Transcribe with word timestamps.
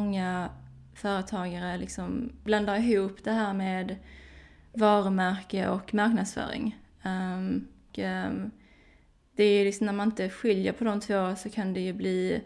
många 0.00 0.50
företagare 0.94 1.76
liksom 1.76 2.32
blandar 2.44 2.76
ihop 2.76 3.24
det 3.24 3.32
här 3.32 3.52
med 3.52 3.96
varumärke 4.72 5.68
och 5.68 5.94
marknadsföring. 5.94 6.76
Um, 7.04 7.68
och, 7.90 7.98
um, 7.98 8.50
det 9.36 9.44
är 9.44 9.64
liksom 9.64 9.86
när 9.86 9.92
man 9.92 10.08
inte 10.08 10.28
skiljer 10.28 10.72
på 10.72 10.84
de 10.84 11.00
två 11.00 11.34
så 11.36 11.50
kan 11.50 11.74
det 11.74 11.80
ju 11.80 11.92
bli 11.92 12.42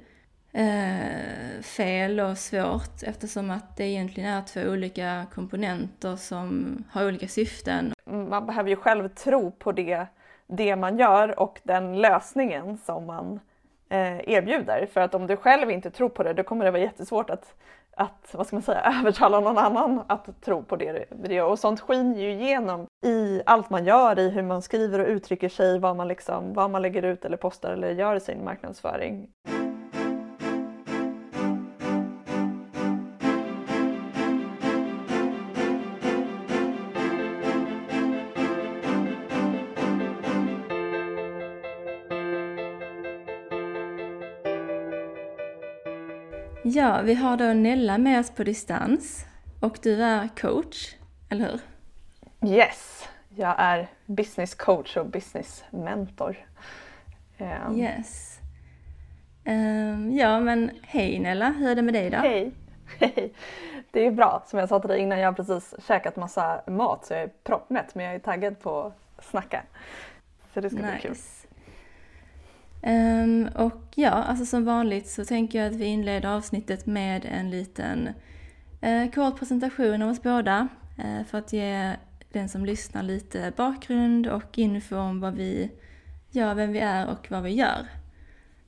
uh, 0.58 1.62
fel 1.62 2.20
och 2.20 2.38
svårt 2.38 3.02
eftersom 3.02 3.50
att 3.50 3.76
det 3.76 3.84
egentligen 3.84 4.30
är 4.30 4.42
två 4.42 4.60
olika 4.60 5.26
komponenter 5.34 6.16
som 6.16 6.76
har 6.90 7.06
olika 7.06 7.28
syften. 7.28 7.94
Man 8.04 8.46
behöver 8.46 8.70
ju 8.70 8.76
själv 8.76 9.08
tro 9.08 9.50
på 9.50 9.72
det, 9.72 10.06
det 10.46 10.76
man 10.76 10.98
gör 10.98 11.40
och 11.40 11.60
den 11.62 12.00
lösningen 12.00 12.78
som 12.78 13.06
man 13.06 13.40
Eh, 13.94 14.28
erbjuder. 14.28 14.86
För 14.86 15.00
att 15.00 15.14
om 15.14 15.26
du 15.26 15.36
själv 15.36 15.70
inte 15.70 15.90
tror 15.90 16.08
på 16.08 16.22
det 16.22 16.32
då 16.32 16.42
kommer 16.42 16.64
det 16.64 16.70
vara 16.70 16.82
jättesvårt 16.82 17.30
att, 17.30 17.54
att 17.96 18.30
vad 18.32 18.46
ska 18.46 18.56
man 18.56 18.62
säga, 18.62 18.80
övertala 19.00 19.40
någon 19.40 19.58
annan 19.58 20.02
att 20.06 20.42
tro 20.42 20.62
på 20.62 20.76
det 20.76 21.04
du 21.10 21.34
gör. 21.34 21.46
Och 21.46 21.58
sånt 21.58 21.80
skiner 21.80 22.20
ju 22.20 22.32
igenom 22.32 22.86
i 23.06 23.42
allt 23.46 23.70
man 23.70 23.84
gör, 23.84 24.18
i 24.18 24.30
hur 24.30 24.42
man 24.42 24.62
skriver 24.62 24.98
och 24.98 25.08
uttrycker 25.08 25.48
sig, 25.48 25.78
vad 25.78 25.96
man, 25.96 26.08
liksom, 26.08 26.52
vad 26.52 26.70
man 26.70 26.82
lägger 26.82 27.02
ut 27.02 27.24
eller 27.24 27.36
postar 27.36 27.72
eller 27.72 27.90
gör 27.90 28.16
i 28.16 28.20
sin 28.20 28.44
marknadsföring. 28.44 29.28
Ja, 46.84 47.00
vi 47.02 47.14
har 47.14 47.36
då 47.36 47.44
Nella 47.44 47.98
med 47.98 48.20
oss 48.20 48.30
på 48.30 48.44
distans 48.44 49.26
och 49.60 49.78
du 49.82 50.02
är 50.02 50.28
coach, 50.28 50.94
eller 51.28 51.44
hur? 51.50 51.60
Yes, 52.50 53.08
jag 53.28 53.54
är 53.58 53.88
business 54.06 54.54
coach 54.54 54.96
och 54.96 55.06
business 55.06 55.64
mentor. 55.70 56.36
Um. 57.38 57.80
Yes. 57.80 58.38
Um, 59.44 60.12
ja, 60.16 60.40
men 60.40 60.70
hej 60.82 61.18
Nella, 61.18 61.50
hur 61.50 61.70
är 61.70 61.74
det 61.74 61.82
med 61.82 61.94
dig 61.94 62.10
då? 62.10 62.16
Hej! 62.16 62.52
Hej! 62.98 63.32
Det 63.90 64.06
är 64.06 64.10
bra, 64.10 64.44
som 64.46 64.58
jag 64.58 64.68
sa 64.68 64.80
till 64.80 64.88
dig 64.88 65.00
innan, 65.00 65.18
jag 65.18 65.28
har 65.28 65.32
precis 65.32 65.74
käkat 65.86 66.16
massa 66.16 66.62
mat 66.66 67.04
så 67.04 67.14
jag 67.14 67.22
är 67.22 67.30
proppmätt 67.44 67.94
men 67.94 68.06
jag 68.06 68.14
är 68.14 68.18
taggad 68.18 68.60
på 68.60 68.92
att 69.16 69.24
snacka. 69.24 69.62
Så 70.54 70.60
det 70.60 70.70
ska 70.70 70.78
nice. 70.78 70.92
bli 70.92 71.00
kul. 71.00 71.16
Um, 72.86 73.48
och 73.54 73.82
ja, 73.94 74.10
alltså 74.10 74.46
som 74.46 74.64
vanligt 74.64 75.08
så 75.08 75.24
tänker 75.24 75.58
jag 75.58 75.68
att 75.68 75.76
vi 75.80 75.84
inleder 75.84 76.36
avsnittet 76.36 76.86
med 76.86 77.24
en 77.24 77.50
liten 77.50 78.08
eh, 78.80 79.02
uh, 79.02 79.10
kort 79.10 79.38
presentation 79.38 80.02
av 80.02 80.10
oss 80.10 80.22
båda 80.22 80.68
uh, 81.04 81.24
för 81.24 81.38
att 81.38 81.52
ge 81.52 81.92
den 82.32 82.48
som 82.48 82.64
lyssnar 82.64 83.02
lite 83.02 83.52
bakgrund 83.56 84.26
och 84.26 84.58
info 84.58 84.96
om 84.96 85.20
vad 85.20 85.34
vi 85.34 85.70
gör, 86.30 86.54
vem 86.54 86.72
vi 86.72 86.78
är 86.78 87.08
och 87.08 87.30
vad 87.30 87.42
vi 87.42 87.50
gör. 87.50 87.86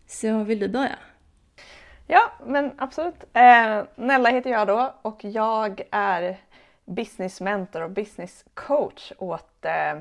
Så 0.06 0.44
vill 0.44 0.58
du 0.58 0.68
börja? 0.68 0.98
Ja, 2.06 2.32
men 2.46 2.72
absolut. 2.78 3.24
Eh, 3.32 3.84
Nella 3.94 4.30
heter 4.30 4.50
jag 4.50 4.66
då 4.66 4.94
och 5.02 5.24
jag 5.24 5.82
är 5.90 6.40
business 6.84 7.40
mentor 7.40 7.82
och 7.82 7.90
business 7.90 8.44
coach 8.54 9.12
åt 9.18 9.64
eh, 9.64 10.00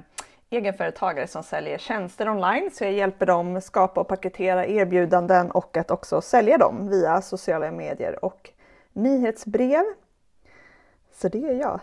egenföretagare 0.50 1.28
som 1.28 1.44
säljer 1.44 1.78
tjänster 1.78 2.30
online 2.30 2.70
så 2.74 2.84
jag 2.84 2.94
hjälper 2.94 3.26
dem 3.26 3.62
skapa 3.62 4.02
och 4.02 4.08
paketera 4.08 4.66
erbjudanden 4.66 5.52
och 5.52 5.78
att 5.78 5.92
också 5.92 6.22
sälja 6.22 6.58
dem 6.58 6.90
via 6.90 7.22
sociala 7.22 7.72
medier 7.72 8.26
och 8.26 8.50
nyhetsbrev. 8.94 9.84
Så 11.14 11.28
det 11.28 11.46
är 11.46 11.54
jag. 11.54 11.80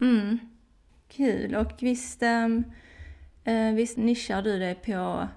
Mm. 0.00 0.38
Kul 1.08 1.54
och 1.54 1.72
visst, 1.80 2.22
um, 2.22 2.64
uh, 3.48 3.74
visst 3.74 3.96
nischar 3.96 4.42
du 4.42 4.58
dig 4.58 4.74
på 4.74 5.28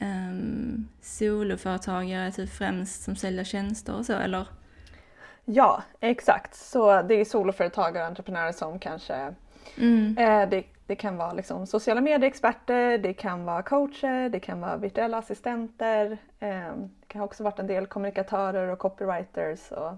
um, 0.00 0.88
soloföretagare 1.00 2.32
typ 2.32 2.50
främst 2.50 3.02
som 3.02 3.16
säljer 3.16 3.44
tjänster 3.44 3.94
och 3.94 4.06
så 4.06 4.12
eller? 4.12 4.46
Ja 5.44 5.82
exakt, 6.00 6.54
så 6.54 7.02
det 7.02 7.14
är 7.14 7.24
soloföretagare 7.24 8.02
och 8.02 8.08
entreprenörer 8.08 8.52
som 8.52 8.78
kanske 8.78 9.34
mm. 9.76 10.18
eh, 10.18 10.48
det 10.48 10.64
det 10.88 10.96
kan 10.96 11.16
vara 11.16 11.32
liksom 11.32 11.66
sociala 11.66 12.00
medieexperter, 12.00 12.98
det 12.98 13.14
kan 13.14 13.44
vara 13.44 13.62
coacher, 13.62 14.28
det 14.28 14.40
kan 14.40 14.60
vara 14.60 14.76
virtuella 14.76 15.18
assistenter. 15.18 16.18
Eh, 16.40 16.72
det 17.00 17.06
kan 17.06 17.22
också 17.22 17.44
varit 17.44 17.58
en 17.58 17.66
del 17.66 17.86
kommunikatörer 17.86 18.68
och 18.68 18.78
copywriters 18.78 19.72
och 19.72 19.92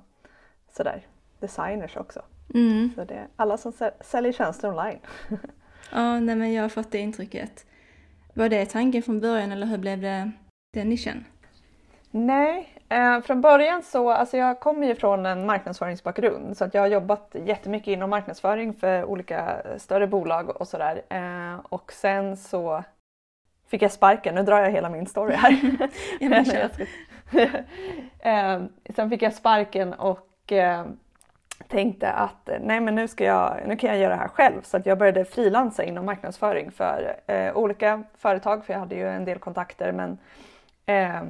sådär. 0.77 1.07
Designers 1.41 1.97
också. 1.97 2.23
Mm. 2.55 2.91
Så 2.95 3.05
det 3.05 3.15
är 3.15 3.27
alla 3.37 3.57
som 3.57 3.73
säljer 4.01 4.33
tjänster 4.33 4.69
online. 4.69 4.99
ja, 5.93 6.21
nej 6.21 6.37
men 6.37 6.53
jag 6.53 6.63
har 6.63 6.69
fått 6.69 6.91
det 6.91 6.99
intrycket. 6.99 7.67
Var 8.35 8.49
det 8.49 8.67
tanken 8.67 9.03
från 9.03 9.21
början 9.21 9.53
eller 9.53 9.67
hur 9.67 9.79
blev 9.79 10.01
det 10.01 10.31
den 10.73 10.89
nischen? 10.89 11.25
Nej, 12.11 12.69
eh, 12.89 13.21
från 13.21 13.41
början 13.41 13.83
så, 13.83 14.11
alltså 14.11 14.37
jag 14.37 14.61
kommer 14.61 14.87
ju 14.87 14.95
från 14.95 15.27
en 15.27 15.47
marknadsföringsbakgrund 15.47 16.57
så 16.57 16.65
att 16.65 16.75
jag 16.75 16.83
har 16.83 16.89
jobbat 16.89 17.37
jättemycket 17.45 17.89
inom 17.89 18.11
marknadsföring 18.11 18.75
för 18.75 19.05
olika 19.05 19.63
större 19.79 20.07
bolag 20.07 20.61
och 20.61 20.69
sådär. 20.69 21.03
Eh, 21.09 21.61
och 21.69 21.93
sen 21.93 22.37
så 22.37 22.85
fick 23.69 23.83
jag 23.83 23.93
sparken, 23.93 24.35
nu 24.35 24.43
drar 24.43 24.61
jag 24.61 24.71
hela 24.71 24.89
min 24.89 25.07
story 25.07 25.35
här. 25.35 25.79
eh, 28.21 28.63
sen 28.95 29.11
fick 29.11 29.23
jag 29.23 29.35
sparken 29.35 29.95
och 29.95 30.53
eh, 30.53 30.87
tänkte 31.69 32.11
att 32.11 32.51
nej 32.61 32.81
men 32.81 32.95
nu, 32.95 33.09
ska 33.09 33.25
jag, 33.25 33.61
nu 33.67 33.77
kan 33.77 33.91
jag 33.91 33.99
göra 33.99 34.15
det 34.15 34.21
här 34.21 34.29
själv 34.29 34.63
så 34.63 34.77
att 34.77 34.87
jag 34.87 34.99
började 34.99 35.25
frilansa 35.25 35.85
inom 35.85 36.07
marknadsföring 36.07 36.71
för 36.71 37.17
eh, 37.27 37.57
olika 37.57 38.03
företag 38.19 38.65
för 38.65 38.73
jag 38.73 38.81
hade 38.81 38.95
ju 38.95 39.09
en 39.09 39.25
del 39.25 39.39
kontakter 39.39 39.93
men 39.93 40.19
eh, 40.87 41.23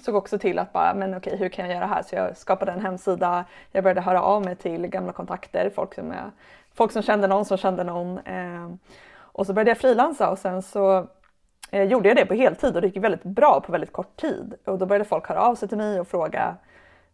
såg 0.00 0.14
också 0.14 0.38
till 0.38 0.58
att 0.58 0.72
bara, 0.72 0.94
men 0.94 1.16
okej 1.16 1.36
hur 1.36 1.48
kan 1.48 1.64
jag 1.64 1.74
göra 1.74 1.86
det 1.86 1.94
här? 1.94 2.02
Så 2.02 2.14
jag 2.14 2.36
skapade 2.36 2.72
en 2.72 2.80
hemsida, 2.80 3.44
jag 3.72 3.84
började 3.84 4.00
höra 4.00 4.22
av 4.22 4.44
mig 4.44 4.56
till 4.56 4.86
gamla 4.86 5.12
kontakter, 5.12 5.70
folk 5.74 5.94
som, 5.94 6.10
jag, 6.12 6.30
folk 6.74 6.92
som 6.92 7.02
kände 7.02 7.26
någon 7.26 7.44
som 7.44 7.56
kände 7.56 7.84
någon. 7.84 8.18
Eh, 8.18 8.70
och 9.16 9.46
så 9.46 9.52
började 9.52 9.70
jag 9.70 9.78
frilansa 9.78 10.30
och 10.30 10.38
sen 10.38 10.62
så 10.62 11.06
eh, 11.70 11.82
gjorde 11.82 12.08
jag 12.08 12.16
det 12.16 12.26
på 12.26 12.34
heltid 12.34 12.74
och 12.74 12.80
det 12.80 12.86
gick 12.86 13.04
väldigt 13.04 13.22
bra 13.22 13.60
på 13.66 13.72
väldigt 13.72 13.92
kort 13.92 14.16
tid. 14.16 14.54
Och 14.64 14.78
då 14.78 14.86
började 14.86 15.04
folk 15.04 15.28
höra 15.28 15.42
av 15.42 15.54
sig 15.54 15.68
till 15.68 15.78
mig 15.78 16.00
och 16.00 16.08
fråga 16.08 16.56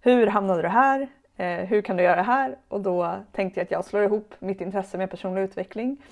hur 0.01 0.27
hamnade 0.27 0.63
du 0.63 0.69
här? 0.69 1.09
Eh, 1.37 1.47
hur 1.47 1.83
kan 1.83 1.97
du 1.97 2.03
göra 2.03 2.17
det 2.17 2.23
här? 2.23 2.57
Och 2.69 2.81
då 2.81 3.15
tänkte 3.33 3.61
jag 3.61 3.65
att 3.65 3.71
jag 3.71 3.85
slår 3.85 4.03
ihop 4.03 4.35
mitt 4.39 4.61
intresse 4.61 4.99
med 4.99 5.11
personlig 5.11 5.43
utveckling 5.43 6.03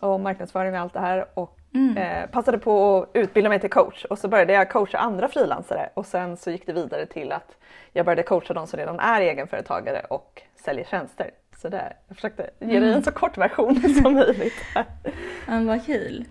och 0.00 0.20
marknadsföring 0.20 0.74
och 0.74 0.80
allt 0.80 0.92
det 0.92 1.00
här 1.00 1.26
och 1.34 1.58
Mm. 1.74 1.96
Eh, 1.96 2.30
passade 2.30 2.58
på 2.58 3.02
att 3.02 3.10
utbilda 3.16 3.48
mig 3.48 3.60
till 3.60 3.70
coach 3.70 4.04
och 4.04 4.18
så 4.18 4.28
började 4.28 4.52
jag 4.52 4.70
coacha 4.70 4.98
andra 4.98 5.28
frilansare 5.28 5.90
och 5.94 6.06
sen 6.06 6.36
så 6.36 6.50
gick 6.50 6.66
det 6.66 6.72
vidare 6.72 7.06
till 7.06 7.32
att 7.32 7.56
jag 7.92 8.06
började 8.06 8.22
coacha 8.22 8.54
de 8.54 8.66
som 8.66 8.78
redan 8.78 9.00
är 9.00 9.20
egenföretagare 9.20 10.00
och 10.10 10.42
säljer 10.56 10.84
tjänster. 10.84 11.30
Så 11.56 11.68
det, 11.68 11.92
jag 12.08 12.16
försökte 12.16 12.50
ge 12.60 12.66
dig 12.66 12.76
mm. 12.76 12.90
en 12.90 13.02
så 13.02 13.12
kort 13.12 13.38
version 13.38 13.80
som 14.02 14.14
möjligt. 14.14 14.54
ja, 14.74 14.84
vad 15.66 15.86
kul. 15.86 16.24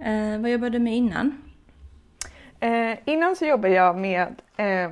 Eh, 0.00 0.40
vad 0.40 0.50
jobbade 0.50 0.70
du 0.70 0.78
med 0.78 0.96
innan? 0.96 1.42
Eh, 2.60 2.98
innan 3.04 3.36
så 3.36 3.46
jobbade 3.46 3.74
jag 3.74 3.96
med 3.96 4.42
eh, 4.56 4.90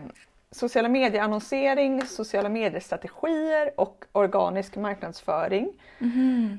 sociala 0.51 0.89
medieannonsering, 0.89 2.07
sociala 2.07 2.49
mediestrategier 2.49 3.71
och 3.77 4.05
organisk 4.13 4.77
marknadsföring. 4.77 5.73
Mm. 6.01 6.59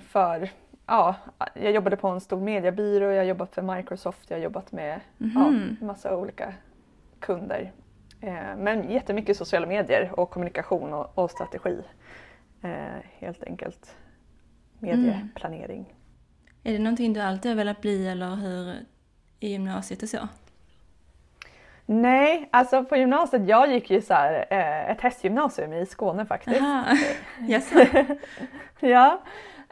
för 0.00 0.50
ja, 0.86 1.14
jag 1.54 1.72
jobbade 1.72 1.96
på 1.96 2.08
en 2.08 2.20
stor 2.20 2.40
mediebyrå, 2.40 3.10
jag 3.10 3.18
har 3.18 3.24
jobbat 3.24 3.54
för 3.54 3.62
Microsoft, 3.62 4.30
jag 4.30 4.36
har 4.36 4.42
jobbat 4.42 4.72
med 4.72 5.00
mm 5.20 5.76
ja, 5.80 5.86
massa 5.86 6.16
olika 6.16 6.54
kunder. 7.20 7.72
Eh, 8.20 8.56
men 8.56 8.90
jättemycket 8.90 9.36
sociala 9.36 9.66
medier 9.66 10.20
och 10.20 10.30
kommunikation 10.30 10.92
och, 10.92 11.18
och 11.18 11.30
strategi. 11.30 11.82
Eh, 12.62 12.70
helt 13.18 13.42
enkelt. 13.44 13.96
Medieplanering. 14.78 15.80
Mm. 15.80 15.92
Är 16.62 16.72
det 16.72 16.78
någonting 16.78 17.12
du 17.12 17.20
alltid 17.20 17.50
har 17.50 17.56
velat 17.56 17.80
bli 17.80 18.08
eller 18.08 18.34
hur 18.34 18.74
i 19.40 19.48
gymnasiet 19.48 20.02
och 20.02 20.08
så? 20.08 20.28
Nej, 21.86 22.48
alltså 22.50 22.84
på 22.84 22.96
gymnasiet, 22.96 23.48
jag 23.48 23.72
gick 23.72 23.90
ju 23.90 24.00
så 24.00 24.14
här, 24.14 24.46
eh, 24.50 24.90
ett 24.90 25.00
hästgymnasium 25.00 25.72
i 25.72 25.86
Skåne 25.86 26.26
faktiskt. 26.26 26.60
Yes. 27.48 27.72
ja, 28.80 29.22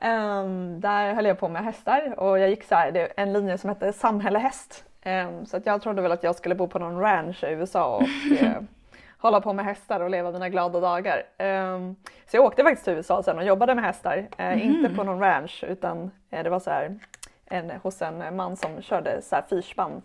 Um, 0.04 0.80
där 0.80 1.14
höll 1.14 1.24
jag 1.24 1.38
på 1.38 1.48
med 1.48 1.64
hästar 1.64 2.14
och 2.20 2.38
jag 2.38 2.50
gick 2.50 2.64
så 2.64 2.74
här, 2.74 2.92
det 2.92 3.06
en 3.16 3.32
linje 3.32 3.58
som 3.58 3.68
hette 3.68 3.92
samhälle 3.92 4.38
häst. 4.38 4.84
Um, 5.04 5.46
så 5.46 5.56
att 5.56 5.66
jag 5.66 5.82
trodde 5.82 6.02
väl 6.02 6.12
att 6.12 6.22
jag 6.22 6.36
skulle 6.36 6.54
bo 6.54 6.68
på 6.68 6.78
någon 6.78 7.00
ranch 7.00 7.44
i 7.44 7.46
USA 7.46 7.96
och 7.96 8.02
uh, 8.42 8.60
hålla 9.18 9.40
på 9.40 9.52
med 9.52 9.64
hästar 9.64 10.00
och 10.00 10.10
leva 10.10 10.32
mina 10.32 10.48
glada 10.48 10.80
dagar. 10.80 11.22
Um, 11.38 11.96
så 12.26 12.36
jag 12.36 12.44
åkte 12.44 12.62
faktiskt 12.62 12.84
till 12.84 12.94
USA 12.94 13.22
sen 13.22 13.38
och 13.38 13.44
jobbade 13.44 13.74
med 13.74 13.84
hästar. 13.84 14.16
Uh, 14.16 14.26
mm. 14.38 14.60
Inte 14.60 14.94
på 14.94 15.04
någon 15.04 15.20
ranch 15.20 15.64
utan 15.68 16.02
uh, 16.02 16.42
det 16.42 16.50
var 16.50 16.60
så 16.60 16.70
här, 16.70 16.98
en, 17.46 17.70
hos 17.82 18.02
en 18.02 18.36
man 18.36 18.56
som 18.56 18.82
körde 18.82 19.22
så 19.22 19.34
här 19.34 19.44
fyrspann. 19.50 20.02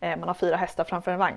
Man 0.00 0.22
har 0.22 0.34
fyra 0.34 0.56
hästar 0.56 0.84
framför 0.84 1.10
en 1.10 1.18
vagn. 1.18 1.36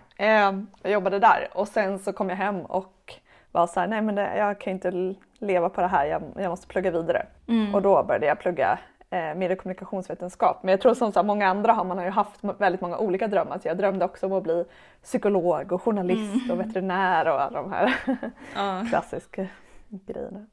Jag 0.81 0.92
jobbade 0.92 1.19
där 1.19 1.48
och 1.53 1.68
sen 1.68 2.00
så 2.00 2.13
kom 2.13 2.30
jag 2.30 2.38
hem 2.38 2.62
och 2.62 3.19
var 3.51 3.68
så 3.68 3.80
här, 3.80 3.88
nej 3.88 4.01
men 4.01 4.15
det, 4.15 4.38
jag 4.38 4.59
kan 4.59 4.74
inte 4.74 5.15
leva 5.39 5.69
på 5.69 5.81
det 5.81 5.88
här, 5.88 6.06
jag, 6.06 6.21
jag 6.36 6.50
måste 6.50 6.68
plugga 6.68 6.92
vidare. 6.92 7.25
Mm. 7.48 7.75
Och 7.75 7.81
då 7.81 8.03
började 8.03 8.25
jag 8.25 8.39
plugga 8.39 8.80
eh, 9.09 9.36
medie 9.36 9.51
och 9.51 9.57
kommunikationsvetenskap. 9.57 10.63
Men 10.63 10.71
jag 10.71 10.81
tror 10.81 10.94
som 10.94 11.12
så 11.12 11.19
här, 11.19 11.24
många 11.25 11.48
andra 11.48 11.74
har 11.74 11.83
man 11.83 11.98
har 11.98 12.06
ju 12.06 12.12
haft 12.12 12.39
väldigt 12.57 12.81
många 12.81 12.98
olika 12.98 13.27
drömmar. 13.27 13.59
Så 13.59 13.68
jag 13.68 13.77
drömde 13.77 14.06
också 14.06 14.25
om 14.25 14.33
att 14.33 14.44
bli 14.44 14.65
psykolog 15.03 15.71
och 15.71 15.81
journalist 15.81 16.33
Mm. 16.45 16.51
och 16.51 16.59
veterinär 16.68 17.27
och 17.27 17.42
alla 17.42 17.62
de 17.62 17.71
här 17.71 17.95
Ja. 18.56 18.86
klassiska 18.89 19.48
grejerna. 19.89 20.45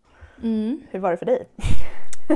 Mm. 0.43 0.81
Hur 0.91 0.99
var 0.99 1.11
det 1.11 1.17
för 1.17 1.27
dig? 1.27 1.49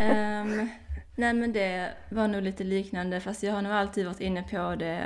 Ehm, 0.01 0.69
nej 1.17 1.35
men 1.35 1.53
det 1.53 1.89
var 2.11 2.29
nog 2.29 2.43
lite 2.43 2.65
liknande 2.65 3.21
fast 3.21 3.43
jag 3.43 3.53
har 3.55 3.63
nog 3.63 3.73
alltid 3.73 4.07
varit 4.07 4.21
inne 4.21 4.43
på 4.43 4.75
det 4.79 4.99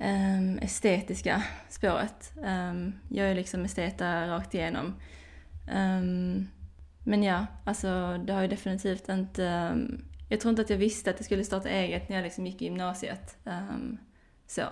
ehm, 0.00 0.58
estetiska 0.58 1.42
spåret. 1.68 2.32
Ehm, 2.44 2.92
jag 3.08 3.30
är 3.30 3.34
liksom 3.34 3.64
esteta 3.64 4.28
rakt 4.28 4.54
igenom. 4.54 4.94
Ehm, 5.70 6.46
men 7.04 7.22
ja, 7.22 7.46
alltså 7.64 8.18
det 8.26 8.32
har 8.32 8.42
ju 8.42 8.48
definitivt 8.48 9.08
inte... 9.08 9.76
jag 10.28 10.40
tror 10.40 10.50
inte 10.50 10.62
att 10.62 10.70
jag 10.70 10.76
visste 10.76 11.10
att 11.10 11.16
jag 11.16 11.24
skulle 11.24 11.44
starta 11.44 11.68
eget 11.68 12.08
när 12.08 12.16
jag 12.16 12.22
liksom 12.22 12.46
gick 12.46 12.62
i 12.62 12.64
gymnasiet. 12.64 13.36
Så. 14.46 14.62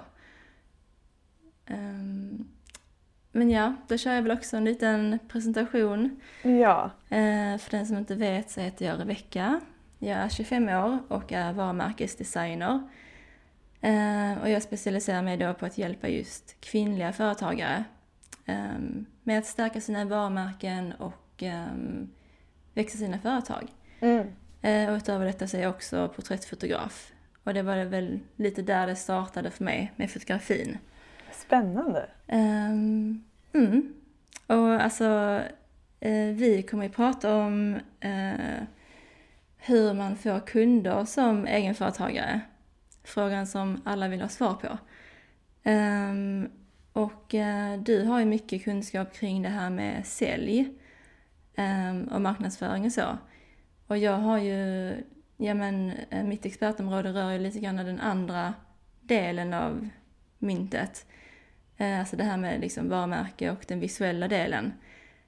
Men 3.33 3.51
ja, 3.51 3.75
då 3.89 3.97
kör 3.97 4.15
jag 4.15 4.23
väl 4.23 4.33
också 4.33 4.57
en 4.57 4.65
liten 4.65 5.19
presentation. 5.29 6.21
Ja, 6.43 6.91
Eh, 7.11 7.59
för 7.59 7.71
den 7.71 7.87
som 7.87 7.97
inte 7.97 8.15
vet 8.15 8.51
så 8.51 8.61
heter 8.61 8.87
jag 8.87 9.01
Rebecka. 9.01 9.61
Jag 9.99 10.19
är 10.19 10.29
25 10.29 10.69
år 10.69 10.99
och 11.09 11.33
är 11.33 11.53
varumärkesdesigner. 11.53 12.89
Eh, 13.81 14.43
och 14.43 14.51
jag 14.51 14.63
specialiserar 14.63 15.23
mig 15.23 15.37
då 15.37 15.55
på 15.55 15.67
att 15.67 15.79
hjälpa 15.79 16.09
just 16.09 16.61
kvinnliga 16.61 17.13
företagare 17.13 17.85
eh, 18.47 18.79
med 19.23 19.39
att 19.39 19.47
stärka 19.47 19.81
sina 19.81 20.05
varumärken 20.05 20.93
och 20.93 21.43
eh, 21.43 21.67
växa 22.75 22.99
sina 22.99 23.19
företag. 23.19 23.69
mm. 24.01 24.27
Eh, 24.63 24.91
och 24.91 24.97
utöver 24.97 25.27
detta 25.27 25.47
så 25.47 25.57
är 25.57 25.61
jag 25.61 25.71
också 25.71 26.09
porträttfotograf. 26.09 27.13
Och 27.45 27.55
det 27.55 27.63
var 27.63 27.85
väl 27.85 28.21
lite 28.37 28.63
där 28.63 28.87
det 28.87 28.97
startade 28.97 29.51
för 29.51 29.65
mig 29.65 29.93
med 29.97 30.11
fotografin. 30.11 30.79
spännande. 31.33 32.09
Ehm, 32.27 33.25
mm. 33.53 33.95
Och 34.47 34.83
alltså, 34.83 35.41
eh, 36.01 36.35
vi 36.35 36.67
kommer 36.71 36.85
ju 36.85 36.91
prata 36.91 37.37
om 37.37 37.81
hur 39.57 39.95
man 39.95 40.17
får 40.17 40.47
kunder 40.47 41.05
som 41.05 41.47
egenföretagare. 41.47 42.41
Frågan 43.09 43.47
som 43.47 43.83
alla 43.85 44.09
vill 44.09 44.21
ha 44.21 44.29
svar 44.29 44.55
på. 44.55 44.79
Ehm, 45.63 46.49
och 46.93 47.35
eh, 47.35 47.81
du 47.81 48.05
har 48.05 48.19
ju 48.19 48.25
mycket 48.25 48.65
kunskap 48.65 49.13
kring 49.15 49.43
det 49.43 49.49
här 49.49 49.71
med 49.71 50.07
sälj 50.07 50.75
ehm, 51.57 52.05
och 52.09 52.21
marknadsföring 52.21 52.85
och 52.87 52.93
så. 52.93 53.19
Och 53.87 53.99
jag 53.99 54.17
har 54.19 54.39
ju, 54.39 54.95
ja 55.37 55.55
men 55.55 55.93
eh, 56.11 56.25
mitt 56.25 56.47
expertområde 56.47 57.13
rör 57.13 57.31
ju 57.31 57.39
lite 57.39 57.59
grann 57.59 57.77
den 57.77 58.01
andra 58.01 58.55
delen 59.01 59.55
av 59.55 59.89
myntet. 60.39 61.07
Eh, 61.77 61.99
Alltså 62.01 62.17
det 62.17 62.25
här 62.25 62.37
med 62.37 62.61
liksom 62.61 62.89
varumärke 62.89 63.51
och 63.51 63.65
den 63.69 63.81
visuella 63.81 64.29
delen. 64.29 64.73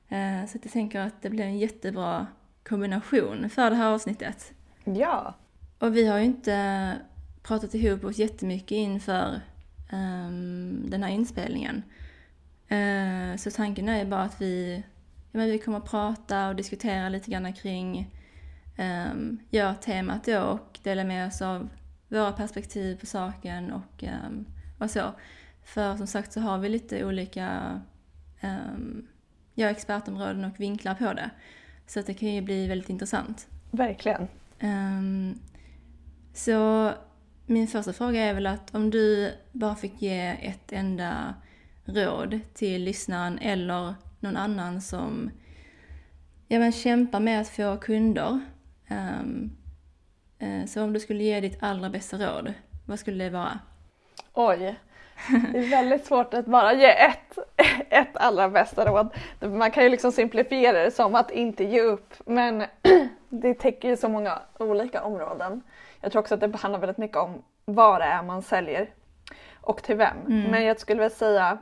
Eh, 0.08 0.46
Så 0.46 0.58
att 0.58 0.64
jag 0.64 0.72
tänker 0.72 1.00
att 1.00 1.22
det 1.22 1.30
blir 1.30 1.44
en 1.44 1.58
jättebra 1.58 2.26
kombination 2.68 3.50
för 3.50 3.70
det 3.70 3.76
här 3.76 3.86
avsnittet. 3.90 4.52
Ja, 4.84 5.34
Och 5.78 5.96
vi 5.96 6.06
har 6.06 6.18
ju 6.18 6.24
inte 6.24 6.92
pratat 7.42 7.74
ihop 7.74 8.04
oss 8.04 8.18
jättemycket 8.18 8.72
inför 8.72 9.40
ehm, 9.90 10.84
den 10.90 11.02
här 11.02 11.10
inspelningen. 11.10 11.82
Eh, 12.68 13.36
så 13.36 13.50
tanken 13.50 13.88
är 13.88 14.04
bara 14.04 14.22
att 14.22 14.40
vi, 14.40 14.82
ja, 15.32 15.38
men 15.38 15.50
vi 15.50 15.58
kommer 15.58 15.78
att 15.78 15.90
prata 15.90 16.48
och 16.48 16.56
diskutera 16.56 17.08
lite 17.08 17.30
grann 17.30 17.52
kring 17.52 18.14
um, 18.78 19.38
ja, 19.50 19.74
temat 19.74 20.24
då 20.24 20.40
och 20.40 20.78
dela 20.82 21.04
med 21.04 21.26
oss 21.26 21.42
av 21.42 21.68
våra 22.08 22.32
perspektiv 22.32 23.00
på 23.00 23.06
saken 23.06 23.72
och, 23.72 24.04
ehm, 24.04 24.46
och 24.78 24.90
så. 24.90 25.12
För 25.64 25.96
som 25.96 26.06
sagt 26.06 26.32
så 26.32 26.40
har 26.40 26.58
vi 26.58 26.68
lite 26.68 27.04
olika 27.04 27.80
um, 28.42 29.06
ja, 29.54 29.68
expertområden 29.68 30.44
och 30.44 30.60
vinklar 30.60 30.94
på 30.94 31.12
det. 31.12 31.30
Så 31.86 32.00
att 32.00 32.06
det 32.06 32.14
kan 32.14 32.28
ju 32.28 32.42
bli 32.42 32.66
väldigt 32.66 32.90
intressant. 32.90 33.48
verkligen. 33.70 34.28
Ehm, 34.58 35.38
så 36.34 36.92
min 37.50 37.68
första 37.68 37.92
fråga 37.92 38.20
är 38.20 38.34
väl 38.34 38.46
att 38.46 38.74
om 38.74 38.90
du 38.90 39.32
bara 39.52 39.74
fick 39.74 40.02
ge 40.02 40.36
ett 40.42 40.72
enda 40.72 41.34
råd 41.84 42.40
till 42.54 42.84
lyssnaren 42.84 43.38
eller 43.38 43.94
någon 44.20 44.36
annan 44.36 44.80
som 44.80 45.30
ja, 46.48 46.58
men 46.58 46.72
kämpar 46.72 47.20
med 47.20 47.40
att 47.40 47.48
få 47.48 47.76
kunder. 47.76 48.40
Um, 48.90 49.56
uh, 50.42 50.66
så 50.66 50.82
om 50.82 50.92
du 50.92 51.00
skulle 51.00 51.24
ge 51.24 51.40
ditt 51.40 51.62
allra 51.62 51.90
bästa 51.90 52.16
råd, 52.16 52.52
vad 52.86 52.98
skulle 52.98 53.24
det 53.24 53.30
vara? 53.30 53.58
Oj, 54.32 54.76
det 55.52 55.58
är 55.58 55.70
väldigt 55.70 56.06
svårt 56.06 56.34
att 56.34 56.46
bara 56.46 56.72
ge 56.74 56.90
ett, 56.90 57.38
ett 57.90 58.16
allra 58.16 58.48
bästa 58.48 58.84
råd. 58.84 59.08
Man 59.40 59.70
kan 59.70 59.84
ju 59.84 59.90
liksom 59.90 60.12
simplifiera 60.12 60.84
det 60.84 60.90
som 60.90 61.14
att 61.14 61.30
inte 61.30 61.64
ge 61.64 61.80
upp 61.80 62.14
men 62.26 62.64
det 63.28 63.54
täcker 63.54 63.88
ju 63.88 63.96
så 63.96 64.08
många 64.08 64.38
olika 64.58 65.02
områden. 65.02 65.62
Jag 66.00 66.12
tror 66.12 66.20
också 66.20 66.34
att 66.34 66.40
det 66.40 66.56
handlar 66.56 66.80
väldigt 66.80 66.98
mycket 66.98 67.16
om 67.16 67.42
vad 67.64 68.00
det 68.00 68.04
är 68.04 68.22
man 68.22 68.42
säljer 68.42 68.88
och 69.60 69.82
till 69.82 69.96
vem. 69.96 70.16
Mm. 70.26 70.50
Men 70.50 70.64
jag 70.64 70.80
skulle 70.80 71.00
vilja 71.00 71.16
säga 71.16 71.58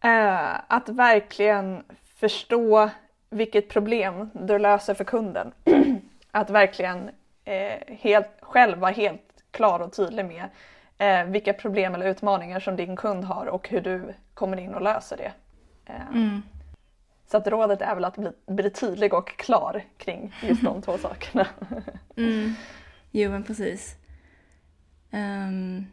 eh, 0.00 0.60
att 0.66 0.88
verkligen 0.88 1.82
förstå 2.16 2.90
vilket 3.30 3.68
problem 3.68 4.30
du 4.32 4.58
löser 4.58 4.94
för 4.94 5.04
kunden. 5.04 5.52
att 6.30 6.50
verkligen 6.50 7.10
eh, 7.44 7.80
helt, 7.88 8.28
själv 8.40 8.78
vara 8.78 8.90
helt 8.90 9.44
klar 9.50 9.80
och 9.80 9.92
tydlig 9.92 10.24
med 10.24 10.48
eh, 10.98 11.24
vilka 11.30 11.52
problem 11.52 11.94
eller 11.94 12.06
utmaningar 12.06 12.60
som 12.60 12.76
din 12.76 12.96
kund 12.96 13.24
har 13.24 13.46
och 13.46 13.68
hur 13.68 13.80
du 13.80 14.14
kommer 14.34 14.56
in 14.56 14.74
och 14.74 14.82
löser 14.82 15.16
det. 15.16 15.32
Eh, 15.86 16.08
Mm. 16.12 16.42
Så 17.26 17.36
att 17.36 17.46
rådet 17.46 17.82
är 17.82 17.94
väl 17.94 18.04
att 18.04 18.16
bli, 18.16 18.30
bli 18.46 18.70
tydlig 18.70 19.14
och 19.14 19.28
klar 19.36 19.84
kring 19.96 20.34
just 20.42 20.62
de 20.62 20.82
två 20.82 20.98
sakerna. 20.98 21.46
Mm. 22.16 22.54
Jo, 23.14 23.30
men 23.30 23.44
precis. 23.44 23.96
Um, 25.10 25.86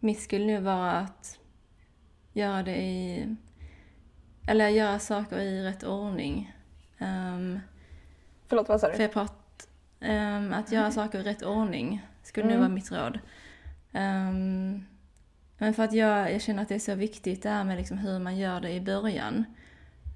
mitt 0.00 0.20
skulle 0.20 0.44
nu 0.46 0.60
vara 0.60 0.92
att 0.92 1.38
göra 2.32 2.62
det 2.62 2.76
i... 2.82 3.36
Eller 4.48 4.68
göra 4.68 4.98
saker 4.98 5.38
i 5.38 5.64
rätt 5.64 5.84
ordning. 5.84 6.52
Um, 6.98 7.60
Förlåt, 8.46 8.68
vad 8.68 8.80
sa 8.80 8.86
för 8.90 8.96
du? 8.96 9.02
jag 9.02 9.12
prat, 9.12 9.68
ehm, 10.00 10.52
att 10.52 10.72
göra 10.72 10.90
saker 10.90 11.18
i 11.18 11.22
rätt 11.22 11.42
ordning 11.42 12.06
skulle 12.22 12.46
nu 12.46 12.52
Mm. 12.52 12.60
vara 12.60 12.74
mitt 12.74 12.92
råd. 12.92 13.18
Ehm, 13.92 14.84
men 15.58 15.74
för 15.74 15.82
att 15.82 15.92
jag, 15.92 16.32
jag 16.32 16.42
känner 16.42 16.62
att 16.62 16.68
det 16.68 16.74
är 16.74 16.78
så 16.78 16.94
viktigt 16.94 17.42
det 17.42 17.48
här 17.50 17.64
med 17.64 17.76
liksom 17.76 17.98
hur 17.98 18.18
man 18.18 18.36
gör 18.38 18.60
det 18.60 18.70
i 18.70 18.80
början. 18.80 19.44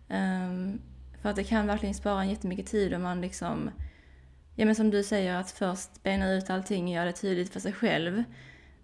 Ehm, 0.09 0.81
för 1.23 1.29
att 1.31 1.37
det 1.37 1.45
kan 1.45 1.67
verkligen 1.67 1.95
spara 1.95 2.21
en 2.21 2.29
jättemycket 2.31 2.67
tid 2.67 2.95
om 2.95 3.03
man 3.03 3.21
liksom, 3.21 3.71
ja 4.57 4.67
men 4.67 4.75
som 4.75 4.91
du 4.91 5.03
säger, 5.03 5.35
att 5.35 5.51
först 5.51 6.03
bena 6.03 6.33
ut 6.33 6.51
allting 6.51 6.85
och 6.85 6.91
göra 6.91 7.05
det 7.05 7.13
tydligt 7.13 7.53
för 7.53 7.61
sig 7.61 7.73
själv. 7.73 8.25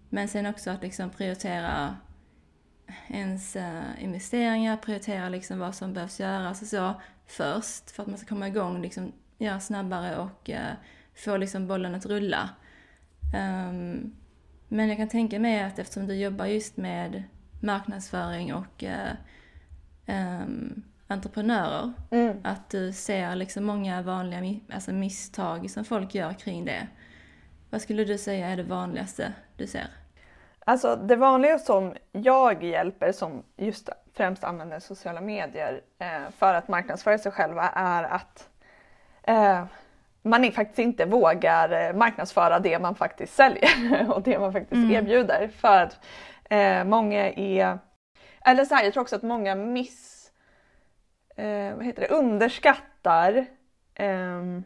Men 0.09 0.27
sen 0.27 0.45
också 0.45 0.71
att 0.71 0.81
liksom 0.81 1.09
prioritera 1.09 1.97
ens 3.07 3.55
eh, 3.55 4.03
investeringar, 4.03 4.77
prioritera 4.77 5.29
liksom 5.29 5.59
vad 5.59 5.75
som 5.75 5.93
behövs 5.93 6.19
göras 6.19 6.61
och 6.61 6.67
så 6.67 6.93
först 7.27 7.91
för 7.91 8.03
att 8.03 8.09
man 8.09 8.17
ska 8.17 8.27
komma 8.27 8.47
igång 8.47 8.81
liksom, 8.81 9.11
göra 9.37 9.59
snabbare 9.59 10.17
och 10.17 10.49
uh, 10.49 10.73
få 11.15 11.37
liksom 11.37 11.67
bollen 11.67 11.95
att 11.95 12.05
rulla. 12.05 12.49
Um, 13.35 14.15
men 14.67 14.87
jag 14.87 14.97
kan 14.97 15.09
tänka 15.09 15.39
mig 15.39 15.63
att 15.63 15.79
eftersom 15.79 16.07
du 16.07 16.15
jobbar 16.15 16.45
just 16.45 16.77
med 16.77 17.23
marknadsföring 17.61 18.53
och 18.53 18.83
uh, 18.83 19.11
um, 20.15 20.83
entreprenörer, 21.07 21.93
Mm. 22.11 22.37
att 22.43 22.69
du 22.69 22.93
ser 22.93 23.35
liksom 23.35 23.63
många 23.65 24.01
vanliga 24.01 24.59
alltså 24.73 24.91
misstag 24.91 25.69
som 25.69 25.85
folk 25.85 26.15
gör 26.15 26.33
kring 26.33 26.65
det. 26.65 26.87
Vad 27.69 27.81
skulle 27.81 28.03
du 28.03 28.17
säga 28.17 28.47
är 28.47 28.57
det 28.57 28.63
vanligaste 28.63 29.33
du 29.57 29.67
ser? 29.67 29.87
Alltså 30.65 30.95
det 30.95 31.15
vanliga 31.15 31.59
som 31.59 31.93
jag 32.11 32.63
hjälper 32.63 33.11
som 33.11 33.43
just 33.57 33.89
främst 34.13 34.43
använder 34.43 34.79
sociala 34.79 35.21
medier 35.21 35.81
eh, 35.99 36.31
för 36.37 36.53
att 36.53 36.67
marknadsföra 36.67 37.17
sig 37.17 37.31
själva 37.31 37.69
är 37.69 38.03
att 38.03 38.49
eh, 39.23 39.65
man 40.21 40.51
faktiskt 40.51 40.79
inte 40.79 41.05
vågar 41.05 41.87
eh, 41.89 41.93
marknadsföra 41.95 42.59
det 42.59 42.79
man 42.79 42.95
faktiskt 42.95 43.33
säljer 43.35 44.11
och 44.15 44.21
det 44.21 44.39
man 44.39 44.53
faktiskt 44.53 44.73
Mm. 44.73 44.91
erbjuder. 44.91 45.47
För 45.57 45.81
att 45.83 45.99
eh, 46.49 46.83
många 46.83 47.31
är, 47.31 47.79
eller 48.45 48.65
så 48.65 48.75
här, 48.75 48.83
jag 48.83 48.93
tror 48.93 49.01
också 49.01 49.15
att 49.15 49.23
många 49.23 49.55
miss, 49.55 50.12
eh, 51.35 51.75
vad 51.75 51.85
heter 51.85 52.01
det, 52.01 52.07
underskattar, 52.07 53.45
ehm, 53.95 54.63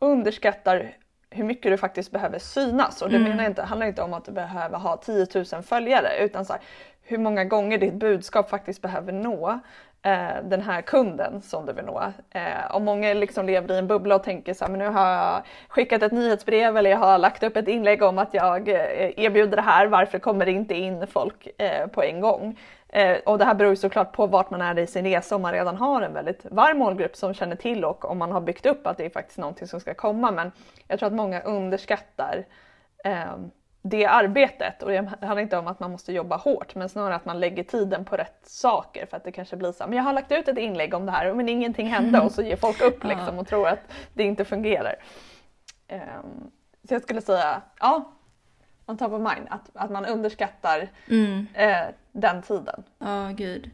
underskattar 0.00 0.92
hur 1.30 1.44
mycket 1.44 1.72
du 1.72 1.76
faktiskt 1.76 2.10
behöver 2.12 2.38
synas. 2.38 3.02
Och 3.02 3.10
det 3.10 3.16
Mm. 3.16 3.28
menar 3.30 3.42
jag 3.42 3.50
inte, 3.50 3.62
handlar 3.62 3.86
inte 3.86 4.02
om 4.02 4.14
att 4.14 4.24
du 4.24 4.32
behöver 4.32 4.78
ha 4.78 4.96
10 4.96 5.26
000 5.52 5.62
följare 5.62 6.08
utan 6.20 6.44
så 6.44 6.52
här, 6.52 6.62
hur 7.02 7.18
många 7.18 7.44
gånger 7.44 7.78
ditt 7.78 7.94
budskap 7.94 8.50
faktiskt 8.50 8.82
behöver 8.82 9.12
nå 9.12 9.60
eh, 10.02 10.28
den 10.44 10.62
här 10.62 10.82
kunden 10.82 11.42
som 11.42 11.66
du 11.66 11.72
vill 11.72 11.84
nå. 11.84 12.12
Eh, 12.30 12.70
om 12.76 12.84
många 12.84 13.14
liksom 13.14 13.46
lever 13.46 13.74
i 13.74 13.78
en 13.78 13.86
bubbla 13.86 14.14
och 14.14 14.22
tänker 14.22 14.54
så 14.54 14.64
här, 14.64 14.70
men 14.70 14.78
nu 14.78 14.86
har 14.88 15.08
jag 15.10 15.42
skickat 15.68 16.02
ett 16.02 16.12
nyhetsbrev 16.12 16.76
eller 16.76 16.90
jag 16.90 16.98
har 16.98 17.18
lagt 17.18 17.42
upp 17.42 17.56
ett 17.56 17.68
inlägg 17.68 18.02
om 18.02 18.18
att 18.18 18.34
jag 18.34 18.68
eh, 18.68 19.18
erbjuder 19.24 19.56
det 19.56 19.62
här, 19.62 19.86
varför 19.86 20.18
kommer 20.18 20.44
det 20.46 20.52
inte 20.52 20.74
in 20.74 21.06
folk 21.06 21.48
eh, 21.58 21.86
på 21.86 22.02
en 22.02 22.20
gång? 22.20 22.58
Eh, 22.88 23.16
och 23.26 23.38
det 23.38 23.44
här 23.44 23.54
beror 23.54 23.70
ju 23.70 23.76
såklart 23.76 24.12
på 24.12 24.26
vart 24.26 24.50
man 24.50 24.62
är 24.62 24.78
i 24.78 24.86
sin 24.86 25.04
resa 25.04 25.36
om 25.36 25.42
man 25.42 25.52
redan 25.52 25.76
har 25.76 26.02
en 26.02 26.12
väldigt 26.12 26.46
varm 26.50 26.78
målgrupp 26.78 27.16
som 27.16 27.34
känner 27.34 27.56
till 27.56 27.84
och 27.84 28.04
om 28.04 28.18
man 28.18 28.32
har 28.32 28.40
byggt 28.40 28.66
upp 28.66 28.86
att 28.86 28.96
det 28.96 29.04
är 29.04 29.10
faktiskt 29.10 29.38
någonting 29.38 29.68
som 29.68 29.80
ska 29.80 29.94
komma. 29.94 30.30
Men 30.30 30.52
jag 30.88 30.98
tror 30.98 31.06
att 31.06 31.12
många 31.12 31.40
underskattar 31.40 32.44
eh, 33.04 33.36
det 33.82 34.06
arbetet 34.06 34.82
och 34.82 34.90
det 34.90 34.96
handlar 34.96 35.38
inte 35.38 35.58
om 35.58 35.66
att 35.66 35.80
man 35.80 35.90
måste 35.90 36.12
jobba 36.12 36.36
hårt 36.36 36.74
men 36.74 36.88
snarare 36.88 37.14
att 37.14 37.24
man 37.24 37.40
lägger 37.40 37.62
tiden 37.62 38.04
på 38.04 38.16
rätt 38.16 38.40
saker 38.42 39.06
för 39.06 39.16
att 39.16 39.24
det 39.24 39.32
kanske 39.32 39.56
blir 39.56 39.72
så 39.72 39.84
här, 39.84 39.88
men 39.88 39.96
jag 39.96 40.04
har 40.04 40.12
lagt 40.12 40.32
ut 40.32 40.48
ett 40.48 40.58
inlägg 40.58 40.94
om 40.94 41.06
det 41.06 41.12
här 41.12 41.32
men 41.32 41.48
ingenting 41.48 41.86
hände 41.86 42.20
och 42.20 42.32
så 42.32 42.42
ger 42.42 42.56
folk 42.56 42.80
upp 42.80 43.04
liksom 43.04 43.38
och 43.38 43.46
tror 43.46 43.68
att 43.68 43.80
det 44.14 44.22
inte 44.22 44.44
fungerar. 44.44 44.94
Um, 45.92 46.50
så 46.88 46.94
jag 46.94 47.02
skulle 47.02 47.20
säga, 47.20 47.62
ja, 47.80 48.12
on 48.86 48.96
top 48.96 49.12
of 49.12 49.34
mind, 49.34 49.46
att, 49.50 49.70
att 49.74 49.90
man 49.90 50.04
underskattar 50.04 50.88
mm. 51.08 51.46
eh, 51.54 51.86
den 52.12 52.42
tiden. 52.42 52.82
Ja, 52.98 53.28
oh, 53.28 53.32
gud. 53.32 53.70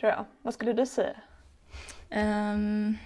Tror 0.00 0.12
jag. 0.12 0.24
Vad 0.42 0.54
skulle 0.54 0.72
du 0.72 0.86
säga? 0.86 1.14
Um, 2.10 2.98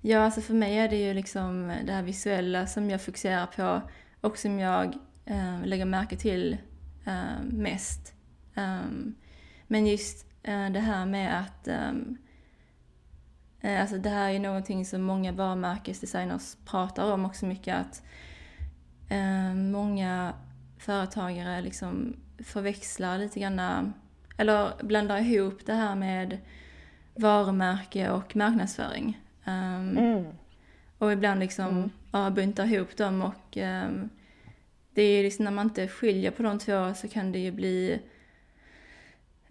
ja, 0.00 0.20
alltså 0.20 0.40
för 0.40 0.54
mig 0.54 0.78
är 0.78 0.88
det 0.88 0.96
ju 0.96 1.14
liksom 1.14 1.72
det 1.84 1.92
här 1.92 2.02
visuella 2.02 2.66
som 2.66 2.90
jag 2.90 3.02
fokuserar 3.02 3.46
på 3.46 3.80
och 4.20 4.38
som 4.38 4.58
jag 4.58 4.98
eh, 5.24 5.64
lägger 5.64 5.84
märke 5.84 6.16
till 6.16 6.56
eh, 7.06 7.42
mest. 7.44 8.14
Um, 8.56 9.14
men 9.66 9.86
just 9.86 10.26
eh, 10.42 10.70
det 10.70 10.80
här 10.80 11.06
med 11.06 11.40
att 11.40 11.68
um, 11.68 12.18
Alltså 13.62 13.98
det 13.98 14.10
här 14.10 14.30
är 14.30 14.38
någonting 14.38 14.84
som 14.84 15.02
många 15.02 15.32
varumärkesdesigners 15.32 16.56
pratar 16.64 17.12
om 17.12 17.24
också 17.24 17.46
mycket 17.46 17.76
att 17.76 18.02
många 19.54 20.34
företagare 20.78 21.60
liksom 21.60 22.16
förväxlar 22.38 23.18
lite 23.18 23.40
grann, 23.40 23.92
eller 24.36 24.82
blandar 24.82 25.18
ihop 25.18 25.66
det 25.66 25.74
här 25.74 25.94
med 25.94 26.38
varumärke 27.14 28.10
och 28.10 28.36
marknadsföring. 28.36 29.20
Um, 29.44 29.98
mm. 29.98 30.24
Och 30.98 31.12
ibland 31.12 31.40
liksom 31.40 31.68
mm. 31.68 31.90
ja, 32.12 32.30
buntar 32.30 32.72
ihop 32.72 32.96
dem 32.96 33.22
och 33.22 33.56
um, 33.56 34.10
det 34.94 35.02
är 35.02 35.22
liksom 35.22 35.44
när 35.44 35.52
man 35.52 35.66
inte 35.66 35.88
skiljer 35.88 36.30
på 36.30 36.42
de 36.42 36.58
två 36.58 36.94
så 36.94 37.08
kan 37.08 37.32
det 37.32 37.38
ju 37.38 37.52
bli 37.52 38.00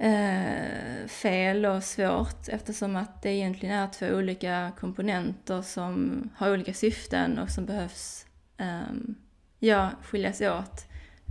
uh, 0.04 1.08
fel 1.08 1.66
och 1.66 1.84
svårt 1.84 2.48
eftersom 2.48 2.96
att 2.96 3.22
det 3.22 3.30
egentligen 3.30 3.76
är 3.76 3.88
två 3.88 4.08
olika 4.08 4.72
komponenter 4.80 5.62
som 5.62 6.24
har 6.36 6.54
olika 6.54 6.74
syften 6.74 7.40
och 7.40 7.50
som 7.50 7.66
behövs 7.66 8.26
um, 8.58 9.16
ja, 9.60 9.92
skiljas 10.04 10.42
åt 10.42 10.86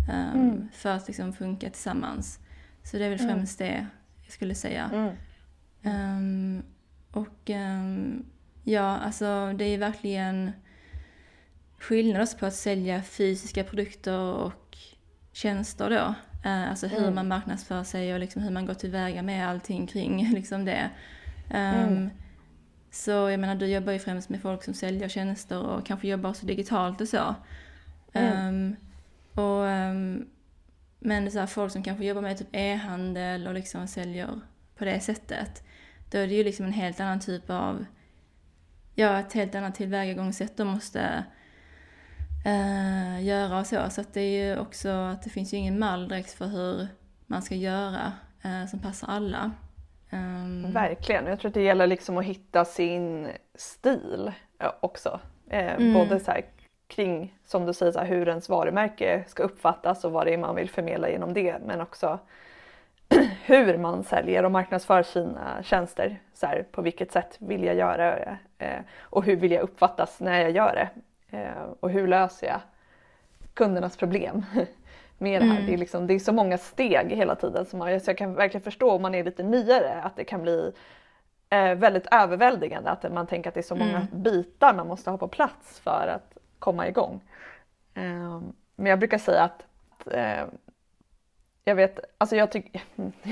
um, 0.08 0.40
mm. 0.40 0.68
för 0.72 0.90
att 0.90 1.06
liksom 1.06 1.32
funka 1.32 1.70
tillsammans. 1.70 2.38
Så 2.82 2.96
det 2.96 3.04
är 3.04 3.10
väl 3.10 3.20
mm. 3.20 3.34
främst 3.34 3.60
mm. 3.60 3.72
det 3.72 3.86
jag 4.22 4.32
skulle 4.32 4.54
säga. 4.54 5.14
Um, 5.82 6.62
och 7.10 7.50
um, 7.50 8.26
ja, 8.64 8.96
alltså 8.98 9.52
det 9.52 9.64
är 9.64 9.78
verkligen 9.78 10.52
skillnad 11.78 12.22
också 12.22 12.38
på 12.38 12.46
att 12.46 12.54
sälja 12.54 13.02
fysiska 13.02 13.64
produkter 13.64 14.18
och 14.18 14.78
tjänster 15.32 15.90
då. 15.90 16.14
Uh, 16.50 16.70
alltså 16.70 16.86
hur 16.86 17.02
mm. 17.02 17.14
man 17.14 17.28
marknadsför 17.28 17.84
sig 17.84 18.14
och 18.14 18.20
liksom 18.20 18.42
hur 18.42 18.50
man 18.50 18.66
går 18.66 18.74
tillväga 18.74 19.22
med 19.22 19.48
allting 19.48 19.86
kring 19.86 20.30
liksom 20.34 20.64
det. 20.64 20.90
Um, 21.54 22.10
så 22.90 23.10
jag 23.10 23.40
menar, 23.40 23.54
du 23.54 23.66
jobbar 23.66 23.92
ju 23.92 23.98
främst 23.98 24.28
med 24.28 24.42
folk 24.42 24.64
som 24.64 24.74
säljer 24.74 25.08
tjänster 25.08 25.62
och 25.62 25.86
kanske 25.86 26.08
jobbar 26.08 26.30
också 26.30 26.46
digitalt 26.46 27.00
och 27.00 27.08
så. 27.08 27.34
Um, 28.12 28.76
och, 29.34 29.62
um, 29.62 30.28
men 30.98 31.30
så 31.30 31.38
här, 31.38 31.46
folk 31.46 31.72
som 31.72 31.82
kanske 31.82 32.04
jobbar 32.04 32.22
med 32.22 32.38
typ 32.38 32.48
e-handel 32.52 33.46
och 33.46 33.54
liksom 33.54 33.86
säljer 33.86 34.40
på 34.76 34.84
det 34.84 35.00
sättet. 35.00 35.62
Då 36.10 36.18
är 36.18 36.26
det 36.26 36.34
ju 36.34 36.44
liksom 36.44 36.66
en 36.66 36.72
helt 36.72 37.00
annan 37.00 37.20
typ 37.20 37.50
av, 37.50 37.84
ja 38.94 39.18
ett 39.18 39.32
helt 39.32 39.54
annat 39.54 39.74
tillvägagångssätt 39.74 40.56
de 40.56 40.68
måste 40.68 41.24
uh, 42.46 43.24
göra 43.24 43.58
och 43.58 43.66
så. 43.66 43.90
Så 43.90 44.00
att 44.00 44.14
det 44.14 44.20
är 44.20 44.46
ju 44.46 44.58
också 44.58 44.88
att 44.88 45.22
det 45.22 45.30
finns 45.30 45.54
ju 45.54 45.56
ingen 45.56 45.78
mall 45.78 46.08
direkt 46.08 46.32
för 46.32 46.46
hur 46.46 46.88
man 47.26 47.42
ska 47.42 47.54
göra 47.54 48.12
uh, 48.44 48.66
som 48.66 48.78
passar 48.78 49.08
alla. 49.08 49.50
Um, 50.10 50.72
Verkligen, 50.72 51.26
jag 51.26 51.40
tror 51.40 51.48
att 51.48 51.54
det 51.54 51.62
gäller 51.62 51.86
liksom 51.86 52.18
att 52.18 52.24
hitta 52.24 52.64
sin 52.64 53.28
stil 53.54 54.32
också. 54.80 55.20
Eh, 55.50 55.74
mm. 55.74 55.94
Både 55.94 56.20
så 56.20 56.30
här, 56.30 56.44
kring, 56.88 57.34
som 57.44 57.66
du 57.66 57.72
säger, 57.72 57.92
så 57.92 58.00
hur 58.00 58.28
ens 58.28 58.48
varumärke 58.48 59.24
ska 59.26 59.42
uppfattas 59.42 60.04
och 60.04 60.12
vad 60.12 60.26
det 60.26 60.34
är 60.34 60.38
man 60.38 60.54
vill 60.54 60.70
förmedla 60.70 61.08
genom 61.08 61.34
det. 61.34 61.56
Men 61.66 61.80
också 61.80 62.18
hur 63.44 63.78
man 63.78 64.04
säljer 64.04 64.44
och 64.44 64.50
marknadsför 64.50 65.02
sina 65.02 65.62
tjänster. 65.62 66.20
Så 66.34 66.46
här, 66.46 66.66
på 66.70 66.82
vilket 66.82 67.12
sätt 67.12 67.36
vill 67.38 67.64
jag 67.64 67.76
göra 67.76 68.10
det 68.16 68.38
eh, 68.58 68.80
och 69.00 69.24
hur 69.24 69.36
vill 69.36 69.52
jag 69.52 69.62
uppfattas 69.62 70.20
när 70.20 70.40
jag 70.40 70.50
gör 70.50 70.74
det? 70.74 70.88
Eh, 71.36 71.62
och 71.80 71.90
hur 71.90 72.08
löser 72.08 72.46
jag 72.46 72.60
kundernas 73.54 73.96
problem 73.96 74.44
med 75.18 75.42
det 75.42 75.46
här? 75.46 75.54
Mm. 75.54 75.66
Det, 75.66 75.72
är 75.72 75.78
liksom, 75.78 76.06
det 76.06 76.14
är 76.14 76.18
så 76.18 76.32
många 76.32 76.58
steg 76.58 77.12
hela 77.12 77.34
tiden 77.34 77.66
som 77.66 77.78
man, 77.78 78.00
så 78.00 78.10
jag 78.10 78.18
kan 78.18 78.34
verkligen 78.34 78.64
förstå 78.64 78.90
om 78.90 79.02
man 79.02 79.14
är 79.14 79.24
lite 79.24 79.42
nyare 79.42 80.02
att 80.02 80.16
det 80.16 80.24
kan 80.24 80.42
bli 80.42 80.72
eh, 81.50 81.74
väldigt 81.74 82.06
överväldigande 82.10 82.90
att 82.90 83.12
man 83.12 83.26
tänker 83.26 83.50
att 83.50 83.54
det 83.54 83.60
är 83.60 83.62
så 83.62 83.76
många 83.76 83.96
mm. 83.96 84.22
bitar 84.22 84.74
man 84.74 84.86
måste 84.86 85.10
ha 85.10 85.18
på 85.18 85.28
plats 85.28 85.80
för 85.80 86.08
att 86.14 86.37
komma 86.58 86.88
igång. 86.88 87.20
Ehm, 87.94 88.52
men 88.76 88.90
jag 88.90 88.98
brukar 88.98 89.18
säga 89.18 89.42
att 89.42 89.64
ehm, 90.12 90.48
jag 91.64 91.74
vet, 91.74 92.00
alltså 92.18 92.36
jag 92.36 92.50
tycker, 92.50 92.82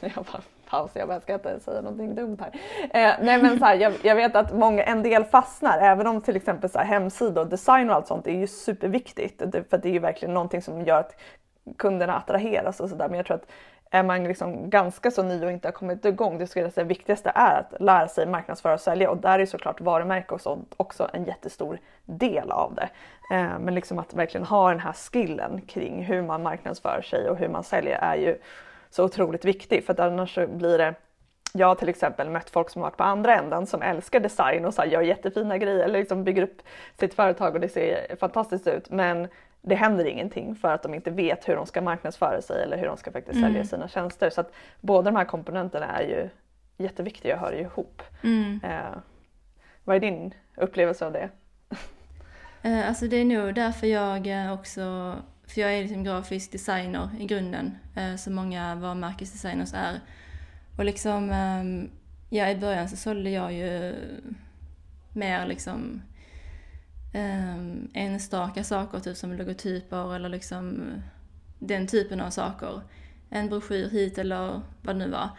jag 0.00 0.24
bara 0.24 0.42
pausar, 0.70 1.00
jag 1.00 1.08
bara 1.08 1.20
ska 1.20 1.34
inte 1.34 1.60
säga 1.60 1.80
någonting 1.80 2.14
dumt 2.14 2.38
här. 2.40 2.50
Eh, 2.82 3.14
nej 3.24 3.42
men 3.42 3.58
så 3.58 3.64
här, 3.64 3.74
jag, 3.74 3.92
jag, 4.02 4.16
vet 4.16 4.36
att 4.36 4.54
många, 4.54 4.82
en 4.82 5.02
del 5.02 5.24
fastnar, 5.24 5.78
även 5.78 6.06
om 6.06 6.20
till 6.20 6.36
exempel 6.36 6.70
så 6.70 6.78
här, 6.78 6.86
hemsida 6.86 7.40
och 7.40 7.46
design 7.46 7.90
och 7.90 7.96
allt 7.96 8.06
sånt 8.06 8.26
är 8.26 8.32
ju 8.32 8.46
superviktigt. 8.46 9.42
för 9.70 9.78
det 9.78 9.88
är 9.88 9.92
ju 9.92 9.98
verkligen 9.98 10.34
någonting 10.34 10.62
som 10.62 10.82
gör 10.82 11.00
att 11.00 11.16
kunderna 11.76 12.16
attraheras 12.16 12.80
och 12.80 12.88
sådär. 12.88 13.08
Men 13.08 13.16
jag 13.16 13.26
tror 13.26 13.36
att 13.36 13.50
är 13.90 14.02
man 14.02 14.24
liksom 14.24 14.70
ganska 14.70 15.10
så 15.10 15.22
ny 15.22 15.44
och 15.44 15.52
inte 15.52 15.68
har 15.68 15.72
kommit 15.72 16.04
igång, 16.04 16.38
det 16.38 16.46
skulle 16.46 16.64
jag 16.64 16.72
säga 16.72 16.84
viktigaste 16.84 17.32
är 17.34 17.60
att 17.60 17.80
lära 17.80 18.08
sig 18.08 18.26
marknadsföra 18.26 18.74
och 18.74 18.80
sälja 18.80 19.10
och 19.10 19.16
där 19.16 19.38
är 19.38 19.46
såklart 19.46 19.80
varumärke 19.80 20.34
och 20.34 20.40
sånt 20.40 20.74
också 20.76 21.10
en 21.12 21.24
jättestor 21.24 21.78
del 22.06 22.50
av 22.50 22.74
det. 22.74 22.88
Eh, 23.34 23.58
men 23.58 23.74
liksom 23.74 23.98
att 23.98 24.14
verkligen 24.14 24.46
ha 24.46 24.68
den 24.68 24.80
här 24.80 24.92
skillen 24.92 25.60
kring 25.60 26.04
hur 26.04 26.22
man 26.22 26.42
marknadsför 26.42 27.02
sig 27.02 27.30
och 27.30 27.36
hur 27.36 27.48
man 27.48 27.64
säljer 27.64 27.98
är 27.98 28.16
ju 28.16 28.38
så 28.90 29.04
otroligt 29.04 29.44
viktigt 29.44 29.86
för 29.86 29.92
att 29.92 30.00
annars 30.00 30.34
så 30.34 30.46
blir 30.46 30.78
det 30.78 30.94
jag 31.52 31.66
har 31.66 31.74
till 31.74 31.88
exempel 31.88 32.30
mött 32.30 32.50
folk 32.50 32.70
som 32.70 32.82
har 32.82 32.90
varit 32.90 32.96
på 32.96 33.04
andra 33.04 33.34
änden 33.34 33.66
som 33.66 33.82
älskar 33.82 34.20
design 34.20 34.64
och 34.64 34.74
så 34.74 34.84
gör 34.84 35.02
jättefina 35.02 35.58
grejer 35.58 35.84
eller 35.84 35.98
liksom 35.98 36.24
bygger 36.24 36.42
upp 36.42 36.62
sitt 37.00 37.14
företag 37.14 37.54
och 37.54 37.60
det 37.60 37.68
ser 37.68 38.16
fantastiskt 38.16 38.66
ut 38.66 38.90
men 38.90 39.28
det 39.62 39.74
händer 39.74 40.04
ingenting 40.04 40.54
för 40.54 40.68
att 40.68 40.82
de 40.82 40.94
inte 40.94 41.10
vet 41.10 41.48
hur 41.48 41.56
de 41.56 41.66
ska 41.66 41.80
marknadsföra 41.80 42.42
sig 42.42 42.62
eller 42.62 42.78
hur 42.78 42.86
de 42.86 42.96
ska 42.96 43.12
faktiskt 43.12 43.36
mm. 43.36 43.48
sälja 43.48 43.64
sina 43.64 43.88
tjänster. 43.88 44.30
Så 44.30 44.40
att 44.40 44.52
båda 44.80 45.10
de 45.10 45.16
här 45.16 45.24
komponenterna 45.24 45.86
är 45.86 46.02
ju 46.02 46.28
jätteviktiga 46.76 47.34
och 47.34 47.40
hör 47.40 47.52
ju 47.52 47.60
ihop. 47.60 48.02
Mm. 48.22 48.60
Eh, 48.64 48.98
vad 49.84 49.96
är 49.96 50.00
din 50.00 50.34
upplevelse 50.56 51.06
av 51.06 51.12
det? 51.12 51.28
Eh, 52.66 52.88
alltså 52.88 53.08
det 53.08 53.16
är 53.16 53.24
nog 53.24 53.54
därför 53.54 53.86
jag 53.86 54.26
eh, 54.26 54.52
också, 54.52 55.16
för 55.46 55.60
jag 55.60 55.74
är 55.74 55.82
liksom 55.82 56.04
grafisk 56.04 56.52
designer 56.52 57.10
i 57.20 57.26
grunden, 57.26 57.78
eh, 57.94 58.16
som 58.16 58.34
många 58.34 58.74
varumärkesdesigners 58.74 59.74
är. 59.74 60.00
Och 60.76 60.84
liksom, 60.84 61.30
ehm, 61.30 61.90
ja 62.30 62.50
i 62.50 62.56
början 62.56 62.88
så 62.88 62.96
sålde 62.96 63.30
jag 63.30 63.52
ju 63.52 63.94
mer 65.12 65.46
liksom 65.46 66.02
um, 67.14 67.90
enstaka 67.94 68.64
saker, 68.64 69.00
typ 69.00 69.16
som 69.16 69.32
logotyper 69.32 70.14
eller 70.14 70.28
liksom 70.28 70.92
den 71.58 71.86
typen 71.86 72.20
av 72.20 72.30
saker. 72.30 72.80
En 73.30 73.48
broschyr 73.48 73.90
hit 73.90 74.18
eller 74.18 74.60
vad 74.82 74.94
det 74.94 74.98
nu 74.98 75.10
var. 75.10 75.30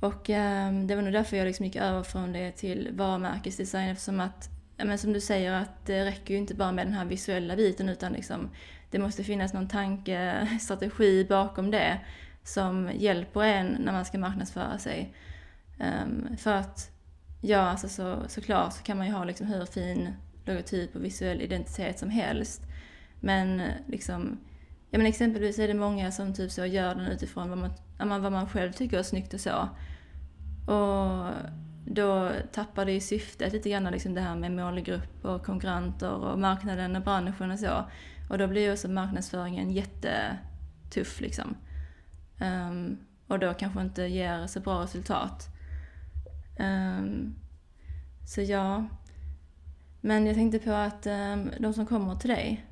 Och 0.00 0.28
um, 0.28 0.86
det 0.86 0.94
var 0.94 1.02
nog 1.02 1.12
därför 1.12 1.36
jag 1.36 1.46
liksom 1.46 1.66
gick 1.66 1.76
över 1.76 2.02
från 2.02 2.32
det 2.32 2.52
till 2.52 2.90
varumärkesdesign 2.92 3.88
eftersom 3.88 4.20
att, 4.20 4.55
men 4.76 4.98
som 4.98 5.12
du 5.12 5.20
säger, 5.20 5.52
att 5.52 5.86
det 5.86 6.04
räcker 6.04 6.34
ju 6.34 6.40
inte 6.40 6.54
bara 6.54 6.72
med 6.72 6.86
den 6.86 6.94
här 6.94 7.04
visuella 7.04 7.56
biten 7.56 7.88
utan 7.88 8.12
liksom 8.12 8.50
det 8.90 8.98
måste 8.98 9.24
finnas 9.24 9.52
någon 9.52 9.68
tanke, 9.68 10.48
strategi 10.60 11.26
bakom 11.28 11.70
det 11.70 12.00
som 12.42 12.90
hjälper 12.94 13.42
en 13.42 13.66
när 13.66 13.92
man 13.92 14.04
ska 14.04 14.18
marknadsföra 14.18 14.78
sig. 14.78 15.14
Um, 15.78 16.36
för 16.36 16.52
att, 16.52 16.90
ja 17.40 17.58
alltså 17.58 17.88
så, 17.88 18.22
såklart 18.28 18.72
så 18.72 18.82
kan 18.82 18.96
man 18.96 19.06
ju 19.06 19.12
ha 19.12 19.24
liksom 19.24 19.46
hur 19.46 19.64
fin 19.64 20.12
logotyp 20.44 20.96
och 20.96 21.04
visuell 21.04 21.40
identitet 21.42 21.98
som 21.98 22.10
helst. 22.10 22.62
Men 23.20 23.62
liksom, 23.86 24.38
ja 24.90 24.98
men 24.98 25.06
exempelvis 25.06 25.58
är 25.58 25.68
det 25.68 25.74
många 25.74 26.12
som 26.12 26.34
typ 26.34 26.50
så 26.50 26.66
gör 26.66 26.94
den 26.94 27.06
utifrån 27.06 27.48
vad 27.50 27.58
man, 28.08 28.22
vad 28.22 28.32
man 28.32 28.48
själv 28.48 28.72
tycker 28.72 28.98
är 28.98 29.02
snyggt 29.02 29.34
och 29.34 29.40
så. 29.40 29.68
Och 30.72 31.32
då 31.86 32.32
tappar 32.52 32.84
det 32.84 32.92
ju 32.92 33.00
syftet 33.00 33.52
lite 33.52 33.70
grann 33.70 33.84
liksom 33.84 34.14
det 34.14 34.20
här 34.20 34.36
med 34.36 34.52
målgrupp 34.52 35.24
och 35.24 35.46
konkurrenter 35.46 36.12
och 36.12 36.38
marknaden 36.38 36.96
och 36.96 37.02
branschen 37.02 37.50
och 37.50 37.58
så. 37.58 37.84
Och 38.30 38.38
då 38.38 38.46
blir 38.46 38.62
ju 38.62 38.72
också 38.72 38.88
marknadsföringen 38.88 39.70
jättetuff 39.70 41.20
liksom. 41.20 41.56
Um, 42.40 42.98
och 43.26 43.38
då 43.38 43.54
kanske 43.54 43.80
inte 43.80 44.02
ger 44.02 44.46
så 44.46 44.60
bra 44.60 44.82
resultat. 44.82 45.46
Um, 46.58 47.34
så 48.26 48.40
ja. 48.40 48.84
Men 50.00 50.26
jag 50.26 50.34
tänkte 50.34 50.58
på 50.58 50.72
att 50.72 51.06
um, 51.06 51.50
de 51.58 51.74
som 51.74 51.86
kommer 51.86 52.16
till 52.16 52.30
dig, 52.30 52.66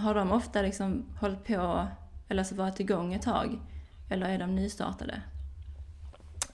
har 0.00 0.14
de 0.14 0.32
ofta 0.32 0.62
liksom 0.62 1.06
hållit 1.20 1.44
på, 1.44 1.86
eller 2.28 2.44
så 2.44 2.54
varit 2.54 2.80
igång 2.80 3.14
ett 3.14 3.22
tag? 3.22 3.60
Eller 4.10 4.28
är 4.28 4.38
de 4.38 4.54
nystartade? 4.54 5.22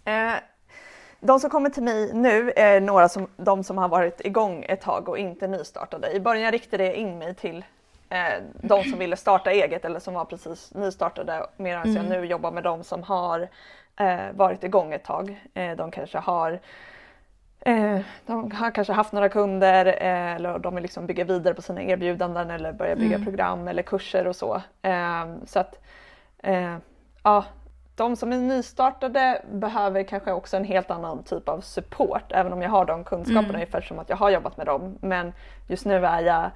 Uh 0.06 0.57
de 1.20 1.40
som 1.40 1.50
kommer 1.50 1.70
till 1.70 1.82
mig 1.82 2.14
nu 2.14 2.52
är 2.56 2.80
några 2.80 3.08
som 3.08 3.26
de 3.36 3.64
som 3.64 3.78
har 3.78 3.88
varit 3.88 4.20
igång 4.24 4.64
ett 4.68 4.80
tag 4.80 5.08
och 5.08 5.18
inte 5.18 5.46
nystartade. 5.46 6.12
I 6.12 6.20
början 6.20 6.52
riktade 6.52 6.84
jag 6.84 6.94
in 6.94 7.18
mig 7.18 7.34
till 7.34 7.64
eh, 8.08 8.42
de 8.60 8.84
som 8.84 8.98
ville 8.98 9.16
starta 9.16 9.50
eget 9.50 9.84
eller 9.84 10.00
som 10.00 10.14
var 10.14 10.24
precis 10.24 10.74
nystartade 10.74 11.46
medan 11.56 11.82
mm. 11.82 11.96
jag 11.96 12.04
nu 12.04 12.26
jobbar 12.26 12.50
med 12.50 12.62
de 12.62 12.84
som 12.84 13.02
har 13.02 13.48
eh, 13.96 14.32
varit 14.32 14.64
igång 14.64 14.92
ett 14.92 15.04
tag. 15.04 15.44
Eh, 15.54 15.76
de 15.76 15.90
kanske 15.90 16.18
har 16.18 16.60
eh, 17.60 18.00
de 18.26 18.52
har 18.52 18.70
kanske 18.70 18.92
haft 18.92 19.12
några 19.12 19.28
kunder 19.28 19.86
eh, 19.86 20.34
eller 20.34 20.58
de 20.58 20.74
vill 20.74 20.82
liksom 20.82 21.06
bygga 21.06 21.24
vidare 21.24 21.54
på 21.54 21.62
sina 21.62 21.82
erbjudanden 21.82 22.50
eller 22.50 22.72
börja 22.72 22.96
bygga 22.96 23.14
mm. 23.14 23.24
program 23.24 23.68
eller 23.68 23.82
kurser 23.82 24.26
och 24.26 24.36
så. 24.36 24.62
Eh, 24.82 25.26
så 25.46 25.58
att 25.58 25.84
ja, 27.22 27.44
de 27.98 28.16
som 28.16 28.32
är 28.32 28.36
nystartade 28.36 29.42
behöver 29.52 30.02
kanske 30.02 30.32
också 30.32 30.56
en 30.56 30.64
helt 30.64 30.90
annan 30.90 31.22
typ 31.22 31.48
av 31.48 31.60
support, 31.60 32.32
även 32.32 32.52
om 32.52 32.62
jag 32.62 32.70
har 32.70 32.84
de 32.84 33.04
kunskaperna 33.04 33.48
mm. 33.48 33.54
ungefär 33.54 33.80
som 33.80 33.98
att 33.98 34.08
jag 34.08 34.16
har 34.16 34.30
jobbat 34.30 34.56
med 34.56 34.66
dem. 34.66 34.98
Men 35.00 35.32
just 35.68 35.86
nu 35.86 36.06
är 36.06 36.20
jag 36.20 36.50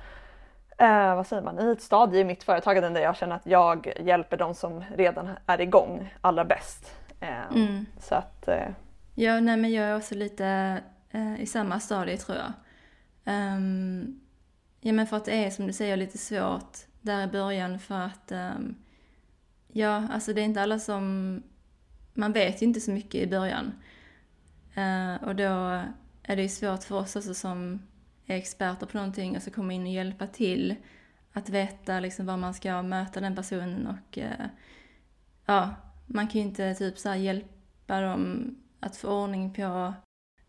eh, 0.78 1.16
vad 1.16 1.26
säger 1.26 1.42
man, 1.42 1.60
i 1.60 1.72
ett 1.72 1.82
stadie 1.82 2.20
i 2.20 2.24
mitt 2.24 2.44
företagande 2.44 2.88
där 2.88 3.00
jag 3.00 3.16
känner 3.16 3.36
att 3.36 3.46
jag 3.46 3.92
hjälper 4.00 4.36
de 4.36 4.54
som 4.54 4.84
redan 4.96 5.30
är 5.46 5.60
igång 5.60 6.14
allra 6.20 6.44
bäst. 6.44 6.94
Eh, 7.20 7.52
mm. 7.54 7.86
Så 7.98 8.14
att, 8.14 8.48
eh. 8.48 8.68
Ja, 9.14 9.40
nej 9.40 9.56
men 9.56 9.72
jag 9.72 9.84
är 9.84 9.96
också 9.96 10.14
lite 10.14 10.78
eh, 11.10 11.40
i 11.40 11.46
samma 11.46 11.80
stadie 11.80 12.16
tror 12.16 12.38
jag. 12.38 12.52
Um, 13.34 14.20
ja 14.80 14.92
men 14.92 15.06
för 15.06 15.16
att 15.16 15.24
det 15.24 15.44
är 15.44 15.50
som 15.50 15.66
du 15.66 15.72
säger 15.72 15.96
lite 15.96 16.18
svårt 16.18 16.78
där 17.00 17.24
i 17.24 17.26
början 17.26 17.78
för 17.78 17.94
att 17.94 18.32
um, 18.32 18.76
Ja, 19.72 20.08
alltså 20.10 20.32
det 20.32 20.40
är 20.40 20.44
inte 20.44 20.62
alla 20.62 20.78
som... 20.78 21.42
Man 22.14 22.32
vet 22.32 22.62
ju 22.62 22.66
inte 22.66 22.80
så 22.80 22.90
mycket 22.90 23.14
i 23.14 23.26
början. 23.26 23.72
Uh, 24.76 25.28
och 25.28 25.36
då 25.36 25.82
är 26.22 26.36
det 26.36 26.42
ju 26.42 26.48
svårt 26.48 26.84
för 26.84 26.96
oss 26.96 27.16
också 27.16 27.34
som 27.34 27.82
är 28.26 28.36
experter 28.36 28.86
på 28.86 28.96
någonting 28.96 29.36
och 29.36 29.42
ska 29.42 29.50
komma 29.50 29.72
in 29.72 29.82
och 29.82 29.92
hjälpa 29.92 30.26
till 30.26 30.74
att 31.32 31.48
veta 31.48 32.00
liksom 32.00 32.26
var 32.26 32.36
man 32.36 32.54
ska 32.54 32.82
möta 32.82 33.20
den 33.20 33.36
personen 33.36 33.86
och 33.86 34.18
uh, 34.18 34.46
ja, 35.46 35.74
man 36.06 36.28
kan 36.28 36.40
ju 36.40 36.46
inte 36.46 36.74
typ 36.74 36.98
så 36.98 37.14
hjälpa 37.14 38.00
dem 38.00 38.54
att 38.80 38.96
få 38.96 39.08
ordning 39.08 39.54
på 39.54 39.94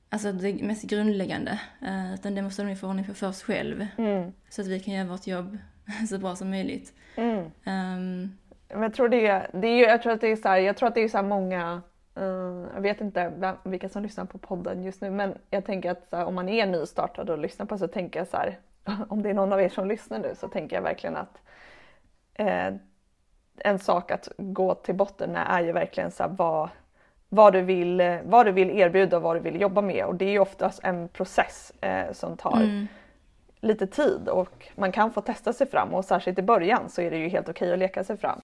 alltså 0.09 0.31
det 0.31 0.53
mest 0.53 0.83
grundläggande. 0.83 1.59
Uh, 1.81 2.13
utan 2.13 2.35
det 2.35 2.41
måste 2.41 2.63
de 2.63 2.75
få 2.75 2.87
ordning 2.87 3.05
på 3.05 3.13
först 3.13 3.41
själv. 3.41 3.87
Mm. 3.97 4.33
Så 4.49 4.61
att 4.61 4.67
vi 4.67 4.79
kan 4.79 4.93
göra 4.93 5.07
vårt 5.07 5.27
jobb 5.27 5.57
så 6.09 6.17
bra 6.17 6.35
som 6.35 6.49
möjligt. 6.49 6.93
Mm. 7.15 7.51
Um, 7.65 8.37
men 8.69 8.81
jag 8.81 8.93
tror 8.93 9.09
det 9.09 9.47
det 9.53 9.67
är, 9.67 9.89
jag 9.89 10.01
tror 10.01 10.13
att 10.13 10.21
det 10.21 10.31
är 10.31 10.35
så 10.35 10.47
här, 10.47 10.57
jag 10.57 10.77
tror 10.77 10.87
att 10.87 10.95
det 10.95 11.03
är 11.03 11.07
så 11.07 11.21
många 11.21 11.81
Uh, 12.17 12.67
jag 12.73 12.81
vet 12.81 13.01
inte 13.01 13.33
vem, 13.37 13.55
vilka 13.63 13.89
som 13.89 14.03
lyssnar 14.03 14.25
på 14.25 14.37
podden 14.37 14.83
just 14.83 15.01
nu 15.01 15.09
men 15.09 15.37
jag 15.49 15.65
tänker 15.65 15.91
att 15.91 16.07
här, 16.11 16.25
om 16.25 16.35
man 16.35 16.49
är 16.49 16.65
nystartad 16.65 17.29
och 17.29 17.37
lyssnar 17.37 17.65
på 17.65 17.77
så 17.77 17.87
tänker 17.87 18.19
jag 18.19 18.27
så 18.27 18.37
här, 18.37 18.59
om 19.09 19.23
det 19.23 19.29
är 19.29 19.33
någon 19.33 19.53
av 19.53 19.61
er 19.61 19.69
som 19.69 19.87
lyssnar 19.87 20.19
nu 20.19 20.35
så 20.35 20.47
tänker 20.47 20.75
jag 20.75 20.83
verkligen 20.83 21.15
att 21.15 21.41
uh, 22.39 22.77
en 23.57 23.79
sak 23.79 24.11
att 24.11 24.29
gå 24.37 24.75
till 24.75 24.95
botten 24.95 25.31
med 25.31 25.47
är 25.49 25.61
ju 25.61 25.71
verkligen 25.71 26.11
så 26.11 26.23
här, 26.23 26.29
vad, 26.29 26.69
vad, 27.29 27.53
du 27.53 27.61
vill, 27.61 28.19
vad 28.23 28.45
du 28.45 28.51
vill 28.51 28.69
erbjuda 28.69 29.17
och 29.17 29.23
vad 29.23 29.35
du 29.35 29.39
vill 29.39 29.61
jobba 29.61 29.81
med 29.81 30.05
och 30.05 30.15
det 30.15 30.25
är 30.25 30.31
ju 30.31 30.39
oftast 30.39 30.79
en 30.83 31.07
process 31.07 31.73
uh, 31.85 32.13
som 32.13 32.37
tar 32.37 32.57
mm. 32.57 32.87
lite 33.59 33.87
tid 33.87 34.27
och 34.27 34.71
man 34.75 34.91
kan 34.91 35.11
få 35.11 35.21
testa 35.21 35.53
sig 35.53 35.67
fram 35.67 35.93
och 35.93 36.05
särskilt 36.05 36.39
i 36.39 36.43
början 36.43 36.89
så 36.89 37.01
är 37.01 37.11
det 37.11 37.17
ju 37.17 37.27
helt 37.27 37.49
okej 37.49 37.73
att 37.73 37.79
leka 37.79 38.03
sig 38.03 38.17
fram. 38.17 38.39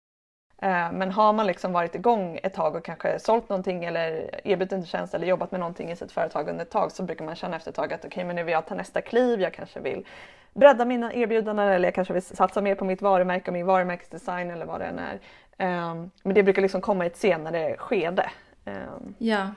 Eh, 0.61 0.91
men 0.91 1.11
har 1.11 1.33
man 1.33 1.47
liksom 1.47 1.73
varit 1.73 1.95
igång 1.95 2.39
ett 2.43 2.53
tag 2.53 2.75
och 2.75 2.85
kanske 2.85 3.19
sålt 3.19 3.49
någonting 3.49 3.85
eller 3.85 4.29
erbjudit 4.47 4.71
en 4.71 4.85
tjänst 4.85 5.13
eller 5.13 5.27
jobbat 5.27 5.51
med 5.51 5.59
någonting 5.59 5.91
i 5.91 5.95
sitt 5.95 6.11
företag 6.11 6.49
under 6.49 6.61
ett 6.65 6.71
tag 6.71 6.91
så 6.91 7.03
brukar 7.03 7.25
man 7.25 7.35
känna 7.35 7.55
efter 7.55 7.71
ett 7.71 7.75
tag 7.75 7.93
att 7.93 7.99
okej 7.99 8.07
okay, 8.07 8.25
men 8.25 8.35
nu 8.35 8.43
vill 8.43 8.51
jag 8.51 8.65
ta 8.65 8.75
nästa 8.75 9.01
kliv, 9.01 9.41
jag 9.41 9.53
kanske 9.53 9.79
vill 9.79 10.05
bredda 10.53 10.85
mina 10.85 11.13
erbjudanden 11.13 11.67
eller 11.67 11.87
jag 11.87 11.95
kanske 11.95 12.13
vill 12.13 12.23
satsa 12.23 12.61
mer 12.61 12.75
på 12.75 12.85
mitt 12.85 13.01
varumärke 13.01 13.47
och 13.47 13.53
min 13.53 13.65
varumärkesdesign 13.65 14.51
eller 14.51 14.65
vad 14.65 14.81
det 14.81 14.85
än 14.85 14.99
är. 14.99 15.19
Ehm, 15.57 16.11
men 16.23 16.33
det 16.33 16.43
brukar 16.43 16.61
liksom 16.61 16.81
komma 16.81 17.03
i 17.03 17.07
ett 17.07 17.17
senare 17.17 17.75
skede. 17.77 18.31
Ehm, 18.65 19.15
ja. 19.17 19.51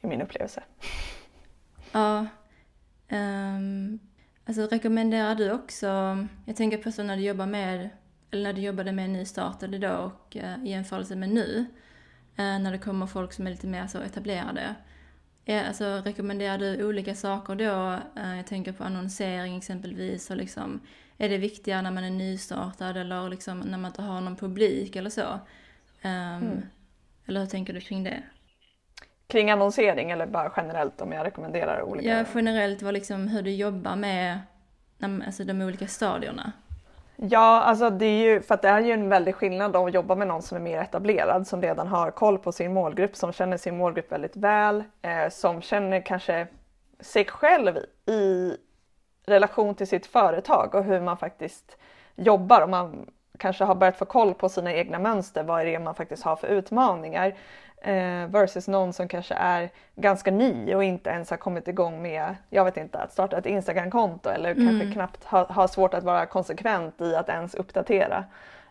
I 0.00 0.06
min 0.06 0.22
upplevelse. 0.22 0.62
Ja. 1.92 2.26
Um, 3.12 3.98
alltså 4.46 4.66
rekommenderar 4.66 5.34
du 5.34 5.52
också, 5.52 5.86
jag 6.44 6.56
tänker 6.56 6.78
på 6.78 6.92
så 6.92 7.02
när 7.02 7.16
du 7.16 7.22
jobbar 7.22 7.46
med 7.46 7.88
eller 8.30 8.42
när 8.42 8.52
du 8.52 8.60
jobbade 8.60 8.92
med 8.92 9.10
nystartade 9.10 9.78
då 9.78 9.92
och 9.92 10.36
eh, 10.36 10.64
i 10.64 10.70
jämförelse 10.70 11.16
med 11.16 11.28
nu, 11.28 11.66
eh, 12.36 12.58
när 12.58 12.72
det 12.72 12.78
kommer 12.78 13.06
folk 13.06 13.32
som 13.32 13.46
är 13.46 13.50
lite 13.50 13.66
mer 13.66 13.86
så 13.86 14.00
etablerade. 14.00 14.74
Eh, 15.44 15.68
alltså, 15.68 15.84
rekommenderar 15.84 16.58
du 16.58 16.84
olika 16.84 17.14
saker 17.14 17.54
då? 17.54 17.98
Jag 18.14 18.46
tänker 18.46 18.72
på 18.72 18.84
annonsering 18.84 19.56
exempelvis 19.56 20.30
och 20.30 20.36
liksom, 20.36 20.80
är 21.18 21.28
det 21.28 21.38
viktigare 21.38 21.82
när 21.82 21.90
man 21.90 22.04
är 22.04 22.10
nystartad 22.10 22.96
eller 22.96 23.28
liksom 23.28 23.60
när 23.60 23.78
man 23.78 23.88
inte 23.88 24.02
har 24.02 24.20
någon 24.20 24.36
publik 24.36 24.96
eller 24.96 25.10
så? 25.10 25.38
Um, 26.02 26.10
mm. 26.10 26.62
Eller 27.26 27.40
hur 27.40 27.46
tänker 27.46 27.72
du 27.72 27.80
kring 27.80 28.04
det? 28.04 28.22
Kring 29.26 29.50
annonsering 29.50 30.10
eller 30.10 30.26
bara 30.26 30.52
generellt 30.56 31.00
om 31.00 31.12
jag 31.12 31.26
rekommenderar 31.26 31.82
olika? 31.82 32.08
Ja, 32.08 32.24
generellt 32.34 32.82
vad 32.82 32.94
liksom, 32.94 33.28
hur 33.28 33.42
du 33.42 33.50
jobbar 33.50 33.96
med 33.96 34.38
alltså, 35.00 35.44
de 35.44 35.62
olika 35.62 35.86
stadierna. 35.86 36.52
Ja, 37.22 37.60
alltså 37.60 37.90
det 37.90 38.04
är 38.04 38.22
ju 38.22 38.42
för 38.42 38.54
att 38.54 38.62
det 38.62 38.68
är 38.68 38.80
ju 38.80 38.92
en 38.92 39.08
väldig 39.08 39.34
skillnad 39.34 39.76
att 39.76 39.94
jobba 39.94 40.14
med 40.14 40.28
någon 40.28 40.42
som 40.42 40.56
är 40.56 40.60
mer 40.60 40.78
etablerad, 40.78 41.46
som 41.46 41.62
redan 41.62 41.88
har 41.88 42.10
koll 42.10 42.38
på 42.38 42.52
sin 42.52 42.72
målgrupp, 42.72 43.16
som 43.16 43.32
känner 43.32 43.56
sin 43.56 43.76
målgrupp 43.76 44.12
väldigt 44.12 44.36
väl, 44.36 44.84
eh, 45.02 45.28
som 45.30 45.62
känner 45.62 46.00
kanske 46.00 46.46
sig 47.00 47.24
själv 47.24 47.78
i 48.06 48.56
relation 49.26 49.74
till 49.74 49.86
sitt 49.86 50.06
företag 50.06 50.74
och 50.74 50.84
hur 50.84 51.00
man 51.00 51.16
faktiskt 51.16 51.76
jobbar. 52.14 52.60
Och 52.62 52.68
man 52.68 53.10
kanske 53.38 53.64
har 53.64 53.74
börjat 53.74 53.98
få 53.98 54.04
koll 54.04 54.34
på 54.34 54.48
sina 54.48 54.72
egna 54.72 54.98
mönster, 54.98 55.42
vad 55.42 55.60
är 55.60 55.64
det 55.64 55.78
man 55.78 55.94
faktiskt 55.94 56.22
har 56.22 56.36
för 56.36 56.48
utmaningar. 56.48 57.34
Eh, 57.82 58.26
versus 58.26 58.68
någon 58.68 58.92
som 58.92 59.08
kanske 59.08 59.34
är 59.34 59.70
ganska 59.96 60.30
ny 60.30 60.74
och 60.74 60.84
inte 60.84 61.10
ens 61.10 61.30
har 61.30 61.36
kommit 61.36 61.68
igång 61.68 62.02
med, 62.02 62.36
jag 62.50 62.64
vet 62.64 62.76
inte, 62.76 62.98
att 62.98 63.12
starta 63.12 63.38
ett 63.38 63.46
Instagramkonto 63.46 64.28
eller 64.28 64.50
mm. 64.50 64.68
kanske 64.68 64.92
knappt 64.92 65.24
har 65.24 65.44
ha 65.44 65.68
svårt 65.68 65.94
att 65.94 66.04
vara 66.04 66.26
konsekvent 66.26 67.00
i 67.00 67.14
att 67.14 67.28
ens 67.28 67.54
uppdatera 67.54 68.24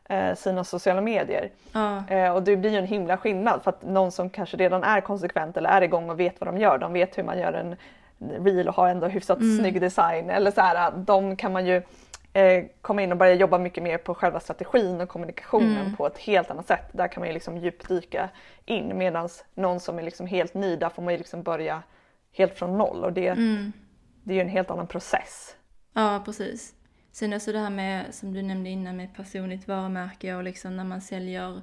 eh, 0.09 0.35
sina 0.35 0.63
sociala 0.63 1.01
medier. 1.01 1.49
Ja. 1.71 2.03
Eh, 2.07 2.31
och 2.31 2.43
det 2.43 2.57
blir 2.57 2.71
ju 2.71 2.77
en 2.77 2.87
himla 2.87 3.17
skillnad 3.17 3.63
för 3.63 3.69
att 3.69 3.83
någon 3.83 4.11
som 4.11 4.29
kanske 4.29 4.57
redan 4.57 4.83
är 4.83 5.01
konsekvent 5.01 5.57
eller 5.57 5.69
är 5.69 5.81
igång 5.81 6.09
och 6.09 6.19
vet 6.19 6.41
vad 6.41 6.47
de 6.47 6.57
gör, 6.57 6.77
de 6.77 6.93
vet 6.93 7.17
hur 7.17 7.23
man 7.23 7.39
gör 7.39 7.53
en 7.53 7.75
reel 8.45 8.67
och 8.67 8.75
har 8.75 8.87
ändå 8.87 9.07
hyfsat 9.07 9.37
mm. 9.37 9.57
snygg 9.57 9.81
design 9.81 10.29
eller 10.29 10.51
så 10.51 10.61
här, 10.61 10.91
de 10.95 11.35
kan 11.35 11.51
man 11.51 11.65
ju 11.65 11.81
eh, 12.39 12.65
komma 12.81 13.01
in 13.01 13.11
och 13.11 13.17
börja 13.17 13.33
jobba 13.33 13.57
mycket 13.57 13.83
mer 13.83 13.97
på 13.97 14.15
själva 14.15 14.39
strategin 14.39 15.01
och 15.01 15.09
kommunikationen 15.09 15.77
mm. 15.77 15.95
på 15.95 16.07
ett 16.07 16.17
helt 16.17 16.51
annat 16.51 16.67
sätt. 16.67 16.89
Där 16.91 17.07
kan 17.07 17.21
man 17.21 17.27
ju 17.27 17.33
liksom 17.33 17.57
djupdyka 17.57 18.29
in 18.65 18.97
medan 18.97 19.29
någon 19.53 19.79
som 19.79 19.99
är 19.99 20.03
liksom 20.03 20.27
helt 20.27 20.53
ny, 20.53 20.75
där 20.75 20.89
får 20.89 21.01
man 21.01 21.13
ju 21.13 21.17
liksom 21.17 21.43
börja 21.43 21.83
helt 22.31 22.53
från 22.57 22.77
noll 22.77 23.03
och 23.03 23.13
det, 23.13 23.27
mm. 23.27 23.71
det 24.23 24.33
är 24.33 24.35
ju 24.35 24.41
en 24.41 24.49
helt 24.49 24.71
annan 24.71 24.87
process. 24.87 25.55
Ja, 25.93 26.21
precis. 26.25 26.73
Sen 27.11 27.33
också 27.33 27.51
det 27.51 27.59
här 27.59 27.69
med, 27.69 28.13
som 28.13 28.33
du 28.33 28.41
nämnde 28.41 28.69
innan, 28.69 28.97
med 28.97 29.15
personligt 29.15 29.67
varumärke 29.67 30.35
och 30.35 30.43
liksom 30.43 30.77
när 30.77 30.83
man 30.83 31.01
säljer 31.01 31.61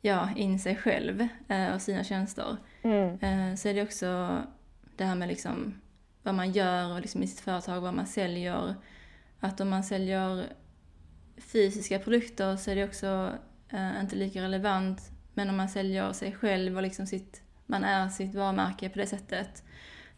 ja, 0.00 0.28
in 0.36 0.58
sig 0.58 0.76
själv 0.76 1.28
eh, 1.48 1.74
och 1.74 1.82
sina 1.82 2.04
tjänster. 2.04 2.56
Mm. 2.82 3.08
Eh, 3.08 3.56
så 3.56 3.68
är 3.68 3.74
det 3.74 3.82
också 3.82 4.38
det 4.96 5.04
här 5.04 5.14
med 5.14 5.28
liksom 5.28 5.80
vad 6.22 6.34
man 6.34 6.52
gör 6.52 7.00
liksom 7.00 7.22
i 7.22 7.26
sitt 7.26 7.40
företag, 7.40 7.80
vad 7.80 7.94
man 7.94 8.06
säljer, 8.06 8.74
att 9.40 9.60
om 9.60 9.68
man 9.68 9.84
säljer 9.84 10.46
fysiska 11.36 11.98
produkter 11.98 12.56
så 12.56 12.70
är 12.70 12.76
det 12.76 12.84
också 12.84 13.32
eh, 13.68 14.00
inte 14.00 14.16
lika 14.16 14.42
relevant. 14.42 15.10
Men 15.34 15.50
om 15.50 15.56
man 15.56 15.68
säljer 15.68 16.12
sig 16.12 16.32
själv 16.32 16.76
och 16.76 16.82
liksom 16.82 17.06
sitt, 17.06 17.42
man 17.66 17.84
är 17.84 18.08
sitt 18.08 18.34
varumärke 18.34 18.88
på 18.88 18.98
det 18.98 19.06
sättet 19.06 19.64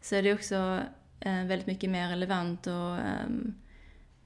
så 0.00 0.14
är 0.14 0.22
det 0.22 0.34
också 0.34 0.80
eh, 1.20 1.44
väldigt 1.44 1.66
mycket 1.66 1.90
mer 1.90 2.08
relevant 2.08 2.66
och 2.66 2.98
ehm, 2.98 3.54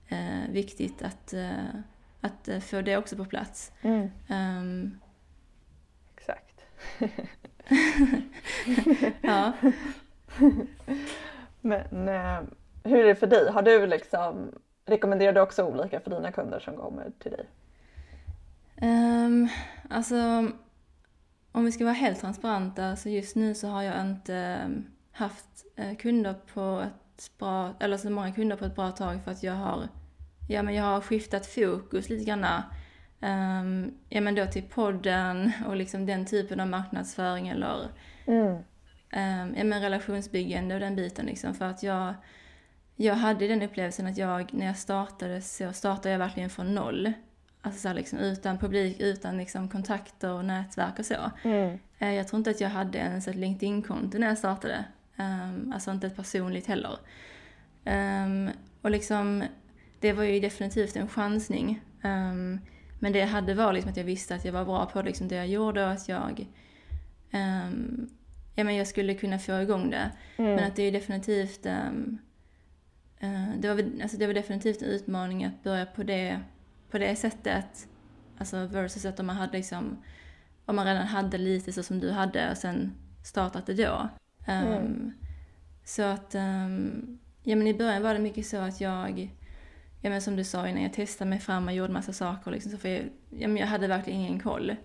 eh, 0.08 0.50
viktigt 0.50 1.02
att, 1.02 1.32
eh, 1.32 1.64
att 2.20 2.48
eh, 2.48 2.60
få 2.60 2.80
det 2.80 2.96
också 2.96 3.16
på 3.16 3.24
plats. 3.24 3.72
Mm. 3.82 4.10
Ehm, 4.28 4.98
Exakt. 6.16 6.64
ja. 9.20 9.52
Men 11.60 12.08
eh, 12.08 12.40
hur 12.84 12.98
är 12.98 13.04
det 13.04 13.14
för 13.14 13.26
dig? 13.26 13.50
Har 13.50 13.62
du 13.62 13.86
liksom, 13.86 14.52
rekommenderar 14.90 15.32
du 15.32 15.40
också 15.40 15.64
olika 15.64 16.00
för 16.00 16.10
dina 16.10 16.32
kunder 16.32 16.60
som 16.60 16.76
kommer 16.76 17.12
till 17.18 17.32
dig? 17.32 17.46
Um, 18.82 19.48
alltså, 19.90 20.50
om 21.52 21.64
vi 21.64 21.72
ska 21.72 21.84
vara 21.84 21.94
helt 21.94 22.20
transparenta, 22.20 22.96
så 22.96 23.08
just 23.08 23.36
nu 23.36 23.54
så 23.54 23.68
har 23.68 23.82
jag 23.82 24.00
inte 24.00 24.34
ehm, 24.34 24.86
haft 25.12 25.64
eh, 25.76 25.96
kunder 25.96 26.34
på 26.54 26.84
ett 26.86 27.38
bra, 27.38 27.74
eller 27.80 27.96
så 27.96 28.10
många 28.10 28.32
kunder 28.32 28.56
på 28.56 28.64
ett 28.64 28.74
bra 28.76 28.90
tag 28.90 29.24
för 29.24 29.30
att 29.30 29.42
jag 29.42 29.52
har, 29.52 29.88
ja 30.48 30.62
men 30.62 30.74
jag 30.74 30.84
har 30.84 31.00
skiftat 31.00 31.46
fokus 31.46 32.08
lite 32.08 32.24
grann. 32.24 32.44
Um, 33.22 33.94
ja 34.08 34.20
men 34.20 34.34
då 34.34 34.46
till 34.46 34.62
podden 34.62 35.52
och 35.66 35.76
liksom 35.76 36.06
den 36.06 36.26
typen 36.26 36.60
av 36.60 36.66
marknadsföring 36.68 37.48
eller 37.48 37.88
Mm. 38.26 38.46
um, 38.52 39.54
ja 39.56 39.64
men 39.64 39.82
relationsbyggande 39.82 40.74
och 40.74 40.80
den 40.80 40.96
biten 40.96 41.26
liksom 41.26 41.54
för 41.54 41.64
att 41.64 41.82
jag, 41.82 42.14
jag 43.00 43.14
hade 43.14 43.46
den 43.48 43.62
upplevelsen 43.62 44.06
att 44.06 44.16
jag, 44.16 44.54
när 44.54 44.66
jag 44.66 44.78
startade 44.78 45.40
så 45.40 45.72
startade 45.72 46.10
jag 46.10 46.18
verkligen 46.18 46.50
från 46.50 46.74
noll. 46.74 47.12
Alltså 47.62 47.88
så 47.88 47.94
liksom 47.94 48.18
utan 48.18 48.58
publik, 48.58 49.00
utan 49.00 49.36
liksom 49.36 49.68
kontakter 49.68 50.32
och 50.32 50.44
nätverk 50.44 50.98
och 50.98 51.06
så. 51.06 51.30
Mm. 51.44 51.78
Eh, 51.98 52.14
Jag 52.14 52.28
tror 52.28 52.38
inte 52.38 52.50
att 52.50 52.60
jag 52.60 52.68
hade 52.68 52.98
ens 52.98 53.28
ett 53.28 53.36
LinkedIn-konto 53.36 54.18
när 54.18 54.26
jag 54.26 54.38
startade. 54.38 54.84
Um, 55.16 55.72
alltså 55.74 55.90
inte 55.90 56.06
ett 56.06 56.16
personligt 56.16 56.66
heller. 56.66 56.98
Ehm, 57.84 58.50
och 58.82 58.90
liksom, 58.90 59.44
det 60.00 60.12
var 60.12 60.22
ju 60.24 60.40
definitivt 60.40 60.96
en 60.96 61.08
chansning. 61.08 61.80
Ehm, 62.02 62.60
men 62.98 63.12
det 63.12 63.18
jag 63.18 63.26
hade 63.26 63.54
var 63.54 63.72
liksom 63.72 63.90
att 63.90 63.96
jag 63.96 64.04
visste 64.04 64.34
att 64.34 64.44
jag 64.44 64.52
var 64.52 64.64
bra 64.64 64.86
på 64.86 65.02
liksom 65.02 65.28
det 65.28 65.34
jag 65.34 65.48
gjorde 65.48 65.84
och 65.84 65.90
att 65.90 66.08
jag, 66.08 66.46
um, 67.32 68.08
ja, 68.54 68.64
men 68.64 68.76
jag 68.76 68.86
skulle 68.86 69.14
kunna 69.14 69.38
få 69.38 69.60
igång 69.60 69.90
det. 69.90 70.10
Mm. 70.36 70.54
Men 70.54 70.64
att 70.64 70.76
det 70.76 70.82
är 70.82 70.92
definitivt, 70.92 71.66
det, 73.58 73.68
var, 73.68 74.02
alltså 74.02 74.16
det 74.16 74.26
var 74.26 74.34
definitivt 74.34 74.82
en 74.82 74.88
utmaning 74.88 75.44
att 75.44 75.62
börja 75.62 75.86
på 75.86 76.02
det, 76.02 76.40
på 76.90 76.98
det 76.98 77.16
sättet. 77.16 77.88
Alltså 78.38 78.66
versus 78.66 79.04
att 79.04 79.20
om 79.20 79.26
man 79.26 79.36
hade 79.36 79.56
liksom, 79.56 80.02
om 80.64 80.76
man 80.76 80.86
redan 80.86 81.06
hade 81.06 81.38
lite 81.38 81.72
så 81.72 81.82
som 81.82 82.00
du 82.00 82.10
hade 82.10 82.50
och 82.50 82.56
sen 82.56 82.92
startat 83.24 83.66
det 83.66 83.74
då. 83.74 84.08
Ehm, 84.46 84.66
Mm. 84.66 85.12
Så 85.84 86.02
att, 86.02 86.34
ehm, 86.34 87.18
ja 87.42 87.56
men 87.56 87.66
i 87.66 87.74
början 87.74 88.02
var 88.02 88.14
det 88.14 88.20
mycket 88.20 88.46
så 88.46 88.56
att 88.56 88.80
jag, 88.80 89.36
ja 90.00 90.10
men 90.10 90.22
som 90.22 90.36
du 90.36 90.44
sa 90.44 90.68
innan, 90.68 90.82
jag 90.82 90.92
testade 90.92 91.30
mig 91.30 91.38
fram 91.38 91.66
och 91.68 91.74
gjorde 91.74 91.92
massa 91.92 92.12
saker 92.12 92.50
liksom, 92.50 92.72
så 92.72 92.78
för 92.78 92.88
jag, 92.88 93.02
ja, 93.30 93.48
men 93.48 93.56
jag 93.56 93.66
hade 93.66 93.86
verkligen 93.88 94.20
ingen 94.20 94.40
koll. 94.40 94.76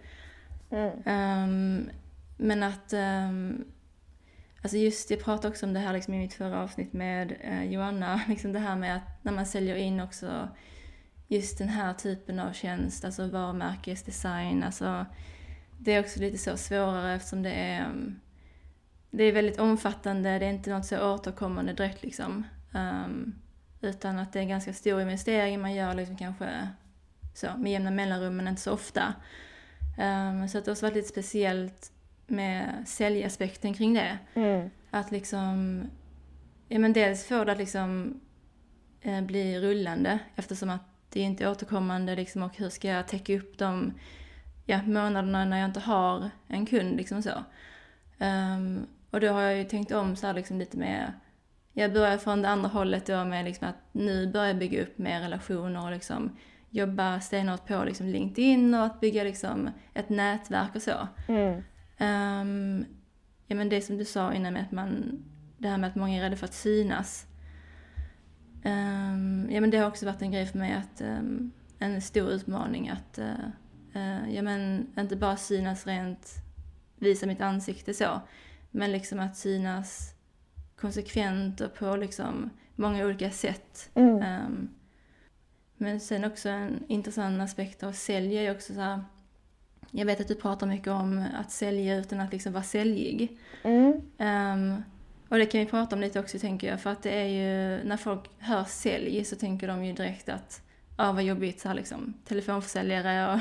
Mm. 0.69 0.91
Ehm, 1.05 1.89
men 2.37 2.63
att, 2.63 2.93
um, 2.93 3.65
alltså 4.65 4.77
just 4.77 5.09
jag 5.09 5.23
pratade 5.23 5.47
också 5.47 5.65
om 5.65 5.73
det 5.73 5.79
här 5.79 5.93
liksom 5.93 6.13
i 6.13 6.17
mitt 6.17 6.33
förra 6.33 6.61
avsnitt 6.61 6.93
med 6.93 7.35
eh, 7.41 7.63
Joanna, 7.63 8.21
liksom 8.27 8.53
det 8.53 8.59
här 8.59 8.75
med 8.75 8.95
att 8.95 9.23
när 9.23 9.31
man 9.31 9.45
säljer 9.45 9.75
in 9.75 9.99
också 9.99 10.47
just 11.27 11.57
den 11.57 11.69
här 11.69 11.93
typen 11.93 12.39
av 12.39 12.53
tjänst, 12.53 13.05
alltså 13.05 13.27
varumärkesdesign, 13.27 14.63
alltså 14.63 15.05
det 15.79 15.93
är 15.93 15.99
också 15.99 16.19
lite 16.19 16.37
så 16.37 16.57
svårare 16.57 17.15
eftersom 17.15 17.43
det 17.43 17.51
är, 17.51 17.85
mm, 17.85 18.19
det 19.11 19.23
är 19.23 19.31
väldigt 19.31 19.59
omfattande, 19.59 20.39
det 20.39 20.45
är 20.45 20.49
inte 20.49 20.69
något 20.69 20.85
så 20.85 21.13
återkommande 21.13 21.73
direkt 21.73 22.03
liksom. 22.03 22.43
Um, 22.73 23.35
utan 23.81 24.19
att 24.19 24.33
det 24.33 24.39
är 24.39 24.43
en 24.43 24.49
ganska 24.49 24.73
stor 24.73 25.01
investering 25.01 25.61
man 25.61 25.73
gör 25.73 25.93
liksom 25.93 26.17
kanske 26.17 26.69
så 27.33 27.47
med 27.57 27.71
jämna 27.71 27.91
mellanrum 27.91 28.37
men 28.37 28.47
inte 28.47 28.61
så 28.61 28.71
ofta. 28.71 29.13
Um, 29.97 30.49
så 30.49 30.57
att 30.57 30.65
det 30.65 30.71
har 30.71 30.73
också 30.73 30.85
varit 30.85 30.95
lite 30.95 31.09
speciellt 31.09 31.91
med 32.27 32.83
säljaspekten 32.85 33.73
kring 33.73 33.93
det. 33.93 34.17
Mm. 34.33 34.69
Att 34.91 35.11
liksom, 35.11 35.81
ja 36.67 36.79
men 36.79 36.93
dels 36.93 37.25
få 37.25 37.43
det 37.43 37.51
att 37.51 37.57
liksom 37.57 38.19
eh, 39.01 39.21
bli 39.21 39.59
rullande 39.59 40.19
eftersom 40.35 40.69
att 40.69 40.81
det 41.09 41.19
inte 41.19 41.43
är 41.43 41.51
återkommande 41.51 42.15
liksom 42.15 42.43
och 42.43 42.57
hur 42.57 42.69
ska 42.69 42.87
jag 42.87 43.07
täcka 43.07 43.35
upp 43.35 43.57
de 43.57 43.93
ja, 44.65 44.79
månaderna 44.85 45.45
när 45.45 45.59
jag 45.59 45.69
inte 45.69 45.79
har 45.79 46.29
en 46.47 46.65
kund 46.65 46.97
liksom 46.97 47.21
så. 47.21 47.43
Ehm, 48.19 48.87
och 49.11 49.19
då 49.19 49.27
har 49.27 49.41
jag 49.41 49.57
ju 49.57 49.63
tänkt 49.63 49.91
om 49.91 50.15
så 50.15 50.27
här 50.27 50.33
liksom 50.33 50.59
lite 50.59 50.77
mer, 50.77 51.13
jag 51.73 51.93
börjar 51.93 52.17
från 52.17 52.41
det 52.41 52.49
andra 52.49 52.69
hållet 52.69 53.05
då 53.05 53.25
med 53.25 53.45
liksom 53.45 53.67
att 53.67 53.75
nu 53.91 54.31
börjar 54.31 54.47
jag 54.47 54.57
bygga 54.57 54.81
upp 54.81 54.97
mer 54.97 55.21
relationer 55.21 55.85
och 55.85 55.91
liksom 55.91 56.37
jobba 56.69 57.19
stenhårt 57.19 57.67
på 57.67 57.83
liksom 57.83 58.07
LinkedIn 58.07 58.73
och 58.73 58.85
att 58.85 58.99
bygga 58.99 59.23
liksom 59.23 59.69
ett 59.93 60.09
nätverk 60.09 60.75
och 60.75 60.81
så. 60.81 61.07
Mm. 61.27 61.63
Ehm, 61.97 62.85
ja 63.47 63.55
men 63.55 63.69
det 63.69 63.81
som 63.81 63.97
du 63.97 64.05
sa 64.05 64.33
innan 64.33 64.53
med 64.53 64.61
att 64.61 64.71
man, 64.71 65.23
det 65.57 65.67
här 65.67 65.77
med 65.77 65.89
att 65.89 65.95
många 65.95 66.17
är 66.17 66.21
rädda 66.21 66.35
för 66.35 66.45
att 66.45 66.53
synas. 66.53 67.27
Ehm, 68.63 69.49
ja 69.51 69.61
men 69.61 69.69
det 69.69 69.77
har 69.77 69.87
också 69.87 70.05
varit 70.05 70.21
en 70.21 70.31
grej 70.31 70.45
för 70.45 70.59
mig 70.59 70.73
att, 70.73 71.01
ehm, 71.01 71.51
en 71.79 72.01
stor 72.01 72.29
utmaning 72.29 72.89
att, 72.89 73.17
eh, 73.17 73.45
eh, 73.93 74.35
ja 74.35 74.41
men 74.41 74.87
inte 74.99 75.15
bara 75.15 75.37
synas 75.37 75.87
rent, 75.87 76.33
visa 76.95 77.25
mitt 77.25 77.41
ansikte 77.41 77.93
så, 77.93 78.21
men 78.71 78.91
liksom 78.91 79.19
att 79.19 79.37
synas 79.37 80.13
konsekvent 80.75 81.61
och 81.61 81.73
på 81.73 81.95
liksom 81.95 82.49
många 82.75 83.05
olika 83.05 83.31
sätt. 83.31 83.89
Mm. 83.95 84.69
Men 85.77 85.99
sen 85.99 86.25
också 86.25 86.49
en 86.49 86.83
intressant 86.87 87.41
aspekt 87.41 87.83
av 87.83 87.91
sälj 87.91 88.37
är 88.37 88.55
också 88.55 88.73
så 88.73 88.79
här, 88.79 89.03
jag 89.97 90.05
vet 90.05 90.21
att 90.21 90.27
du 90.27 90.35
pratar 90.35 90.67
mycket 90.67 90.87
om 90.87 91.25
att 91.39 91.51
sälja 91.51 91.95
utan 91.95 92.19
att 92.19 92.31
liksom 92.31 92.53
vara 92.53 92.63
säljig. 92.63 93.37
Mm. 93.63 94.01
Ehm, 94.17 94.83
och 95.29 95.37
det 95.37 95.45
kan 95.45 95.59
vi 95.59 95.65
prata 95.65 95.95
om 95.95 96.01
lite 96.01 96.19
också 96.19 96.39
tänker 96.39 96.67
jag, 96.67 96.81
för 96.81 96.89
att 96.89 97.03
det 97.03 97.11
är 97.11 97.25
ju, 97.27 97.83
när 97.83 97.97
folk 97.97 98.29
hör 98.39 98.63
sälj 98.63 99.25
så 99.25 99.35
tänker 99.35 99.67
de 99.67 99.85
ju 99.85 99.93
direkt 99.93 100.29
att, 100.29 100.61
ja 100.97 101.11
vad 101.11 101.23
jobbigt 101.23 101.59
så 101.59 101.67
här 101.67 101.75
liksom, 101.75 102.13
telefonförsäljare 102.27 103.33
och, 103.33 103.39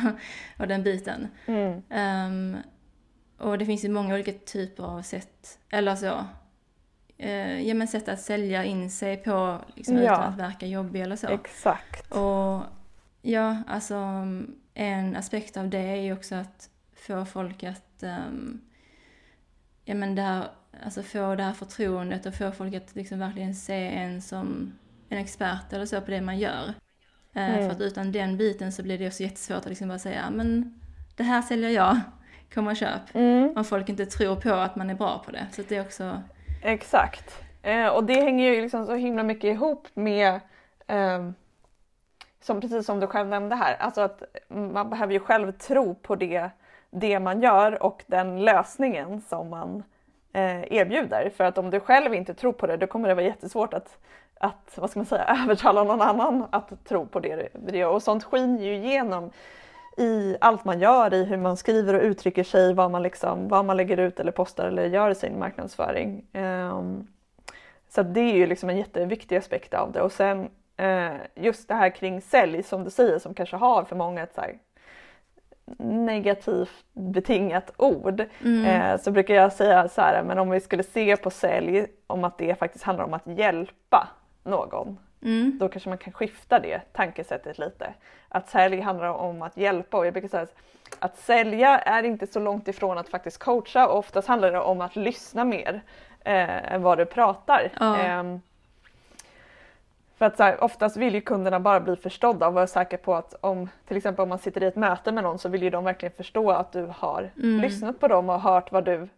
och 0.62 0.68
den 0.68 0.82
biten. 0.82 1.28
Mm. 1.46 1.82
Ehm, 1.90 2.56
och 3.38 3.58
det 3.58 3.66
finns 3.66 3.84
ju 3.84 3.88
många 3.88 4.14
olika 4.14 4.32
typer 4.32 4.84
av 4.84 5.02
sätt, 5.02 5.58
eller 5.70 5.96
så, 5.96 6.24
eh, 7.18 7.68
ja 7.68 7.74
men 7.74 7.88
sätt 7.88 8.08
att 8.08 8.20
sälja 8.20 8.64
in 8.64 8.90
sig 8.90 9.16
på 9.16 9.58
liksom, 9.74 9.96
Ja. 9.96 10.02
utan 10.02 10.22
att 10.32 10.38
verka 10.38 10.66
jobbig 10.66 11.00
eller 11.00 11.16
så. 11.16 11.26
Exakt. 11.28 12.12
Och 12.12 12.62
ja, 13.22 13.62
alltså 13.66 13.96
en 14.74 15.16
aspekt 15.16 15.56
av 15.56 15.68
det 15.68 15.78
är 15.78 15.96
ju 16.00 16.12
också 16.12 16.34
att 16.34 16.70
få 16.96 17.24
folk 17.24 17.64
att, 17.64 18.02
ehm, 18.02 18.60
ja 19.84 19.94
men 19.94 20.14
det 20.14 20.22
här, 20.22 20.48
alltså 20.84 21.02
få 21.02 21.34
det 21.34 21.42
här 21.42 21.52
förtroendet 21.52 22.26
och 22.26 22.34
få 22.34 22.52
folk 22.52 22.74
att 22.74 22.94
liksom 22.94 23.18
verkligen 23.18 23.54
se 23.54 23.88
en 23.88 24.22
som 24.22 24.72
en 25.08 25.18
expert 25.18 25.72
eller 25.72 25.86
så 25.86 26.00
på 26.00 26.10
det 26.10 26.20
man 26.20 26.38
gör. 26.38 26.74
Eh, 27.34 27.48
Mm. 27.54 27.64
För 27.64 27.70
att 27.70 27.80
utan 27.80 28.12
den 28.12 28.36
biten 28.36 28.72
så 28.72 28.82
blir 28.82 28.98
det 28.98 29.06
också 29.06 29.22
jättesvårt 29.22 29.56
att 29.58 29.68
liksom 29.68 29.88
bara 29.88 29.98
säga, 29.98 30.20
"Ja, 30.24 30.30
men 30.30 30.80
det 31.16 31.22
här 31.22 31.42
säljer 31.42 31.70
jag, 31.70 32.00
kom 32.54 32.66
och 32.66 32.76
köp. 32.76 33.14
Mm. 33.14 33.52
Om 33.56 33.64
folk 33.64 33.88
inte 33.88 34.06
tror 34.06 34.36
på 34.36 34.52
att 34.54 34.76
man 34.76 34.90
är 34.90 34.94
bra 34.94 35.22
på 35.26 35.30
det. 35.30 35.46
Så 35.52 35.60
att 35.60 35.68
det 35.68 35.76
är 35.76 35.80
också, 35.80 36.22
Exakt. 36.62 37.34
Eh, 37.62 37.86
och 37.86 38.04
det 38.04 38.20
hänger 38.22 38.50
ju 38.54 38.62
liksom 38.62 38.86
så 38.86 38.94
himla 38.94 39.22
mycket 39.22 39.44
ihop 39.44 39.88
med 39.94 40.40
ehm, 40.86 41.34
som 42.44 42.60
precis 42.60 42.86
som 42.86 43.00
du 43.00 43.06
själv 43.06 43.28
nämnde 43.28 43.56
här, 43.56 43.76
alltså 43.80 44.00
att 44.00 44.22
man 44.48 44.90
behöver 44.90 45.12
ju 45.12 45.20
själv 45.20 45.52
tro 45.52 45.94
på 45.94 46.14
det, 46.14 46.50
det 46.90 47.20
man 47.20 47.42
gör 47.42 47.82
och 47.82 48.04
den 48.06 48.44
lösningen 48.44 49.20
som 49.20 49.50
man 49.50 49.82
eh, 50.32 50.72
erbjuder. 50.72 51.30
För 51.36 51.44
att 51.44 51.58
om 51.58 51.70
du 51.70 51.80
själv 51.80 52.14
inte 52.14 52.34
tror 52.34 52.52
på 52.52 52.66
det, 52.66 52.76
då 52.76 52.86
kommer 52.86 53.08
det 53.08 53.14
vara 53.14 53.24
jättesvårt 53.24 53.74
att, 53.74 53.98
att 54.40 54.72
vad 54.76 54.90
ska 54.90 54.98
man 54.98 55.06
säga, 55.06 55.24
övertala 55.44 55.84
någon 55.84 56.00
annan 56.00 56.46
att 56.50 56.84
tro 56.84 57.06
på 57.06 57.20
det 57.20 57.48
du 57.52 57.78
gör. 57.78 57.90
Och 57.90 58.02
sånt 58.02 58.24
skiner 58.24 58.62
ju 58.62 58.74
igenom 58.74 59.30
i 59.96 60.36
allt 60.40 60.64
man 60.64 60.80
gör, 60.80 61.14
i 61.14 61.24
hur 61.24 61.36
man 61.36 61.56
skriver 61.56 61.94
och 61.94 62.02
uttrycker 62.02 62.44
sig, 62.44 62.74
vad 62.74 62.90
man, 62.90 63.02
liksom, 63.02 63.48
vad 63.48 63.64
man 63.64 63.76
lägger 63.76 63.96
ut 63.96 64.20
eller 64.20 64.32
postar 64.32 64.66
eller 64.66 64.86
gör 64.86 65.10
i 65.10 65.14
sin 65.14 65.38
marknadsföring. 65.38 66.26
Um, 66.32 67.06
så 67.88 68.02
det 68.02 68.20
är 68.20 68.34
ju 68.34 68.46
liksom 68.46 68.70
en 68.70 68.76
jätteviktig 68.76 69.36
aspekt 69.36 69.74
av 69.74 69.92
det. 69.92 70.02
Och 70.02 70.12
sen 70.12 70.50
just 71.34 71.68
det 71.68 71.74
här 71.74 71.90
kring 71.90 72.20
sälj 72.20 72.62
som 72.62 72.84
du 72.84 72.90
säger 72.90 73.18
som 73.18 73.34
kanske 73.34 73.56
har 73.56 73.84
för 73.84 73.96
många 73.96 74.22
ett 74.22 74.34
så 74.34 74.42
negativt 75.78 76.84
betingat 76.92 77.70
ord. 77.76 78.24
mm, 78.40 78.64
Eh, 78.64 79.00
så 79.00 79.10
brukar 79.10 79.34
jag 79.34 79.52
säga 79.52 79.88
så 79.88 80.00
här, 80.00 80.22
men 80.22 80.38
om 80.38 80.50
vi 80.50 80.60
skulle 80.60 80.82
se 80.82 81.16
på 81.16 81.30
sälj 81.30 81.86
om 82.06 82.24
att 82.24 82.38
det 82.38 82.58
faktiskt 82.58 82.84
handlar 82.84 83.04
om 83.04 83.14
att 83.14 83.26
hjälpa 83.26 84.08
någon 84.44 84.98
mm, 85.22 85.58
då 85.58 85.68
kanske 85.68 85.88
man 85.88 85.98
kan 85.98 86.12
skifta 86.12 86.58
det 86.58 86.80
tankesättet 86.92 87.58
lite. 87.58 87.94
Att 88.28 88.48
sälj 88.48 88.80
handlar 88.80 89.08
om 89.08 89.42
att 89.42 89.56
hjälpa 89.56 89.96
och 89.96 90.06
jag 90.06 90.12
brukar 90.12 90.28
säga 90.28 90.46
att 90.98 91.16
sälja 91.16 91.78
är 91.78 92.02
inte 92.02 92.26
så 92.26 92.40
långt 92.40 92.68
ifrån 92.68 92.98
att 92.98 93.08
faktiskt 93.08 93.38
coacha 93.38 93.88
och 93.88 93.98
oftast 93.98 94.28
handlar 94.28 94.52
det 94.52 94.60
om 94.60 94.80
att 94.80 94.96
lyssna 94.96 95.44
mer 95.44 95.82
eh, 96.24 96.72
än 96.72 96.82
vad 96.82 96.98
du 96.98 97.06
pratar. 97.06 97.72
Ja. 97.80 97.96
Ehm, 97.98 98.40
för 100.24 100.28
att 100.28 100.36
så 100.36 100.42
här, 100.42 100.64
oftast 100.64 100.96
vill 100.96 101.14
ju 101.14 101.20
kunderna 101.20 101.60
bara 101.60 101.80
bli 101.80 101.96
förstådda 101.96 102.46
och 102.48 102.54
vara 102.54 102.66
säkra 102.66 102.98
på 102.98 103.14
att 103.14 103.34
om 103.40 103.68
till 103.88 103.96
exempel 103.96 104.22
om 104.22 104.28
man 104.28 104.38
sitter 104.38 104.62
i 104.62 104.66
ett 104.66 104.76
möte 104.76 105.12
med 105.12 105.24
någon 105.24 105.38
så 105.38 105.48
vill 105.48 105.62
ju 105.62 105.70
de 105.70 105.84
verkligen 105.84 106.12
förstå 106.16 106.50
att 106.50 106.72
du 106.72 106.92
har 106.96 107.30
Mm. 107.36 107.60
lyssnat 107.60 108.00
på 108.00 108.08
dem 108.08 108.28
och 108.30 108.40
hört 108.40 108.72
vad 108.72 108.84
du 108.84 109.08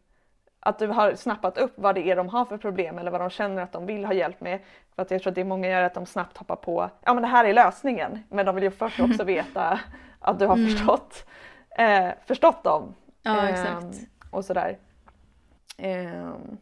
att 0.60 0.78
du 0.78 0.86
har 0.86 1.14
snappat 1.14 1.58
upp 1.58 1.72
vad 1.76 1.94
det 1.94 2.10
är 2.10 2.16
de 2.16 2.28
har 2.28 2.44
för 2.44 2.56
problem 2.58 2.98
eller 2.98 3.10
vad 3.10 3.20
de 3.20 3.30
känner 3.30 3.62
att 3.62 3.72
de 3.72 3.86
vill 3.86 4.04
ha 4.04 4.12
hjälp 4.12 4.40
med. 4.40 4.60
För 4.94 5.02
att 5.02 5.10
jag 5.10 5.22
tror 5.22 5.30
att 5.30 5.34
det 5.34 5.40
är 5.40 5.44
många 5.44 5.68
gör 5.68 5.82
att 5.82 5.94
de 5.94 6.06
snabbt 6.06 6.36
hoppar 6.36 6.56
på, 6.56 6.90
ja 7.04 7.14
men 7.14 7.22
det 7.22 7.28
här 7.28 7.44
är 7.44 7.54
lösningen. 7.54 8.22
Men 8.28 8.46
de 8.46 8.54
vill 8.54 8.64
ju 8.64 8.70
först 8.70 9.00
också 9.00 9.24
veta 9.34 9.80
att 10.20 10.38
du 10.38 10.46
har 10.46 10.56
Mm. 10.56 10.66
förstått, 10.70 11.26
eh, 11.78 12.08
förstått 12.26 12.64
dem. 12.64 12.94
Ja, 13.22 13.48
exakt. 13.48 13.96
Och 14.30 14.44
sådär. 14.44 14.78
Ehm, 15.78 16.56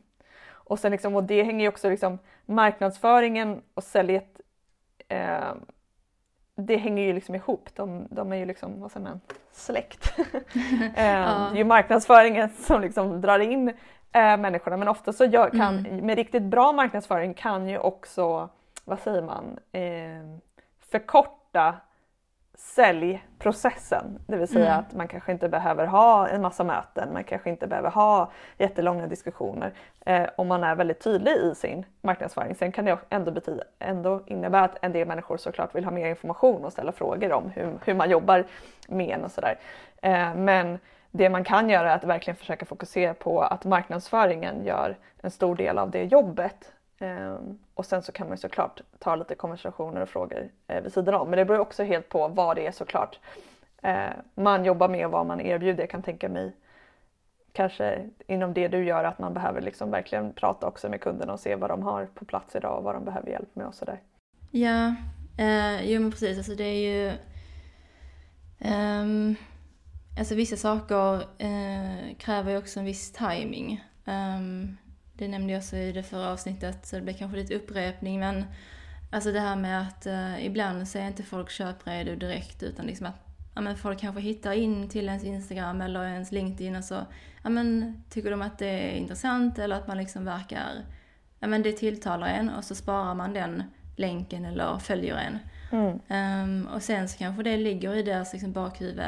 och 0.64 0.79
sen 0.79 0.92
liksom, 0.92 1.16
och 1.16 1.24
det 1.24 1.42
hänger 1.42 1.64
ju 1.64 1.68
också 1.68 1.90
liksom 1.90 2.18
marknadsföringen 2.46 3.62
och 3.74 3.85
säljet 3.85 4.40
ehm, 5.09 5.59
det 6.57 6.77
hänger 6.77 7.03
ju 7.03 7.12
liksom 7.12 7.35
ihop. 7.35 7.68
De, 7.74 8.07
de 8.11 8.33
är 8.33 8.37
ju 8.37 8.44
liksom, 8.44 8.81
vad 8.81 8.92
säger 8.92 9.07
man, 9.07 9.20
släkt. 9.53 10.14
Ehm, 10.18 11.22
Ja. 11.22 11.48
Det 11.53 11.55
är 11.55 11.59
ju 11.59 11.64
marknadsföringen 11.64 12.48
som 12.50 12.81
liksom 12.81 13.20
drar 13.20 13.38
in 13.38 13.68
eh, 14.12 14.37
människorna 14.37 14.77
men 14.77 14.88
ofta 14.88 15.12
så 15.12 15.24
gör, 15.24 15.50
kan, 15.50 15.79
Mm. 15.87 16.07
med 16.07 16.16
riktigt 16.16 16.42
bra 16.42 16.72
marknadsföring 16.72 17.35
kan 17.35 17.68
ju 17.68 17.79
också, 17.79 18.48
vad 18.85 18.98
säger 18.98 19.22
man, 19.22 19.59
eh, 19.72 20.38
förkorta 20.90 21.74
säljprocessen. 22.55 24.19
Det 24.27 24.37
vill 24.37 24.49
säga 24.49 24.67
Mm. 24.73 24.79
att 24.81 24.93
man 24.95 25.09
kanske 25.09 25.33
inte 25.33 25.49
behöver 25.49 25.87
ha 25.87 26.29
en 26.29 26.43
massa 26.43 26.64
möten, 26.64 27.12
man 27.12 27.25
kanske 27.25 27.51
inte 27.51 27.67
behöver 27.67 27.90
ha 27.90 28.31
jättelånga 28.59 29.07
diskussioner 29.07 29.73
eh, 30.07 30.27
om 30.37 30.49
man 30.49 30.64
är 30.64 30.75
väldigt 30.75 31.01
tydlig 31.01 31.33
i 31.33 31.55
sin 31.55 31.87
marknadsföring. 32.01 32.55
Sen 32.55 32.73
kan 32.73 32.85
det 32.85 32.99
ändå, 33.11 33.31
betyda, 33.31 33.64
ändå 33.79 34.21
innebära 34.27 34.64
att 34.64 34.79
en 34.85 34.93
del 34.93 35.09
människor 35.09 35.37
såklart 35.37 35.75
vill 35.75 35.85
ha 35.85 35.90
mer 35.93 36.09
information 36.09 36.64
och 36.64 36.73
ställa 36.73 36.93
frågor 36.93 37.33
om 37.33 37.51
hur, 37.51 37.79
hur 37.85 37.95
man 37.95 38.11
jobbar 38.11 38.45
med 38.88 39.09
en 39.19 39.25
och 39.25 39.31
sådär. 39.31 39.59
Eh, 40.03 40.35
men 40.35 40.79
det 41.11 41.31
man 41.31 41.45
kan 41.45 41.71
göra 41.71 41.90
är 41.93 41.97
att 41.97 42.05
verkligen 42.05 42.37
försöka 42.37 42.67
fokusera 42.67 43.14
på 43.14 43.40
att 43.40 43.64
marknadsföringen 43.64 44.64
gör 44.64 44.97
en 45.23 45.31
stor 45.31 45.57
del 45.57 45.79
av 45.79 45.90
det 45.90 46.05
jobbet. 46.05 46.73
Ehm, 46.99 47.59
och 47.75 47.87
sen 47.87 48.03
så 48.03 48.13
kan 48.13 48.27
man 48.27 48.37
ju 48.37 48.41
såklart 48.41 48.81
ta 48.99 49.17
lite 49.17 49.35
konversationer 49.35 50.01
och 50.01 50.09
frågor 50.09 50.49
eh, 50.67 50.83
vid 50.83 50.93
sidan 50.93 51.15
om. 51.15 51.31
Men 51.31 51.37
det 51.37 51.45
beror 51.45 51.61
också 51.61 51.83
helt 51.83 52.09
på 52.09 52.29
vad 52.29 52.57
det 52.57 52.67
är 52.67 52.73
såklart 52.73 53.19
eh, 53.83 54.11
man 54.35 54.65
jobbar 54.65 54.89
med 54.89 55.07
och 55.07 55.13
vad 55.13 55.27
man 55.27 55.41
erbjuder. 55.41 55.83
Jag 55.83 55.91
kan 55.91 56.03
tänka 56.03 56.29
mig 56.29 56.53
kanske 57.53 58.09
inom 58.27 58.55
det 58.55 58.69
du 58.69 58.85
gör 58.85 59.05
att 59.05 59.19
man 59.19 59.35
behöver 59.35 59.61
liksom 59.61 59.91
verkligen 59.91 60.33
prata 60.33 60.67
också 60.67 60.89
med 60.89 61.01
kunderna 61.01 61.33
och 61.33 61.41
se 61.41 61.57
vad 61.57 61.71
de 61.71 61.83
har 61.83 62.07
på 62.07 62.25
plats 62.25 62.57
idag 62.57 62.79
och 62.79 62.85
vad 62.85 62.95
de 62.95 63.05
behöver 63.05 63.31
hjälp 63.31 63.57
med 63.57 63.67
och 63.67 63.75
sådär. 63.75 64.01
Ja, 64.51 64.95
eh, 65.39 65.91
jo 65.91 66.01
men 66.01 66.11
precis. 66.11 66.39
Alltså 66.39 66.55
det 66.55 66.65
är 66.65 66.93
ju... 66.93 67.13
ehm, 68.59 69.35
alltså 70.19 70.35
vissa 70.35 70.57
saker 70.57 71.15
eh, 71.39 72.17
kräver 72.19 72.51
ju 72.51 72.59
också 72.59 72.79
en 72.81 72.87
viss 72.87 73.13
timing. 73.13 73.85
Ehm, 74.05 74.77
det 75.16 75.29
nämnde 75.29 75.53
jag 75.53 75.61
också 75.61 75.77
i 75.77 75.92
det 75.92 76.03
förra 76.03 76.31
avsnittet, 76.31 76.87
så 76.87 76.96
det 76.96 77.03
blir 77.03 77.14
kanske 77.14 77.37
lite 77.38 77.55
upprepning. 77.55 78.20
Men 78.20 78.44
alltså 79.11 79.33
det 79.33 79.40
här 79.40 79.57
med 79.57 79.81
att 79.81 80.07
eh, 80.07 80.46
ibland 80.46 80.88
så 80.88 80.98
är 80.98 81.07
inte 81.07 81.22
folk 81.22 81.50
köpredo 81.50 82.16
direkt, 82.16 82.62
utan 82.62 82.87
liksom 82.87 83.07
att 83.07 83.24
ja, 83.55 83.61
men 83.61 83.77
folk 83.77 84.00
kanske 84.00 84.20
hittar 84.20 84.53
in 84.53 84.88
till 84.88 85.09
ens 85.09 85.24
Instagram 85.24 85.81
eller 85.81 86.05
ens 86.05 86.33
LinkedIn 86.33 86.77
och 86.77 86.85
så 86.85 87.07
ja, 87.42 87.50
men, 87.50 88.03
tycker 88.11 88.31
de 88.31 88.42
att 88.42 88.59
det 88.59 88.66
är 88.66 88.96
intressant 88.96 89.59
eller 89.59 89.77
att 89.77 89.87
man 89.87 89.98
liksom 89.98 90.24
verkar, 90.24 90.85
ja 91.40 91.46
men 91.46 91.62
det 91.62 91.72
tilltalar 91.72 92.27
en 92.27 92.50
och 92.50 92.64
så 92.64 92.74
sparar 92.74 93.14
man 93.14 93.33
den 93.33 93.62
länken 93.96 94.44
eller 94.44 94.79
följer 94.79 95.16
en. 95.16 95.38
Mm. 95.72 95.98
Ehm, 96.09 96.68
och 96.74 96.83
sen 96.83 97.09
så 97.09 97.18
kanske 97.18 97.42
det 97.42 97.57
ligger 97.57 97.94
i 97.94 98.03
deras 98.03 98.33
liksom 98.33 98.53
bakhuvud 98.53 99.05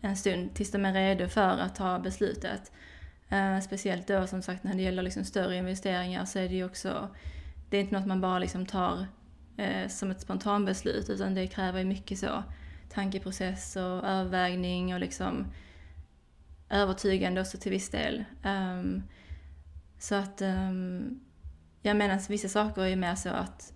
en 0.00 0.16
stund 0.16 0.54
tills 0.54 0.70
de 0.70 0.84
är 0.84 0.92
redo 0.92 1.28
för 1.28 1.58
att 1.58 1.74
ta 1.74 1.98
beslutet. 1.98 2.72
Eh, 3.30 3.60
speciellt 3.60 4.06
då 4.06 4.26
som 4.26 4.42
sagt 4.42 4.64
när 4.64 4.74
det 4.74 4.82
gäller 4.82 5.02
liksom 5.02 5.24
större 5.24 5.56
investeringar 5.56 6.24
så 6.24 6.38
är 6.38 6.48
det 6.48 6.54
ju 6.54 6.64
också, 6.64 7.08
det 7.70 7.76
är 7.76 7.80
inte 7.80 7.94
något 7.94 8.06
man 8.06 8.20
bara 8.20 8.38
liksom 8.38 8.66
tar 8.66 9.06
eh, 9.56 9.88
som 9.88 10.10
ett 10.10 10.20
spontanbeslut 10.20 11.10
utan 11.10 11.34
det 11.34 11.46
kräver 11.46 11.78
ju 11.78 11.84
mycket 11.84 12.18
så 12.18 12.42
tankeprocess 12.92 13.76
och 13.76 13.82
övervägning 14.08 14.94
och 14.94 15.00
liksom 15.00 15.46
övertygande 16.70 17.40
också 17.40 17.58
till 17.58 17.70
viss 17.72 17.90
del. 17.90 18.24
Ehm, 18.42 19.02
så 19.98 20.14
att 20.14 20.42
um, 20.42 21.20
jag 21.82 21.96
menar 21.96 22.28
vissa 22.28 22.48
saker 22.48 22.82
är 22.82 22.86
ju 22.86 22.96
mer 22.96 23.14
så 23.14 23.28
att 23.28 23.72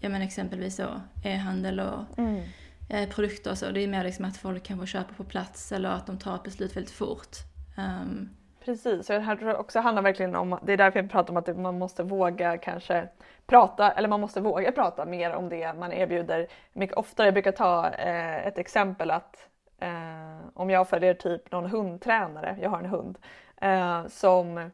ja 0.00 0.08
men 0.08 0.22
exempelvis 0.22 0.76
så 0.76 1.00
e-handel 1.24 1.80
och 1.80 2.18
Mm. 2.18 2.42
eh, 2.88 3.08
produkter 3.08 3.50
och 3.50 3.58
så. 3.58 3.70
Det 3.70 3.80
är 3.80 3.88
mer 3.88 4.04
liksom 4.04 4.24
att 4.24 4.36
folk 4.36 4.62
kanske 4.64 4.86
köper 4.86 5.14
på 5.14 5.24
plats 5.24 5.72
eller 5.72 5.88
att 5.88 6.06
de 6.06 6.18
tar 6.18 6.34
ett 6.36 6.42
beslut 6.42 6.76
väldigt 6.76 6.94
fort. 6.94 7.36
Ehm, 7.76 8.28
Precis, 8.64 9.10
och 9.10 9.16
det 9.16 9.20
här 9.22 9.36
tror 9.36 9.50
jag 9.50 9.60
också 9.60 9.80
handlar 9.80 10.02
verkligen 10.02 10.34
om, 10.36 10.58
det 10.62 10.72
är 10.72 10.76
därför 10.76 11.00
jag 11.00 11.10
pratar 11.10 11.30
om 11.32 11.36
att 11.36 11.56
man 11.56 11.78
måste 11.78 12.02
våga 12.02 12.58
kanske 12.58 13.08
prata, 13.46 13.92
eller 13.92 14.08
man 14.08 14.20
måste 14.20 14.40
våga 14.40 14.72
prata 14.72 15.04
mer 15.04 15.32
om 15.34 15.48
det 15.48 15.72
man 15.74 15.92
erbjuder 15.92 16.46
mycket 16.72 16.96
oftare. 16.96 17.26
Jag 17.26 17.34
brukar 17.34 17.52
ta 17.52 17.88
eh, 17.90 18.46
ett 18.46 18.58
exempel 18.58 19.10
att 19.10 19.48
eh, 19.80 20.38
om 20.54 20.70
jag 20.70 20.88
följer 20.88 21.14
typ 21.14 21.52
någon 21.52 21.66
hundtränare, 21.70 22.56
jag 22.62 22.70
har 22.70 22.78
en 22.78 22.86
hund, 22.86 23.18
eh, 23.60 24.06
som 24.06 24.70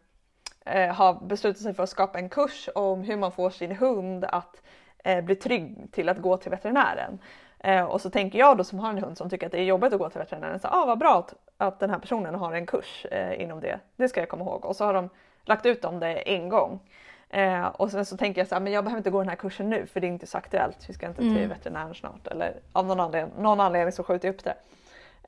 eh, 0.64 0.94
har 0.94 1.26
beslutat 1.26 1.62
sig 1.62 1.74
för 1.74 1.82
att 1.82 1.88
skapa 1.88 2.18
en 2.18 2.28
kurs 2.28 2.68
om 2.74 3.02
hur 3.02 3.16
man 3.16 3.32
får 3.32 3.50
sin 3.50 3.76
hund 3.76 4.24
att 4.24 4.62
eh, 5.04 5.24
bli 5.24 5.36
trygg 5.36 5.92
till 5.92 6.08
att 6.08 6.18
gå 6.18 6.36
till 6.36 6.50
veterinären. 6.50 7.18
Eh, 7.64 7.84
och 7.84 8.00
så 8.00 8.10
tänker 8.10 8.38
jag 8.38 8.56
då 8.56 8.64
som 8.64 8.78
har 8.78 8.90
en 8.90 8.98
hund 8.98 9.18
som 9.18 9.30
tycker 9.30 9.46
att 9.46 9.52
det 9.52 9.58
är 9.58 9.64
jobbigt 9.64 9.92
att 9.92 9.98
gå 9.98 10.10
till 10.10 10.18
veterinären, 10.18 10.60
så 10.60 10.68
ah, 10.68 10.84
vad 10.86 10.98
bra 10.98 11.18
att, 11.18 11.34
att 11.56 11.78
den 11.80 11.90
här 11.90 11.98
personen 11.98 12.34
har 12.34 12.52
en 12.52 12.66
kurs 12.66 13.06
eh, 13.10 13.42
inom 13.42 13.60
det. 13.60 13.80
Det 13.96 14.08
ska 14.08 14.20
jag 14.20 14.28
komma 14.28 14.44
ihåg. 14.44 14.64
Och 14.64 14.76
så 14.76 14.84
har 14.84 14.94
de 14.94 15.08
lagt 15.44 15.66
ut 15.66 15.84
om 15.84 16.00
det 16.00 16.14
en 16.14 16.48
gång. 16.48 16.80
Eh, 17.28 17.66
och 17.66 17.90
sen 17.90 18.04
så 18.04 18.16
tänker 18.16 18.40
jag 18.40 18.48
så 18.48 18.54
här, 18.54 18.62
men 18.62 18.72
jag 18.72 18.84
behöver 18.84 18.98
inte 18.98 19.10
gå 19.10 19.18
den 19.18 19.28
här 19.28 19.36
kursen 19.36 19.70
nu 19.70 19.86
för 19.86 20.00
det 20.00 20.06
är 20.06 20.08
inte 20.08 20.26
så 20.26 20.38
aktuellt. 20.38 20.88
Vi 20.88 20.94
ska 20.94 21.06
inte 21.06 21.20
till 21.20 21.36
Mm. 21.36 21.48
veterinären 21.48 21.94
snart. 21.94 22.26
Eller 22.26 22.54
av 22.72 22.86
någon 22.86 23.00
anledning, 23.00 23.42
någon 23.42 23.60
anledning 23.60 23.92
så 23.92 24.02
skjuter 24.02 24.28
jag 24.28 24.34
upp 24.34 24.44
det. 24.44 24.54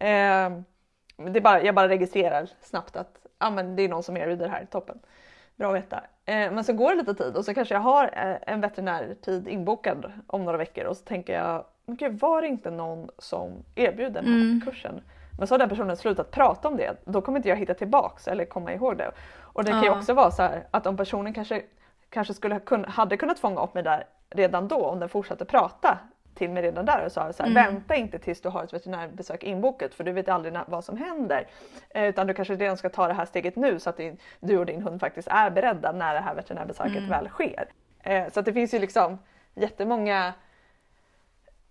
Eh, 0.06 0.50
det 1.16 1.38
är 1.38 1.40
bara, 1.40 1.62
jag 1.62 1.74
bara 1.74 1.88
registrerar 1.88 2.48
snabbt 2.60 2.96
att 2.96 3.26
ah, 3.38 3.50
men 3.50 3.76
det 3.76 3.82
är 3.82 3.88
någon 3.88 4.02
som 4.02 4.16
erbjuder 4.16 4.44
det 4.46 4.52
här, 4.52 4.66
toppen. 4.70 4.98
Bra 5.56 5.68
att 5.68 5.76
veta. 5.76 5.96
Eh, 6.24 6.52
men 6.52 6.64
så 6.64 6.72
går 6.72 6.90
det 6.90 6.96
lite 6.96 7.14
tid 7.14 7.36
och 7.36 7.44
så 7.44 7.54
kanske 7.54 7.74
jag 7.74 7.80
har 7.80 8.04
eh, 8.04 8.36
en 8.52 8.60
veterinärtid 8.60 9.48
inbokad 9.48 10.12
om 10.26 10.44
några 10.44 10.58
veckor 10.58 10.84
och 10.84 10.96
så 10.96 11.04
tänker 11.04 11.32
jag, 11.38 11.64
men 11.92 11.96
gud 11.96 12.20
var 12.20 12.42
det 12.42 12.48
inte 12.48 12.70
någon 12.70 13.10
som 13.18 13.64
erbjuder 13.74 14.22
den 14.22 14.24
här 14.32 14.40
Mm. 14.40 14.60
kursen? 14.60 15.00
Men 15.38 15.46
så 15.46 15.54
har 15.54 15.58
den 15.58 15.68
personen 15.68 15.96
slutat 15.96 16.30
prata 16.30 16.68
om 16.68 16.76
det, 16.76 16.96
då 17.04 17.20
kommer 17.20 17.38
inte 17.38 17.48
jag 17.48 17.56
hitta 17.56 17.74
tillbaks 17.74 18.28
eller 18.28 18.44
komma 18.44 18.72
ihåg 18.72 18.96
det. 18.98 19.10
Och 19.40 19.64
det 19.64 19.70
kan 19.70 19.82
ju 19.82 19.90
också 19.90 20.12
vara 20.14 20.30
så 20.30 20.42
här 20.42 20.66
att 20.70 20.86
om 20.86 20.96
personen 20.96 21.34
kanske, 21.34 21.62
kanske 22.10 22.34
skulle 22.34 22.60
kun, 22.60 22.84
hade 22.84 23.16
kunnat 23.16 23.38
fånga 23.38 23.60
upp 23.62 23.74
mig 23.74 23.82
där 23.82 24.04
redan 24.30 24.68
då 24.68 24.86
om 24.86 25.00
den 25.00 25.08
fortsatte 25.08 25.44
prata 25.44 25.98
till 26.34 26.50
mig 26.50 26.62
redan 26.62 26.84
där 26.84 27.04
och 27.04 27.12
sa 27.12 27.32
så 27.32 27.42
här, 27.42 27.50
Mm. 27.50 27.64
vänta 27.64 27.94
inte 27.94 28.18
tills 28.18 28.40
du 28.40 28.48
har 28.48 28.64
ett 28.64 28.72
veterinärbesök 28.72 29.42
inbokat 29.44 29.94
för 29.94 30.04
du 30.04 30.12
vet 30.12 30.28
aldrig 30.28 30.52
när, 30.52 30.64
vad 30.66 30.84
som 30.84 30.96
händer. 30.96 31.46
Eh, 31.90 32.04
utan 32.04 32.26
du 32.26 32.34
kanske 32.34 32.54
redan 32.54 32.76
ska 32.76 32.88
ta 32.88 33.06
det 33.08 33.14
här 33.14 33.24
steget 33.24 33.56
nu 33.56 33.78
så 33.78 33.90
att 33.90 33.96
din, 33.96 34.16
du 34.40 34.58
och 34.58 34.66
din 34.66 34.82
hund 34.82 35.00
faktiskt 35.00 35.28
är 35.28 35.50
beredda 35.50 35.92
när 35.92 36.14
det 36.14 36.20
här 36.20 36.34
veterinärbesöket 36.34 36.96
Mm. 36.96 37.08
väl 37.10 37.28
sker. 37.28 37.64
Eh, 38.00 38.28
så 38.32 38.40
att 38.40 38.46
det 38.46 38.52
finns 38.52 38.74
ju 38.74 38.78
liksom 38.78 39.18
jättemånga 39.54 40.32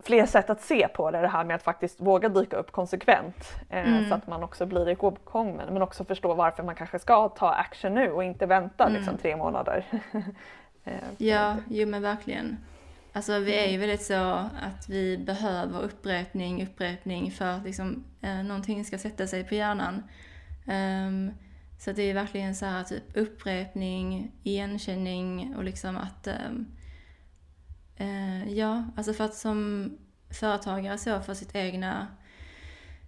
fler 0.02 0.26
sätt 0.26 0.50
att 0.50 0.60
se 0.60 0.88
på 0.88 1.10
det, 1.10 1.20
det 1.20 1.28
här 1.28 1.44
med 1.44 1.56
att 1.56 1.62
faktiskt 1.62 2.00
våga 2.00 2.28
dyka 2.28 2.56
upp 2.56 2.72
konsekvent. 2.72 3.52
Eh, 3.70 3.88
Mm. 3.88 4.08
Så 4.08 4.14
att 4.14 4.26
man 4.26 4.42
också 4.42 4.66
blir 4.66 4.88
ihågkommen 4.88 5.72
men 5.72 5.82
också 5.82 6.04
förstå 6.04 6.34
varför 6.34 6.62
man 6.62 6.74
kanske 6.74 6.98
ska 6.98 7.28
ta 7.28 7.50
action 7.52 7.94
nu 7.94 8.10
och 8.12 8.24
inte 8.24 8.46
vänta 8.46 8.84
Mm. 8.84 8.96
liksom, 8.96 9.18
tre 9.18 9.36
månader. 9.36 9.84
Eh, 10.84 10.94
Ja, 11.18 11.56
jo 11.68 11.88
men 11.88 12.02
verkligen. 12.02 12.56
Alltså 13.12 13.38
vi 13.38 13.64
är 13.64 13.70
ju 13.70 13.78
väldigt 13.78 14.02
så 14.02 14.14
att 14.62 14.88
vi 14.88 15.18
behöver 15.18 15.82
upprepning, 15.82 16.62
upprepning 16.62 17.30
för 17.30 17.44
att 17.44 17.64
liksom 17.64 18.04
eh, 18.22 18.42
någonting 18.42 18.84
ska 18.84 18.98
sätta 18.98 19.26
sig 19.26 19.44
på 19.44 19.54
hjärnan. 19.54 20.02
Ehm, 20.66 21.30
så 21.78 21.92
det 21.92 22.02
är 22.02 22.14
verkligen 22.14 22.54
så 22.54 22.66
här 22.66 22.84
typ 22.84 23.16
upprepning, 23.16 24.30
igenkänning 24.42 25.54
och 25.56 25.64
liksom 25.64 25.96
att 25.96 26.26
ehm, 26.26 26.66
eh, 27.96 28.52
ja, 28.52 28.84
alltså 28.96 29.12
för 29.12 29.24
att 29.24 29.34
som 29.34 29.90
företagare 30.30 30.98
så 30.98 31.20
för 31.20 31.34
sitt 31.34 31.54
egna 31.56 32.06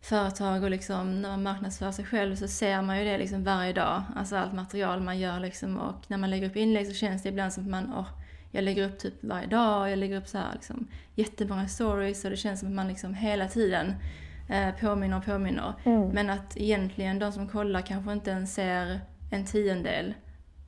företag 0.05 0.63
och 0.63 0.71
liksom 0.71 1.23
när 1.23 1.29
man 1.29 1.43
marknadsför 1.43 1.91
sig 1.91 2.05
själv 2.05 2.37
så 2.37 2.49
ser 2.49 2.83
man 2.83 2.99
ju 2.99 3.05
det 3.05 3.19
liksom 3.19 3.45
varje 3.45 3.73
dag. 3.73 4.03
Alltså 4.17 4.37
allt 4.37 4.53
material 4.53 5.01
man 5.01 5.19
gör 5.19 5.41
liksom 5.41 5.79
och 5.79 6.05
när 6.09 6.17
man 6.17 6.31
lägger 6.31 6.49
upp 6.49 6.57
inlägg 6.57 6.87
så 6.87 6.93
känns 6.93 7.23
det 7.23 7.29
ibland 7.29 7.53
som 7.53 7.63
att 7.63 7.71
man, 7.71 7.93
åh, 7.97 8.09
jag 8.51 8.65
lägger 8.65 8.89
upp 8.89 8.99
typ 8.99 9.15
varje 9.25 9.47
dag, 9.47 9.91
jag 9.91 9.99
lägger 9.99 10.17
upp 10.17 10.29
så 10.29 10.39
här 10.39 10.53
liksom 10.53 10.89
jättemånga 11.15 11.69
stories 11.69 12.25
och 12.25 12.31
det 12.31 12.37
känns 12.37 12.61
som 12.61 12.69
att 12.69 12.75
man 12.75 12.89
liksom 12.89 13.15
hela 13.15 13.49
tiden 13.49 13.95
eh, 14.51 14.75
påminner 14.81 15.19
och 15.19 15.25
påminner. 15.25 15.75
Mm. 15.85 16.09
Men 16.09 16.31
att 16.31 16.57
egentligen 16.57 17.19
de 17.19 17.33
som 17.33 17.49
kollar 17.49 17.81
kanske 17.81 18.13
inte 18.13 18.31
ens 18.31 18.55
ser 18.55 19.01
en 19.31 19.45
tiondel 19.45 20.15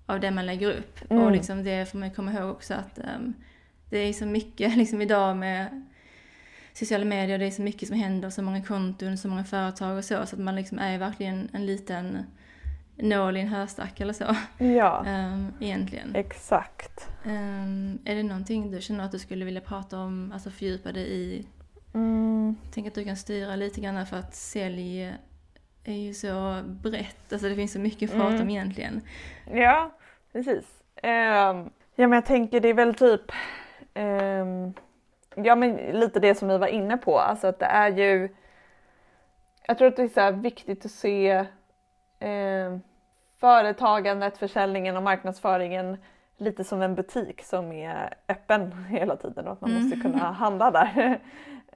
av 0.06 0.20
det 0.20 0.30
man 0.30 0.46
lägger 0.46 0.72
upp. 0.72 1.10
Mm. 1.10 1.22
Och 1.22 1.32
liksom 1.32 1.64
det 1.64 1.90
får 1.90 1.98
man 1.98 2.10
komma 2.10 2.32
ihåg 2.32 2.50
också 2.50 2.74
att 2.74 2.98
ehm, 2.98 3.34
det 3.90 3.98
är 3.98 4.12
så 4.12 4.26
mycket 4.26 4.76
liksom 4.76 5.02
idag 5.02 5.36
med 5.36 5.86
sociala 6.72 7.04
medier, 7.04 7.38
det 7.38 7.46
är 7.46 7.50
så 7.50 7.62
mycket 7.62 7.88
som 7.88 7.96
händer, 7.96 8.30
så 8.30 8.42
många 8.42 8.62
konton, 8.62 9.18
så 9.18 9.28
många 9.28 9.44
företag 9.44 9.96
och 9.98 10.04
så, 10.04 10.26
så 10.26 10.36
att 10.36 10.42
man 10.42 10.56
liksom 10.56 10.78
är 10.78 10.98
verkligen 10.98 11.48
en 11.52 11.66
liten 11.66 12.18
nål 12.96 13.36
i 13.36 13.40
en 13.40 13.48
höstack 13.48 14.00
eller 14.00 14.12
så. 14.12 14.36
Ja, 14.58 15.04
um, 15.06 15.52
egentligen. 15.60 16.14
exakt. 16.14 17.08
Um, 17.24 17.98
är 18.04 18.14
det 18.14 18.22
någonting 18.22 18.70
du 18.70 18.80
känner 18.80 19.04
att 19.04 19.12
du 19.12 19.18
skulle 19.18 19.44
vilja 19.44 19.60
prata 19.60 19.98
om, 19.98 20.32
alltså 20.32 20.50
fördjupa 20.50 20.92
dig 20.92 21.12
i? 21.12 21.46
Mm. 21.94 22.56
Tänk 22.74 22.86
att 22.86 22.94
du 22.94 23.04
kan 23.04 23.16
styra 23.16 23.56
lite 23.56 23.80
grann 23.80 24.06
för 24.06 24.16
att 24.16 24.34
sälj 24.34 25.14
är 25.84 25.94
ju 25.94 26.14
så 26.14 26.62
brett, 26.66 27.32
alltså 27.32 27.48
det 27.48 27.54
finns 27.54 27.72
så 27.72 27.78
mycket 27.78 28.10
att 28.10 28.16
prata 28.16 28.28
Mm. 28.30 28.42
om 28.42 28.50
egentligen. 28.50 29.00
Ja, 29.52 29.90
precis. 30.32 30.64
Ehm, 31.02 31.70
ja 31.96 32.08
men 32.08 32.12
jag 32.12 32.26
tänker 32.26 32.60
det 32.60 32.68
är 32.68 32.74
väl 32.74 32.94
typ 32.94 33.32
ehm, 33.96 34.72
Ja 35.34 35.54
men 35.54 35.76
lite 35.76 36.20
det 36.20 36.34
som 36.34 36.48
vi 36.48 36.58
var 36.58 36.66
inne 36.66 36.96
på, 36.96 37.18
alltså 37.18 37.46
att 37.46 37.58
det 37.58 37.66
är 37.66 37.88
ju 37.88 38.28
Jag 39.66 39.78
tror 39.78 39.88
att 39.88 39.96
det 39.96 40.02
är 40.16 40.30
så 40.32 40.36
viktigt 40.36 40.84
att 40.84 40.90
se 40.90 41.44
ehm, 42.18 42.80
företagandet, 43.40 44.38
försäljningen 44.38 44.96
och 44.96 45.02
marknadsföringen 45.02 45.96
lite 46.36 46.64
som 46.64 46.82
en 46.82 46.94
butik 46.94 47.42
som 47.44 47.72
är 47.72 48.14
öppen 48.28 48.84
hela 48.90 49.16
tiden 49.16 49.46
och 49.46 49.52
att 49.52 49.60
man 49.60 49.70
Mm. 49.70 49.82
måste 49.82 50.00
kunna 50.00 50.18
handla 50.32 50.70
där. 50.70 51.18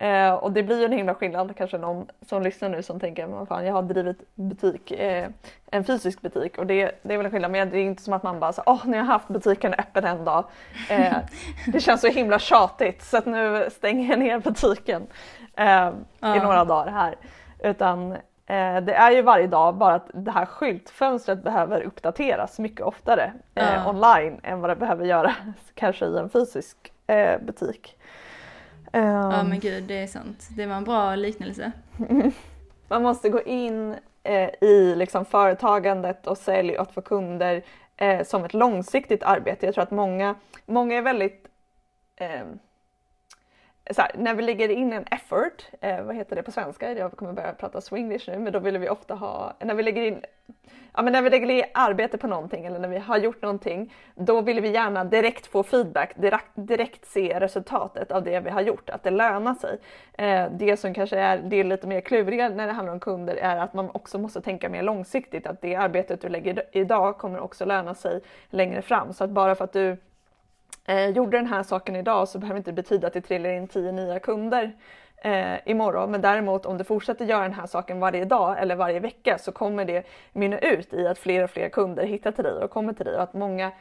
Eh, 0.01 0.33
och 0.35 0.53
det 0.53 0.63
blir 0.63 0.79
ju 0.79 0.85
en 0.85 0.93
himla 0.93 1.15
skillnad, 1.15 1.57
kanske 1.57 1.79
någon 1.79 2.07
som 2.27 2.43
lyssnar 2.43 2.69
nu 2.69 2.83
som 2.83 3.01
tänker 3.01 3.27
vad 3.27 3.49
fan 3.49 3.67
jag 3.67 3.75
har 3.75 3.83
drivit 3.83 4.35
butik, 4.35 4.91
eh, 4.91 5.29
en 5.71 5.85
fysisk 5.85 6.21
butik 6.21 6.59
och 6.59 6.67
det, 6.67 6.93
det 7.03 7.15
är 7.15 7.17
väl 7.17 7.27
en 7.27 7.33
skillnad 7.33 7.51
men 7.51 7.71
det 7.71 7.79
är 7.79 7.83
inte 7.85 8.03
som 8.03 8.13
att 8.13 8.23
man 8.23 8.41
bara 8.41 8.53
åh 8.67 8.81
nu 8.85 8.91
har 8.93 8.97
jag 8.97 9.05
haft 9.05 9.29
butiken 9.29 9.75
öppen 9.75 10.05
en 10.05 10.25
dag. 10.25 10.45
Eh, 10.91 11.17
det 11.73 11.81
känns 11.81 12.01
så 12.01 12.07
himla 12.07 12.39
tjatigt 12.39 13.03
så 13.03 13.17
att 13.17 13.27
nu 13.27 13.69
stänger 13.71 14.11
jag 14.11 14.19
ner 14.19 14.39
butiken 14.39 15.07
eh, 15.57 15.67
i 15.67 15.93
Ja. 16.21 16.43
några 16.43 16.65
dagar 16.65 16.93
här. 16.93 17.15
Utan 17.63 18.13
eh, 18.47 18.77
det 18.83 18.95
är 18.95 19.11
ju 19.11 19.23
varje 19.23 19.47
dag 19.47 19.75
bara 19.75 19.95
att 19.95 20.11
det 20.15 20.31
här 20.31 20.47
skyltfönstret 20.47 21.45
behöver 21.45 21.81
uppdateras 21.83 22.59
mycket 22.59 22.81
oftare 22.81 23.33
eh, 23.55 23.75
Ja. 23.75 23.91
online 23.91 24.41
än 24.43 24.61
vad 24.61 24.71
det 24.71 24.77
behöver 24.77 25.05
göra 25.05 25.35
kanske 25.75 26.07
i 26.07 26.19
en 26.19 26.31
fysisk 26.31 26.77
eh, 27.07 27.39
butik. 28.93 29.05
Ja 29.05 29.41
Ehm, 29.41 29.49
men 29.49 29.61
gud, 29.61 29.85
det 29.85 30.03
är 30.03 30.07
sant. 30.07 30.49
Det 30.57 30.67
var 30.67 30.75
en 30.75 30.85
bra 30.85 31.15
liknelse. 31.15 31.73
man 32.89 33.03
måste 33.03 33.29
gå 33.29 33.43
in 33.43 33.97
eh, 34.23 34.51
i 34.61 34.95
liksom, 34.97 35.25
företagandet 35.25 36.27
och 36.27 36.39
sälj 36.39 36.77
och 36.77 36.83
att 36.83 36.95
få 36.95 37.01
kunder 37.01 37.63
eh, 37.97 38.25
som 38.25 38.45
ett 38.45 38.55
långsiktigt 38.55 39.23
arbete. 39.23 39.67
Jag 39.67 39.75
tror 39.75 39.85
att 39.85 39.91
många, 39.91 40.35
många 40.67 40.95
är 40.95 41.03
väldigt 41.03 41.47
eh, 42.17 42.47
här, 43.99 44.11
när 44.15 44.35
vi 44.35 44.43
lägger 44.43 44.69
in 44.69 44.93
en 44.93 45.05
effort, 45.11 45.69
eh, 45.81 46.03
vad 46.03 46.17
heter 46.17 46.37
det 46.37 46.43
på 46.43 46.51
svenska? 46.51 46.93
Jag 46.93 47.13
kommer 47.13 47.33
börja 47.33 47.53
prata 47.53 47.81
swinglish 47.81 48.29
nu, 48.29 48.39
men 48.39 48.53
då 48.53 48.59
vill 48.59 48.79
vi 48.79 48.89
ofta 48.89 49.15
ha, 49.15 49.57
när 49.61 49.75
vi 49.75 49.83
lägger 49.83 50.03
in 50.03 50.25
Ja, 50.93 51.03
men 51.03 51.13
när 51.13 51.23
vi 51.23 51.31
lägger 51.31 51.51
in 51.51 51.65
arbete 51.75 52.19
på 52.19 52.27
någonting 52.27 52.67
eller 52.67 52.79
när 52.79 52.89
vi 52.89 52.99
har 52.99 53.19
gjort 53.19 53.43
någonting, 53.43 53.95
då 54.15 54.41
vill 54.41 54.61
vi 54.61 54.69
gärna 54.69 55.05
direkt 55.05 55.47
få 55.47 55.63
feedback, 55.63 56.13
direkt, 56.17 56.51
direkt 56.55 57.07
se 57.07 57.41
resultatet 57.41 58.13
av 58.13 58.25
det 58.25 58.41
vi 58.41 58.51
har 58.51 58.61
gjort, 58.61 58.91
att 58.91 59.03
det 59.03 59.11
lönar 59.11 59.55
sig. 59.55 59.79
Eh, 60.13 60.51
det 60.53 60.77
som 60.77 60.95
kanske 60.95 61.19
är 61.19 61.39
det 61.39 61.57
är 61.57 61.65
lite 61.65 61.87
mer 61.87 62.01
kluriga 62.01 62.49
när 62.49 62.67
det 62.67 62.73
handlar 62.73 62.93
om 62.93 63.01
kunder 63.01 63.37
är 63.37 63.57
att 63.57 63.75
man 63.75 63.91
också 63.91 64.19
måste 64.19 64.41
tänka 64.41 64.69
mer 64.69 64.83
långsiktigt, 64.83 65.47
att 65.47 65.61
det 65.61 65.75
arbetet 65.75 66.21
du 66.21 66.29
lägger 66.29 66.63
idag 66.73 67.19
kommer 67.19 67.41
också 67.41 67.65
löna 67.65 67.95
sig 67.95 68.21
längre 68.51 68.83
fram. 68.83 69.13
Så 69.13 69.25
att 69.25 69.31
bara 69.31 69.55
för 69.55 69.65
att 69.65 69.73
du 69.73 69.97
eh, 70.91 71.09
gjorde 71.09 71.37
den 71.37 71.47
här 71.47 71.63
saken 71.63 71.97
idag 71.97 72.29
så 72.29 72.39
behöver 72.39 72.55
det 72.55 72.59
inte 72.59 72.73
betyda 72.73 73.07
att 73.07 73.13
det 73.13 73.21
trillar 73.21 73.51
in 73.51 73.69
tio 73.69 73.93
nya 73.93 74.19
kunder 74.19 74.73
eh, 75.17 75.57
imorgon. 75.65 76.11
Men 76.11 76.21
däremot 76.21 76.67
om 76.67 76.79
du 76.79 76.85
fortsätter 76.85 77.25
göra 77.25 77.43
den 77.43 77.55
här 77.55 77.67
saken 77.67 78.01
varje 78.01 78.25
dag 78.25 78.59
eller 78.59 78.77
varje 78.77 79.01
vecka 79.01 79.39
så 79.39 79.53
kommer 79.53 79.85
det 79.85 80.07
mynna 80.33 80.59
ut 80.59 80.95
i 80.95 81.07
att 81.07 81.19
fler 81.19 81.45
och 81.45 81.51
fler 81.51 81.69
kunder 81.69 82.07
hittar 82.07 82.33
till 82.33 82.45
dig 82.45 82.53
och 82.53 82.71
kommer 82.71 82.93
till 82.93 83.07
dig 83.07 83.17
och 83.17 83.23
att 83.23 83.35
många 83.35 83.73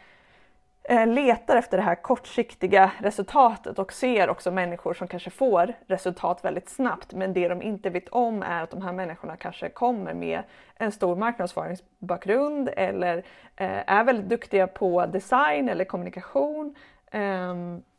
eh, 0.83 1.07
letar 1.07 1.55
efter 1.55 1.77
det 1.77 1.83
här 1.83 1.95
kortsiktiga 1.95 2.91
resultatet 2.99 3.79
och 3.79 3.93
ser 3.93 4.29
också 4.29 4.51
människor 4.51 4.93
som 4.93 5.07
kanske 5.07 5.29
får 5.29 5.73
resultat 5.87 6.45
väldigt 6.45 6.69
snabbt 6.69 7.13
men 7.13 7.33
det 7.33 7.47
de 7.47 7.61
inte 7.61 7.89
vet 7.89 8.09
om 8.09 8.43
är 8.43 8.63
att 8.63 8.71
de 8.71 8.81
här 8.81 8.93
människorna 8.93 9.37
kanske 9.37 9.69
kommer 9.69 10.13
med 10.13 10.41
en 10.75 10.91
stor 10.91 11.15
marknadsföringsbakgrund 11.15 12.69
eller 12.77 13.17
eh, 13.55 13.91
är 13.91 14.03
väldigt 14.03 14.29
duktiga 14.29 14.67
på 14.67 15.05
design 15.05 15.69
eller 15.69 15.85
kommunikation 15.85 16.75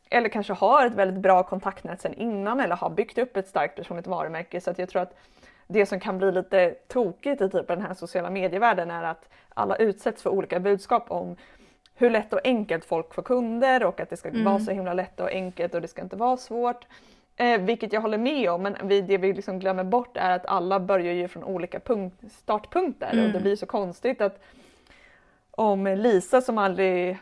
eller 0.09 0.29
kanske 0.29 0.53
har 0.53 0.85
ett 0.85 0.93
väldigt 0.93 1.21
bra 1.21 1.43
kontaktnät 1.43 2.01
sedan 2.01 2.13
innan 2.13 2.59
eller 2.59 2.75
har 2.75 2.89
byggt 2.89 3.17
upp 3.17 3.37
ett 3.37 3.47
starkt 3.47 3.75
personligt 3.75 4.07
varumärke 4.07 4.61
så 4.61 4.71
att 4.71 4.79
jag 4.79 4.89
tror 4.89 5.01
att 5.01 5.15
det 5.67 5.85
som 5.85 5.99
kan 5.99 6.17
bli 6.17 6.31
lite 6.31 6.75
tokigt 6.87 7.41
i 7.41 7.49
typ 7.49 7.67
den 7.67 7.81
här 7.81 7.93
sociala 7.93 8.29
medievärlden 8.29 8.91
är 8.91 9.03
att 9.03 9.29
alla 9.53 9.75
utsätts 9.75 10.23
för 10.23 10.29
olika 10.29 10.59
budskap 10.59 11.11
om 11.11 11.35
hur 11.95 12.09
lätt 12.09 12.33
och 12.33 12.39
enkelt 12.43 12.85
folk 12.85 13.13
får 13.13 13.21
kunder 13.23 13.83
och 13.83 13.99
att 13.99 14.09
det 14.09 14.17
ska 14.17 14.29
Mm. 14.29 14.43
vara 14.45 14.59
så 14.59 14.71
himla 14.71 14.93
lätt 14.93 15.19
och 15.19 15.29
enkelt 15.29 15.75
och 15.75 15.81
det 15.81 15.87
ska 15.87 16.01
inte 16.01 16.15
vara 16.15 16.37
svårt. 16.37 16.85
Eh, 17.35 17.61
vilket 17.61 17.93
jag 17.93 18.01
håller 18.01 18.17
med 18.17 18.49
om 18.49 18.61
men 18.61 18.75
vi, 18.83 19.01
det 19.01 19.17
vi 19.17 19.33
liksom 19.33 19.59
glömmer 19.59 19.83
bort 19.83 20.17
är 20.17 20.31
att 20.31 20.45
alla 20.45 20.79
börjar 20.79 21.13
ju 21.13 21.27
från 21.27 21.43
olika 21.43 21.79
punkt, 21.79 22.15
startpunkter 22.31 23.07
och 23.07 23.13
Mm. 23.13 23.31
det 23.31 23.39
blir 23.39 23.55
så 23.55 23.65
konstigt 23.65 24.21
att 24.21 24.39
om 25.51 25.87
Lisa 25.87 26.41
som 26.41 26.57
aldrig 26.57 27.17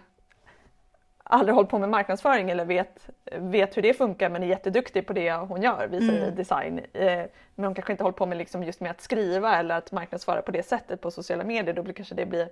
aldrig 1.32 1.56
hållit 1.56 1.70
på 1.70 1.80
med 1.80 1.90
marknadsföring 1.90 2.50
eller 2.50 2.66
vet, 2.66 3.10
vet 3.32 3.78
hur 3.78 3.82
det 3.82 3.94
funkar 3.94 4.30
men 4.30 4.44
är 4.44 4.48
jätteduktig 4.48 5.08
på 5.08 5.14
det 5.14 5.34
hon 5.34 5.62
gör, 5.62 5.88
vi 5.92 6.08
säger 6.08 6.24
Mm. 6.24 6.36
design. 6.36 6.82
Eh, 6.94 7.24
men 7.56 7.66
hon 7.66 7.74
kanske 7.76 7.94
inte 7.94 8.04
hållit 8.04 8.16
på 8.18 8.26
med 8.26 8.38
liksom 8.38 8.64
just 8.64 8.80
med 8.80 8.92
att 8.92 9.02
skriva 9.02 9.56
eller 9.60 9.76
att 9.78 9.92
marknadsföra 9.92 10.42
på 10.42 10.52
det 10.52 10.64
sättet 10.64 11.02
på 11.02 11.12
sociala 11.12 11.44
medier. 11.44 11.74
Då 11.76 11.94
kanske 11.94 12.16
det 12.16 12.26
blir 12.26 12.50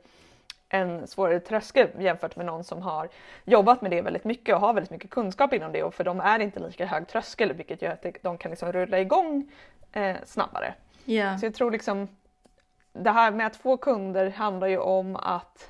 en 0.69 1.07
svårare 1.07 1.39
tröskel 1.39 1.87
jämfört 1.99 2.35
med 2.35 2.45
någon 2.45 2.63
som 2.63 2.81
har 2.81 3.09
jobbat 3.43 3.81
med 3.81 3.91
det 3.91 4.01
väldigt 4.01 4.23
mycket 4.23 4.55
och 4.55 4.61
har 4.61 4.73
väldigt 4.73 4.91
mycket 4.91 5.09
kunskap 5.09 5.53
inom 5.53 5.71
det 5.71 5.83
och 5.83 5.93
för 5.93 6.03
dem 6.03 6.19
är 6.19 6.37
det 6.37 6.43
inte 6.43 6.59
lika 6.59 6.85
hög 6.85 7.07
tröskel 7.07 7.53
vilket 7.53 7.81
gör 7.81 7.91
att 7.91 8.05
de 8.21 8.37
kan 8.37 8.51
liksom 8.51 8.71
rulla 8.71 8.99
igång 8.99 9.51
eh, 9.91 10.15
snabbare. 10.25 10.73
Ja. 11.05 11.37
Så 11.37 11.45
jag 11.45 11.53
tror 11.53 11.71
liksom 11.71 12.07
det 12.93 13.11
här 13.11 13.31
med 13.31 13.47
att 13.47 13.55
få 13.55 13.77
kunder 13.77 14.29
handlar 14.29 14.67
ju 14.67 14.77
om 14.77 15.15
att, 15.15 15.69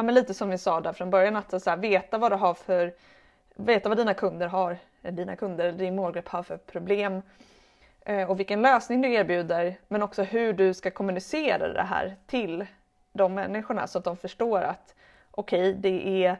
ja 0.00 0.04
men 0.04 0.14
lite 0.14 0.34
som 0.34 0.50
vi 0.50 0.58
sa 0.58 0.80
där 0.80 0.92
från 0.92 1.10
början, 1.10 1.36
att 1.36 1.62
så 1.62 1.70
här, 1.70 1.76
veta 1.76 2.18
vad 2.18 2.32
du 2.32 2.36
har 2.36 2.54
för, 2.54 2.94
veta 3.54 3.88
vad 3.88 3.98
dina 3.98 4.14
kunder 4.14 4.48
har, 4.48 4.78
eller 5.02 5.16
dina 5.16 5.36
kunder 5.36 5.72
din 5.72 5.96
målgrupp 5.96 6.28
har 6.28 6.42
för 6.42 6.56
problem 6.56 7.22
eh, 8.00 8.30
och 8.30 8.38
vilken 8.38 8.62
lösning 8.62 9.02
du 9.02 9.12
erbjuder, 9.12 9.76
men 9.88 10.02
också 10.02 10.22
hur 10.22 10.52
du 10.52 10.74
ska 10.74 10.90
kommunicera 10.90 11.72
det 11.72 11.82
här 11.82 12.16
till 12.26 12.66
de 13.12 13.34
människorna 13.34 13.86
så 13.86 13.98
att 13.98 14.04
de 14.04 14.16
förstår 14.16 14.62
att 14.62 14.94
okej, 15.30 15.74
det 15.74 16.24
är 16.26 16.36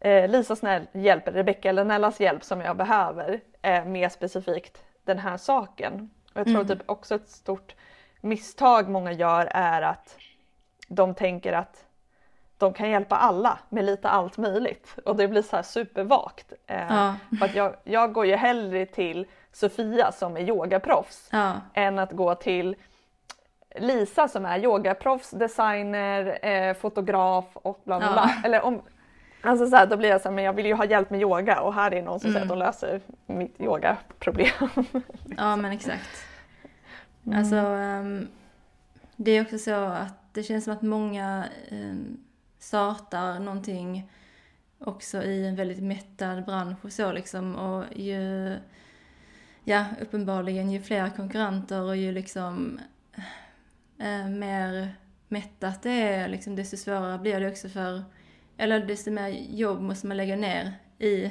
eh, 0.00 0.28
Lisas 0.28 0.62
hjälp, 0.92 1.28
eller 1.28 1.38
Rebecca 1.38 1.68
eller 1.68 1.84
Nellas 1.84 2.20
hjälp 2.20 2.44
som 2.44 2.60
jag 2.60 2.76
behöver 2.76 3.40
eh, 3.62 3.84
mer 3.84 4.08
specifikt 4.08 4.82
den 5.04 5.18
här 5.18 5.36
saken. 5.36 6.10
Och 6.34 6.40
jag 6.40 6.46
tror 6.46 6.60
Mm. 6.60 6.68
typ 6.68 6.90
också 6.90 7.14
ett 7.14 7.28
stort 7.28 7.74
misstag 8.20 8.88
många 8.88 9.12
gör 9.12 9.48
är 9.50 9.82
att 9.82 10.18
de 10.88 11.14
tänker 11.14 11.52
att 11.52 11.84
de 12.64 12.74
kan 12.74 12.90
hjälpa 12.90 13.16
alla 13.16 13.58
med 13.68 13.84
lite 13.84 14.08
allt 14.08 14.36
möjligt 14.38 14.94
och 15.04 15.16
det 15.16 15.28
blir 15.28 15.42
så 15.42 15.56
här 15.56 15.62
supervagt. 15.62 16.52
Eh, 16.66 16.86
Ja. 16.88 17.14
För 17.38 17.44
att 17.46 17.54
jag, 17.54 17.74
jag 17.84 18.12
går 18.12 18.26
ju 18.26 18.36
hellre 18.36 18.86
till 18.86 19.26
Sofia 19.52 20.12
som 20.12 20.36
är 20.36 20.40
yogaproffs 20.40 21.28
Ja. 21.32 21.52
än 21.74 21.98
att 21.98 22.12
gå 22.12 22.34
till 22.34 22.76
Lisa 23.76 24.28
som 24.28 24.46
är 24.46 24.58
yogaproffs, 24.64 25.30
designer, 25.30 26.38
eh, 26.46 26.74
fotograf 26.74 27.44
och 27.54 27.80
bla 27.84 27.98
bla 27.98 28.06
Ja. 28.06 28.12
bla. 28.12 28.30
Eller 28.44 28.62
om, 28.62 28.82
alltså 29.42 29.66
så 29.66 29.76
här, 29.76 29.86
då 29.86 29.96
blir 29.96 30.08
jag 30.08 30.20
så 30.20 30.28
här, 30.28 30.34
men 30.34 30.44
jag 30.44 30.52
vill 30.52 30.66
ju 30.66 30.74
ha 30.74 30.84
hjälp 30.84 31.10
med 31.10 31.20
yoga 31.20 31.60
och 31.60 31.74
här 31.74 31.94
är 31.94 32.02
någon 32.02 32.20
som 32.20 32.30
säger 32.32 32.44
att 32.44 32.50
Mm. 32.50 32.58
de 32.58 32.64
löser 32.66 33.00
mitt 33.26 33.60
yogaproblem. 33.60 34.48
Ja 35.36 35.56
men 35.56 35.72
exakt. 35.72 36.24
Alltså 37.34 37.56
ehm, 37.56 38.28
det 39.16 39.30
är 39.30 39.42
också 39.42 39.58
så 39.58 39.74
att 39.74 40.14
det 40.32 40.42
känns 40.42 40.64
som 40.64 40.72
att 40.72 40.82
många 40.82 41.44
um, 41.70 42.16
startar 42.64 43.38
någonting 43.38 44.10
också 44.78 45.22
i 45.22 45.46
en 45.46 45.56
väldigt 45.56 45.82
mättad 45.82 46.44
bransch 46.44 46.84
och 46.84 46.92
så 46.92 47.12
liksom 47.12 47.54
och 47.56 47.84
ju, 47.96 48.56
ja 49.64 49.84
uppenbarligen 50.00 50.70
ju 50.70 50.82
fler 50.82 51.10
konkurrenter 51.10 51.82
och 51.82 51.96
ju 51.96 52.12
liksom 52.12 52.80
eh, 53.98 54.28
mer 54.28 54.94
mättat 55.28 55.82
det 55.82 55.90
är 55.90 56.28
liksom 56.28 56.56
desto 56.56 56.76
svårare 56.76 57.18
blir 57.18 57.40
det 57.40 57.48
också 57.48 57.68
för, 57.68 58.04
eller 58.56 58.86
desto 58.86 59.10
mer 59.10 59.28
jobb 59.28 59.80
måste 59.80 60.06
man 60.06 60.16
lägga 60.16 60.36
ner 60.36 60.72
i 60.98 61.30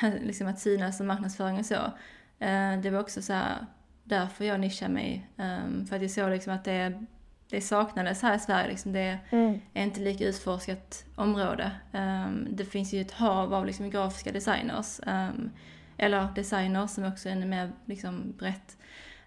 liksom 0.22 0.46
att 0.46 0.58
synas 0.58 1.00
och 1.00 1.06
marknadsföring 1.06 1.58
och 1.58 1.66
så. 1.66 1.92
Eh, 2.38 2.80
det 2.82 2.90
var 2.90 3.00
också 3.00 3.22
så 3.22 3.32
här, 3.32 3.66
därför 4.04 4.44
jag 4.44 4.60
nischade 4.60 4.94
mig. 4.94 5.28
Um, 5.36 5.86
för 5.86 5.96
att 5.96 6.02
jag 6.02 6.10
såg 6.10 6.30
liksom 6.30 6.52
att 6.52 6.64
det 6.64 7.04
det 7.50 7.60
saknades 7.60 8.22
här 8.22 8.36
i 8.36 8.38
Sverige. 8.38 8.68
Liksom. 8.68 8.92
Det 8.92 9.18
Mm. 9.30 9.60
är 9.74 9.82
inte 9.82 10.00
lika 10.00 10.24
utforskat 10.24 11.04
område. 11.16 11.70
Ehm, 11.92 12.48
det 12.50 12.64
finns 12.64 12.92
ju 12.94 13.00
ett 13.00 13.12
hav 13.12 13.54
av 13.54 13.66
liksom, 13.66 13.90
grafiska 13.90 14.32
designers. 14.32 15.00
ehm, 15.06 15.50
eller 15.96 16.28
designers 16.34 16.90
som 16.90 17.04
också 17.04 17.28
är 17.28 17.32
ännu 17.32 17.46
mer 17.46 17.72
liksom, 17.84 18.34
brett. 18.38 18.76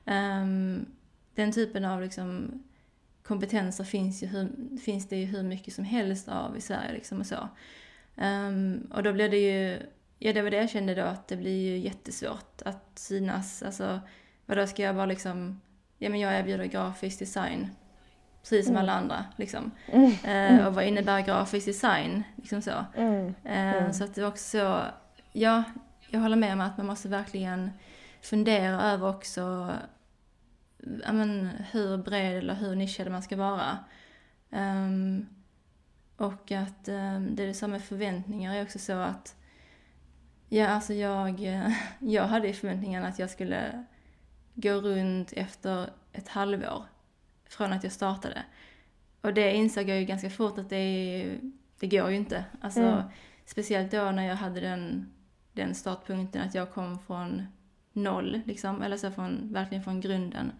Ehm, 0.05 0.85
den 1.35 1.51
typen 1.51 1.85
av 1.85 2.01
liksom, 2.01 2.63
kompetenser 3.23 3.83
finns, 3.83 4.23
ju 4.23 4.27
hur, 4.27 4.77
finns 4.77 5.07
det 5.09 5.15
ju 5.15 5.25
hur 5.25 5.43
mycket 5.43 5.73
som 5.73 5.83
helst 5.83 6.27
av 6.27 6.57
i 6.57 6.61
Sverige. 6.61 6.93
Liksom, 6.93 7.19
och 7.19 7.25
så. 7.25 7.49
Och 8.91 9.03
då 9.03 9.13
blir 9.13 9.29
det 9.29 9.37
ju, 9.37 9.79
ja 10.19 10.33
det 10.33 10.41
var 10.41 10.51
det 10.51 10.57
jag 10.57 10.69
kände 10.69 10.95
då, 10.95 11.01
att 11.01 11.27
det 11.27 11.37
blir 11.37 11.71
ju 11.71 11.77
jättesvårt 11.77 12.61
att 12.65 12.91
synas. 12.95 13.63
Alltså, 13.63 13.99
vadå 14.45 14.67
ska 14.67 14.81
jag 14.83 14.95
bara 14.95 15.05
liksom, 15.05 15.61
ja 15.97 16.09
men 16.09 16.19
jag 16.19 16.33
erbjuder 16.39 16.65
grafisk 16.65 17.19
design 17.19 17.69
precis 18.49 18.65
som 18.65 18.77
alla 18.77 18.93
andra 18.93 19.25
liksom. 19.35 19.71
Mm. 19.87 20.11
Eh, 20.23 20.67
och 20.67 20.75
vad 20.75 20.83
innebär 20.85 21.21
grafisk 21.21 21.65
design? 21.65 22.23
Liksom 22.35 22.61
så. 22.61 22.85
Mm. 22.95 23.27
Eh, 23.43 23.77
Mm. 23.77 23.93
Så 23.93 24.03
att 24.03 24.15
det 24.15 24.21
var 24.21 24.27
också 24.27 24.57
så, 24.57 24.83
ja, 25.31 25.63
jag 26.09 26.19
håller 26.19 26.35
med 26.35 26.53
om 26.53 26.61
att 26.61 26.77
man 26.77 26.85
måste 26.85 27.09
verkligen 27.09 27.71
fundera 28.21 28.81
över 28.81 29.09
också 29.09 29.73
ja, 31.05 31.11
men, 31.11 31.49
hur 31.71 31.97
bred 31.97 32.37
eller 32.37 32.53
hur 32.53 32.75
nischad 32.75 33.11
man 33.11 33.21
ska 33.21 33.35
vara. 33.35 33.77
Ehm, 34.51 35.27
och 36.17 36.51
att 36.51 36.87
um, 36.87 37.35
det 37.35 37.43
är 37.43 37.53
så 37.53 37.67
med 37.67 37.83
förväntningar 37.83 38.55
är 38.55 38.63
också 38.63 38.79
så 38.79 38.93
att 38.93 39.35
Ja, 40.49 40.67
alltså 40.67 40.93
jag, 40.93 41.39
jag 41.99 42.23
hade 42.23 42.47
ju 42.47 42.53
förväntningen 42.53 43.03
att 43.03 43.19
jag 43.19 43.29
skulle 43.29 43.85
gå 44.53 44.71
runt 44.71 45.33
efter 45.33 45.89
ett 46.13 46.27
halvår 46.27 46.85
från 47.49 47.73
att 47.73 47.83
jag 47.83 47.93
startade. 47.93 48.43
Och 49.21 49.33
det 49.33 49.53
insåg 49.55 49.89
jag 49.89 49.99
ju 49.99 50.05
ganska 50.05 50.29
fort 50.29 50.57
att 50.57 50.69
det, 50.69 51.39
det 51.79 51.87
går 51.87 52.09
ju 52.09 52.15
inte. 52.15 52.45
Alltså, 52.61 52.81
Mm. 52.81 53.03
Speciellt 53.45 53.91
då 53.91 54.11
när 54.11 54.27
jag 54.27 54.35
hade 54.35 54.59
den, 54.59 55.11
den 55.53 55.75
startpunkten 55.75 56.41
att 56.41 56.55
jag 56.55 56.73
kom 56.73 56.99
från 56.99 57.43
noll, 57.93 58.41
liksom, 58.45 58.81
eller 58.81 58.97
så 58.97 59.11
från, 59.11 59.53
verkligen 59.53 59.83
från 59.83 60.01
grunden. 60.01 60.51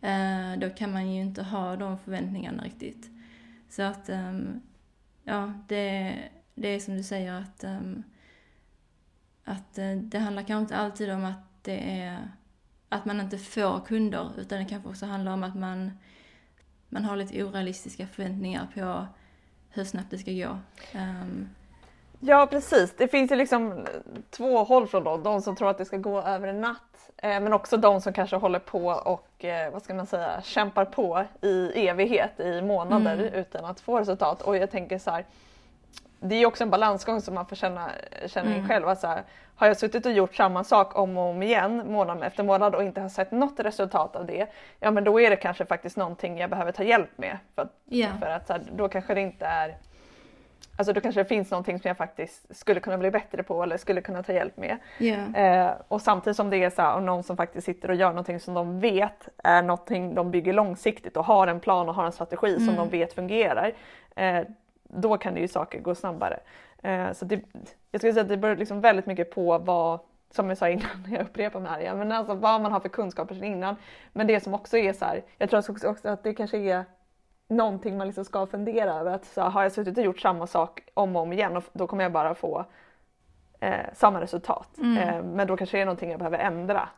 Eh, 0.00 0.58
då 0.58 0.70
kan 0.70 0.92
man 0.92 1.12
ju 1.12 1.20
inte 1.20 1.42
ha 1.42 1.76
de 1.76 1.98
förväntningarna 1.98 2.62
riktigt. 2.62 3.10
Så 3.68 3.82
att, 3.82 4.08
ehm, 4.08 4.60
ja, 5.24 5.52
det, 5.68 6.14
det 6.54 6.68
är 6.68 6.80
som 6.80 6.96
du 6.96 7.02
säger 7.02 7.32
att, 7.32 7.64
ehm, 7.64 8.02
att 9.44 9.78
eh, 9.78 9.96
det 9.96 10.18
handlar 10.18 10.42
kanske 10.42 10.62
inte 10.62 10.76
alltid 10.76 11.10
om 11.10 11.24
att 11.24 11.64
det 11.64 12.00
är 12.00 12.28
att 12.88 13.04
man 13.04 13.20
inte 13.20 13.38
får 13.38 13.80
kunder, 13.86 14.30
utan 14.38 14.58
det 14.58 14.64
kanske 14.64 14.88
också 14.88 15.06
handlar 15.06 15.32
om 15.32 15.42
att 15.42 15.56
man, 15.56 15.90
man 16.90 17.04
har 17.04 17.16
lite 17.16 17.44
orealistiska 17.44 18.06
förväntningar 18.06 18.66
på 18.74 19.06
hur 19.70 19.84
snabbt 19.84 20.10
det 20.10 20.18
ska 20.18 20.30
gå. 20.30 20.58
Ehm, 20.92 21.48
Ja 22.22 22.46
precis, 22.46 22.94
det 22.96 23.08
finns 23.08 23.32
ju 23.32 23.36
liksom 23.36 23.86
två 24.30 24.64
håll 24.64 24.86
från 24.86 25.04
dem. 25.04 25.22
De 25.22 25.42
som 25.42 25.56
tror 25.56 25.70
att 25.70 25.78
det 25.78 25.84
ska 25.84 25.96
gå 25.96 26.22
över 26.22 26.48
en 26.48 26.60
natt. 26.60 27.10
Eh, 27.16 27.40
men 27.40 27.52
också 27.52 27.76
de 27.76 28.00
som 28.00 28.12
kanske 28.12 28.36
håller 28.36 28.58
på 28.58 28.86
och, 28.86 29.44
eh, 29.44 29.72
vad 29.72 29.82
ska 29.82 29.94
man 29.94 30.06
säga, 30.06 30.42
kämpar 30.42 30.84
på 30.84 31.24
i 31.40 31.88
evighet, 31.88 32.40
i 32.40 32.62
månader 32.62 33.12
Mm. 33.14 33.34
utan 33.34 33.64
att 33.64 33.80
få 33.80 34.00
resultat. 34.00 34.42
Och 34.42 34.56
jag 34.56 34.70
tänker 34.70 34.98
så 34.98 35.10
här, 35.10 35.24
det 36.20 36.34
är 36.34 36.46
också 36.46 36.64
en 36.64 36.70
balansgång 36.70 37.20
som 37.20 37.34
man 37.34 37.46
får 37.46 37.56
känna, 37.56 37.90
känna 38.26 38.50
in 38.50 38.56
Mm. 38.56 38.68
själv. 38.68 38.88
Att 38.88 39.00
så 39.00 39.06
här, 39.06 39.22
har 39.56 39.66
jag 39.66 39.76
suttit 39.76 40.06
och 40.06 40.12
gjort 40.12 40.34
samma 40.34 40.64
sak 40.64 40.98
om 40.98 41.18
och 41.18 41.24
om 41.30 41.42
igen, 41.42 41.82
månad 41.92 42.22
efter 42.22 42.42
månad 42.44 42.74
och 42.74 42.82
inte 42.82 43.00
har 43.00 43.08
sett 43.08 43.30
något 43.30 43.60
resultat 43.60 44.16
av 44.16 44.26
det, 44.26 44.46
ja 44.80 44.90
men 44.90 45.04
då 45.04 45.20
är 45.20 45.30
det 45.30 45.36
kanske 45.36 45.64
faktiskt 45.64 45.96
någonting 45.96 46.38
jag 46.38 46.50
behöver 46.50 46.72
ta 46.72 46.82
hjälp 46.82 47.10
med. 47.18 47.38
För 47.54 47.62
att 47.62 47.72
Ja. 47.84 48.08
för 48.20 48.26
att 48.26 48.46
så 48.46 48.52
här, 48.52 48.62
då 48.72 48.88
kanske 48.88 49.14
det 49.14 49.20
inte 49.20 49.46
är 49.46 49.74
Alltså 50.76 50.92
då 50.92 51.00
kanske 51.00 51.20
det 51.20 51.28
finns 51.28 51.50
någonting 51.50 51.78
som 51.80 51.88
jag 51.88 51.96
faktiskt 51.96 52.56
skulle 52.56 52.80
kunna 52.80 52.98
bli 52.98 53.10
bättre 53.10 53.42
på 53.42 53.62
eller 53.62 53.76
skulle 53.76 54.00
kunna 54.00 54.22
ta 54.22 54.32
hjälp 54.32 54.56
med. 54.56 54.76
Ja. 54.98 55.40
Eh, 55.40 55.70
och 55.88 56.02
samtidigt 56.02 56.36
som 56.36 56.50
det 56.50 56.56
är 56.64 56.70
så 56.70 56.82
här, 56.82 56.94
och 56.94 57.02
någon 57.02 57.22
som 57.22 57.36
faktiskt 57.36 57.64
sitter 57.66 57.88
och 57.88 57.94
gör 57.94 58.08
någonting 58.08 58.40
som 58.40 58.54
de 58.54 58.80
vet 58.80 59.28
är 59.44 59.62
någonting 59.62 60.14
de 60.14 60.30
bygger 60.30 60.52
långsiktigt 60.52 61.16
och 61.16 61.24
har 61.24 61.46
en 61.46 61.60
plan 61.60 61.88
och 61.88 61.94
har 61.94 62.04
en 62.06 62.12
strategi 62.12 62.54
som 62.54 62.62
Mm. 62.64 62.76
de 62.76 62.88
vet 62.88 63.12
fungerar. 63.12 63.72
Eh, 64.16 64.40
då 64.94 65.18
kan 65.18 65.34
det 65.34 65.40
ju 65.40 65.48
saker 65.48 65.80
gå 65.80 65.94
snabbare. 65.94 66.40
Eh, 66.82 67.12
så 67.12 67.24
det, 67.24 67.42
jag 67.90 68.00
skulle 68.00 68.12
säga 68.12 68.22
att 68.22 68.28
det 68.28 68.36
beror 68.36 68.56
liksom 68.56 68.80
väldigt 68.80 69.06
mycket 69.06 69.30
på 69.30 69.58
vad, 69.58 70.00
som 70.30 70.48
jag 70.48 70.58
sa 70.58 70.68
innan, 70.68 70.90
jag 71.10 71.22
upprepar 71.22 71.60
mig 71.60 71.70
här 71.70 71.80
igen, 71.80 71.98
men 71.98 72.12
alltså 72.12 72.34
vad 72.34 72.60
man 72.60 72.72
har 72.72 72.80
för 72.80 72.88
kunskaper 72.88 73.34
sedan 73.34 73.44
innan. 73.44 73.76
Men 74.12 74.26
det 74.26 74.40
som 74.40 74.54
också 74.54 74.78
är 74.78 74.92
så 74.92 75.04
här, 75.04 75.22
jag 75.38 75.50
tror 75.50 75.70
också, 75.70 75.88
också 75.88 76.08
att 76.08 76.22
det 76.22 76.34
kanske 76.34 76.58
är 76.58 76.84
någonting 77.48 77.96
man 77.96 78.06
liksom 78.06 78.24
ska 78.24 78.46
fundera 78.46 78.94
över. 78.94 79.12
Att 79.12 79.24
så 79.24 79.42
har 79.42 79.62
jag 79.62 79.72
suttit 79.72 79.98
och 79.98 80.04
gjort 80.04 80.20
samma 80.20 80.46
sak 80.46 80.80
om 80.94 81.16
och 81.16 81.22
om 81.22 81.32
igen 81.32 81.56
och 81.56 81.64
då 81.72 81.86
kommer 81.86 82.02
jag 82.02 82.12
bara 82.12 82.34
få 82.34 82.64
eh, 83.60 83.86
samma 83.92 84.20
resultat. 84.20 84.78
Mm. 84.78 84.98
Eh, 84.98 85.22
men 85.22 85.46
då 85.46 85.56
kanske 85.56 85.76
det 85.76 85.80
är 85.80 85.86
någonting 85.86 86.10
jag 86.10 86.18
behöver 86.18 86.38
ändra. 86.38 86.88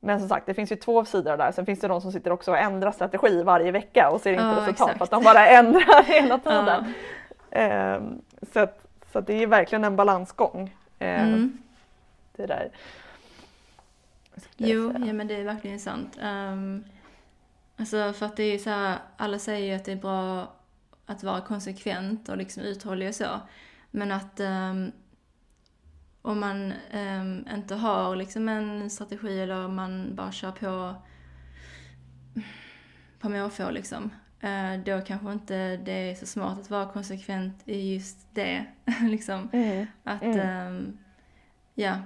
Men 0.00 0.20
som 0.20 0.28
sagt, 0.28 0.46
det 0.46 0.54
finns 0.54 0.72
ju 0.72 0.76
två 0.76 1.04
sidor 1.04 1.36
där. 1.36 1.52
Sen 1.52 1.66
finns 1.66 1.80
det 1.80 1.88
de 1.88 2.00
som 2.00 2.12
sitter 2.12 2.30
också 2.32 2.50
och 2.50 2.58
ändrar 2.58 2.92
strategi 2.92 3.42
varje 3.42 3.70
vecka 3.70 4.10
och 4.10 4.20
ser 4.20 4.30
inte 4.32 4.42
Ja, 4.44 4.56
resultat 4.60 4.96
för 4.98 5.04
att 5.04 5.10
de 5.10 5.22
bara 5.24 5.46
ändrar 5.48 6.02
hela 6.02 6.40
Ja. 6.44 6.50
tiden. 6.50 6.94
Eh, 7.50 8.00
så 8.52 8.60
att, 8.60 8.86
så 9.12 9.18
att 9.18 9.26
det 9.26 9.42
är 9.42 9.46
verkligen 9.46 9.84
en 9.84 9.96
balansgång. 9.96 10.76
Eh, 10.98 11.22
Mm. 11.28 11.58
Det 12.36 12.46
där. 12.46 12.70
Jo, 14.56 14.92
ja 15.06 15.12
men 15.12 15.26
det 15.28 15.34
är 15.34 15.44
verkligen 15.44 15.80
sant. 15.80 16.18
Um, 16.22 16.84
alltså 17.76 18.12
för 18.12 18.26
att 18.26 18.36
det 18.36 18.42
är 18.42 18.58
så 18.58 18.70
här, 18.70 18.96
alla 19.16 19.38
säger 19.38 19.66
ju 19.66 19.74
att 19.76 19.84
det 19.84 19.92
är 19.92 19.96
bra 19.96 20.46
att 21.06 21.22
vara 21.22 21.40
konsekvent 21.40 22.28
och 22.28 22.36
liksom 22.36 22.62
uthållig 22.62 23.08
och 23.08 23.14
så. 23.14 23.26
Men 23.90 24.12
att 24.12 24.40
ehm, 24.40 24.92
om 26.26 26.40
man 26.40 26.72
ehm, 26.90 27.46
inte 27.54 27.74
har 27.74 28.16
liksom 28.16 28.48
en 28.48 28.90
strategi 28.90 29.40
eller 29.40 29.64
om 29.64 29.74
man 29.74 30.14
bara 30.14 30.32
kör 30.32 30.52
på 30.52 30.94
på 33.20 33.28
måfå 33.28 33.70
liksom. 33.70 34.10
eh, 34.40 34.76
då 34.84 35.00
kanske 35.00 35.32
inte 35.32 35.76
det 35.76 36.10
är 36.10 36.14
så 36.14 36.26
smart 36.26 36.58
att 36.58 36.70
vara 36.70 36.86
konsekvent 36.92 37.62
i 37.68 37.94
just 37.94 38.34
det. 38.34 38.64
liksom. 39.02 39.48
Mm. 39.52 39.86
Att, 40.04 40.22
Mm. 40.22 40.38
ehm, 40.40 40.98
ja, 41.74 41.98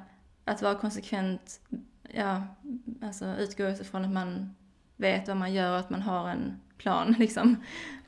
att 0.44 0.62
vara 0.62 0.74
konsekvent, 0.74 1.60
ja, 2.14 2.42
alltså 3.02 3.34
utgå 3.38 3.68
ifrån 3.68 4.04
att 4.04 4.10
man 4.10 4.54
vet 4.96 5.28
vad 5.28 5.36
man 5.36 5.52
gör 5.52 5.72
och 5.72 5.78
att 5.78 5.90
man 5.90 6.02
har 6.02 6.28
en 6.28 6.60
plan 6.78 7.12
liksom. 7.18 7.56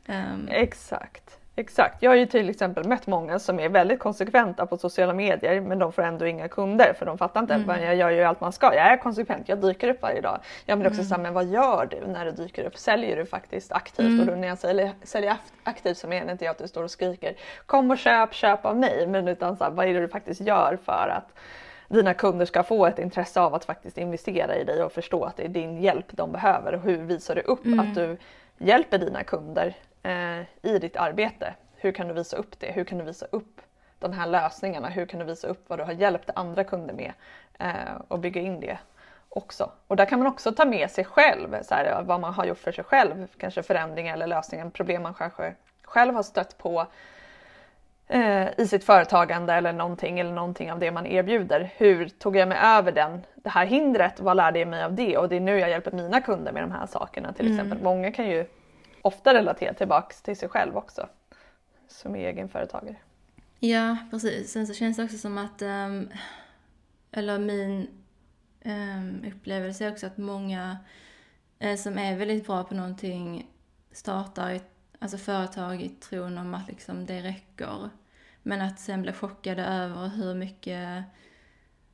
Ehm, 0.07 0.49
Exakt. 0.49 1.39
Exakt. 1.57 2.03
Jag 2.03 2.11
har 2.11 2.17
ju 2.17 2.27
till 2.27 2.49
exempel 2.51 2.89
mött 2.89 3.07
många 3.07 3.39
som 3.39 3.61
är 3.61 3.69
väldigt 3.69 3.99
konsekventa 3.99 4.67
på 4.67 4.77
sociala 4.79 5.13
medier 5.15 5.61
men 5.61 5.79
de 5.79 5.93
får 5.93 6.03
ändå 6.03 6.27
inga 6.27 6.49
kunder 6.49 6.93
för 6.99 7.07
de 7.07 7.19
fattar 7.19 7.41
inte. 7.41 7.55
Mm. 7.55 7.67
Men 7.67 7.83
jag 7.83 7.95
gör 7.95 8.11
ju 8.11 8.23
allt 8.23 8.41
man 8.41 8.53
ska. 8.53 8.67
Jag 8.75 8.87
är 8.93 8.97
konsekvent, 8.97 9.49
jag 9.49 9.59
dyker 9.61 9.89
upp 9.89 10.03
varje 10.03 10.21
dag. 10.21 10.39
Ja 10.67 10.77
men 10.77 10.79
det 10.79 10.85
är 10.87 10.89
också 10.91 11.01
Mm. 11.01 11.09
så 11.09 11.15
här, 11.15 11.23
men 11.23 11.35
vad 11.35 11.45
gör 11.45 11.87
du 11.91 12.07
när 12.13 12.25
du 12.25 12.31
dyker 12.31 12.65
upp? 12.65 12.77
Säljer 12.77 13.17
du 13.17 13.27
faktiskt 13.27 13.73
aktivt? 13.73 14.07
Mm. 14.07 14.21
Och 14.21 14.27
då 14.27 14.35
när 14.35 14.49
jag 14.49 14.59
säljer, 14.59 14.91
säljer 15.03 15.37
aktivt 15.65 15.99
så 15.99 16.07
menar 16.09 16.33
inte 16.33 16.45
jag 16.45 16.53
att 16.53 16.59
du 16.59 16.69
står 16.69 16.83
och 16.85 16.91
skriker 16.91 17.35
kom 17.67 17.91
och 17.91 17.99
köp, 17.99 18.35
köp 18.35 18.65
av 18.67 18.77
mig. 18.77 19.07
Men 19.07 19.29
utan 19.29 19.57
så 19.57 19.65
här, 19.65 19.71
vad 19.71 19.87
är 19.87 19.95
det 19.95 20.01
du 20.01 20.09
faktiskt 20.09 20.41
gör 20.41 20.79
för 20.85 21.09
att 21.17 21.39
dina 21.89 22.15
kunder 22.15 22.47
ska 22.47 22.63
få 22.63 22.87
ett 22.87 22.99
intresse 22.99 23.41
av 23.41 23.55
att 23.55 23.65
faktiskt 23.65 23.99
investera 23.99 24.57
i 24.57 24.65
dig 24.65 24.83
och 24.83 24.93
förstå 24.93 25.25
att 25.25 25.37
det 25.37 25.45
är 25.45 25.49
din 25.49 25.83
hjälp 25.83 26.07
de 26.11 26.33
behöver. 26.33 26.75
Och 26.75 26.81
hur 26.83 26.97
visar 26.99 27.35
du 27.35 27.41
upp 27.41 27.65
Mm. 27.65 27.81
att 27.81 27.95
du 27.95 28.17
hjälper 28.59 28.99
dina 28.99 29.25
kunder 29.25 29.75
i 30.63 30.79
ditt 30.79 30.97
arbete? 30.97 31.55
Hur 31.77 31.93
kan 31.93 32.09
du 32.09 32.15
visa 32.15 32.37
upp 32.37 32.61
det? 32.61 32.73
Hur 32.73 32.85
kan 32.85 32.99
du 32.99 33.05
visa 33.05 33.27
upp 33.31 33.61
de 33.99 34.13
här 34.13 34.27
lösningarna? 34.27 34.89
Hur 34.89 35.07
kan 35.07 35.21
du 35.21 35.27
visa 35.27 35.49
upp 35.49 35.65
vad 35.67 35.79
du 35.79 35.83
har 35.85 35.93
hjälpt 35.93 36.31
andra 36.35 36.65
kunder 36.65 36.95
med 36.95 37.13
eh, 37.59 37.95
och 38.09 38.19
bygga 38.19 38.41
in 38.41 38.61
det 38.61 38.79
också? 39.29 39.71
Och 39.87 39.97
där 39.97 40.05
kan 40.07 40.19
man 40.19 40.29
också 40.29 40.53
ta 40.53 40.65
med 40.65 40.91
sig 40.91 41.05
själv, 41.05 41.63
så 41.63 41.75
här, 41.75 42.03
vad 42.03 42.21
man 42.21 42.35
har 42.35 42.45
gjort 42.45 42.59
för 42.59 42.73
sig 42.73 42.85
själv, 42.85 43.27
kanske 43.39 43.63
förändringar 43.63 44.15
eller 44.15 44.27
lösningar, 44.27 44.71
problem 44.71 45.03
man 45.03 45.15
kanske 45.15 45.55
själv 45.85 46.15
har 46.15 46.23
stött 46.23 46.59
på 46.59 46.87
eh, 48.09 48.49
i 48.61 48.67
sitt 48.67 48.85
företagande 48.85 49.53
eller 49.55 49.73
någonting 49.73 50.21
eller 50.21 50.33
någonting 50.33 50.73
av 50.73 50.79
det 50.79 50.91
man 50.91 51.07
erbjuder. 51.07 51.71
Hur 51.77 52.09
tog 52.09 52.37
jag 52.37 52.49
mig 52.49 52.59
över 52.63 52.93
den, 52.93 53.23
det 53.35 53.51
här 53.51 53.67
hindret? 53.67 54.21
Vad 54.21 54.37
lärde 54.37 54.59
jag 54.59 54.69
mig 54.69 54.85
av 54.85 54.95
det? 54.95 55.17
Och 55.19 55.29
det 55.29 55.37
är 55.37 55.41
nu 55.41 55.59
jag 55.59 55.71
hjälper 55.71 55.91
mina 55.93 56.21
kunder 56.21 56.53
med 56.53 56.63
de 56.63 56.73
här 56.73 56.87
sakerna 56.87 57.33
till 57.33 57.47
Mm. 57.47 57.59
exempel. 57.59 57.85
Många 57.85 58.13
kan 58.13 58.29
ju 58.29 58.47
ofta 59.03 59.35
relatera 59.35 59.75
tillbaks 59.75 60.23
till 60.23 60.37
sig 60.37 60.49
själv 60.49 60.77
också 60.77 61.09
som 61.89 62.15
egenföretagare. 62.15 62.97
Ja, 63.59 63.97
precis. 64.11 64.53
Sen 64.53 64.67
så 64.67 64.75
känns 64.75 64.97
det 64.97 65.05
också 65.05 65.19
som 65.19 65.39
att, 65.39 65.63
ehm, 65.63 66.09
eller 67.11 67.39
min 67.39 67.89
um, 68.65 69.25
upplevelse 69.27 69.85
är 69.87 69.93
också 69.93 70.07
att 70.07 70.19
många 70.19 70.79
eh, 71.59 71.77
som 71.77 71.99
är 71.99 72.17
väldigt 72.17 72.47
bra 72.47 72.65
på 72.65 72.75
någonting 72.75 73.51
startar 73.93 74.51
ett 74.51 74.73
alltså 74.99 75.19
företag 75.19 75.83
i 75.83 75.89
tron 75.89 76.39
om 76.39 76.55
att 76.55 76.69
liksom 76.69 77.07
det 77.07 77.23
räcker. 77.23 77.91
Men 78.43 78.61
att 78.61 78.81
sen 78.81 79.03
bli 79.03 79.13
chockade 79.13 79.65
över 79.65 80.09
hur 80.09 80.35
mycket, 80.35 81.05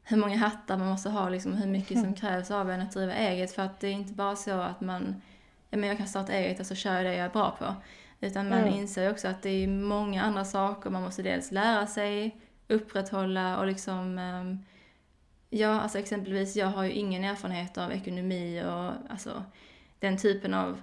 hur 0.03 0.17
många 0.17 0.37
hattar 0.37 0.77
man 0.77 0.89
måste 0.89 1.11
ha, 1.11 1.29
liksom, 1.29 1.53
hur 1.53 1.67
mycket 1.67 2.01
som 2.01 2.15
krävs 2.21 2.51
av 2.51 2.71
en 2.71 2.81
att 2.81 2.93
driva 2.93 3.15
eget. 3.15 3.53
För 3.53 3.63
att 3.63 3.81
det 3.81 3.89
är 3.89 3.93
inte 3.93 4.13
bara 4.13 4.37
så 4.37 4.61
att 4.61 4.81
man 4.81 5.23
men 5.71 5.85
jag 5.85 5.99
kan 5.99 6.09
starta 6.09 6.33
eget 6.33 6.61
och 6.61 6.67
så 6.67 6.75
kör 6.75 6.95
jag 6.95 7.05
det 7.05 7.15
jag 7.15 7.27
är 7.27 7.31
bra 7.31 7.57
på. 7.59 7.75
Utan 8.21 8.49
man 8.49 8.59
Mm. 8.59 8.75
inser 8.75 9.11
också 9.11 9.29
att 9.29 9.43
det 9.43 9.51
är 9.51 9.69
många 9.69 10.23
andra 10.23 10.45
saker 10.45 10.91
man 10.91 11.03
måste 11.03 11.23
dels 11.23 11.53
lära 11.53 11.87
sig, 11.87 12.41
upprätthålla 12.69 13.59
och 13.59 13.67
liksom 13.67 14.19
ehm, 14.19 14.59
Ja, 15.51 15.81
alltså 15.81 15.99
exempelvis 15.99 16.57
jag 16.57 16.67
har 16.67 16.85
ju 16.85 16.93
ingen 16.93 17.25
erfarenhet 17.25 17.79
av 17.79 17.93
ekonomi 17.93 18.63
och 18.65 19.13
alltså 19.13 19.45
den 19.99 20.17
typen 20.19 20.55
av 20.55 20.81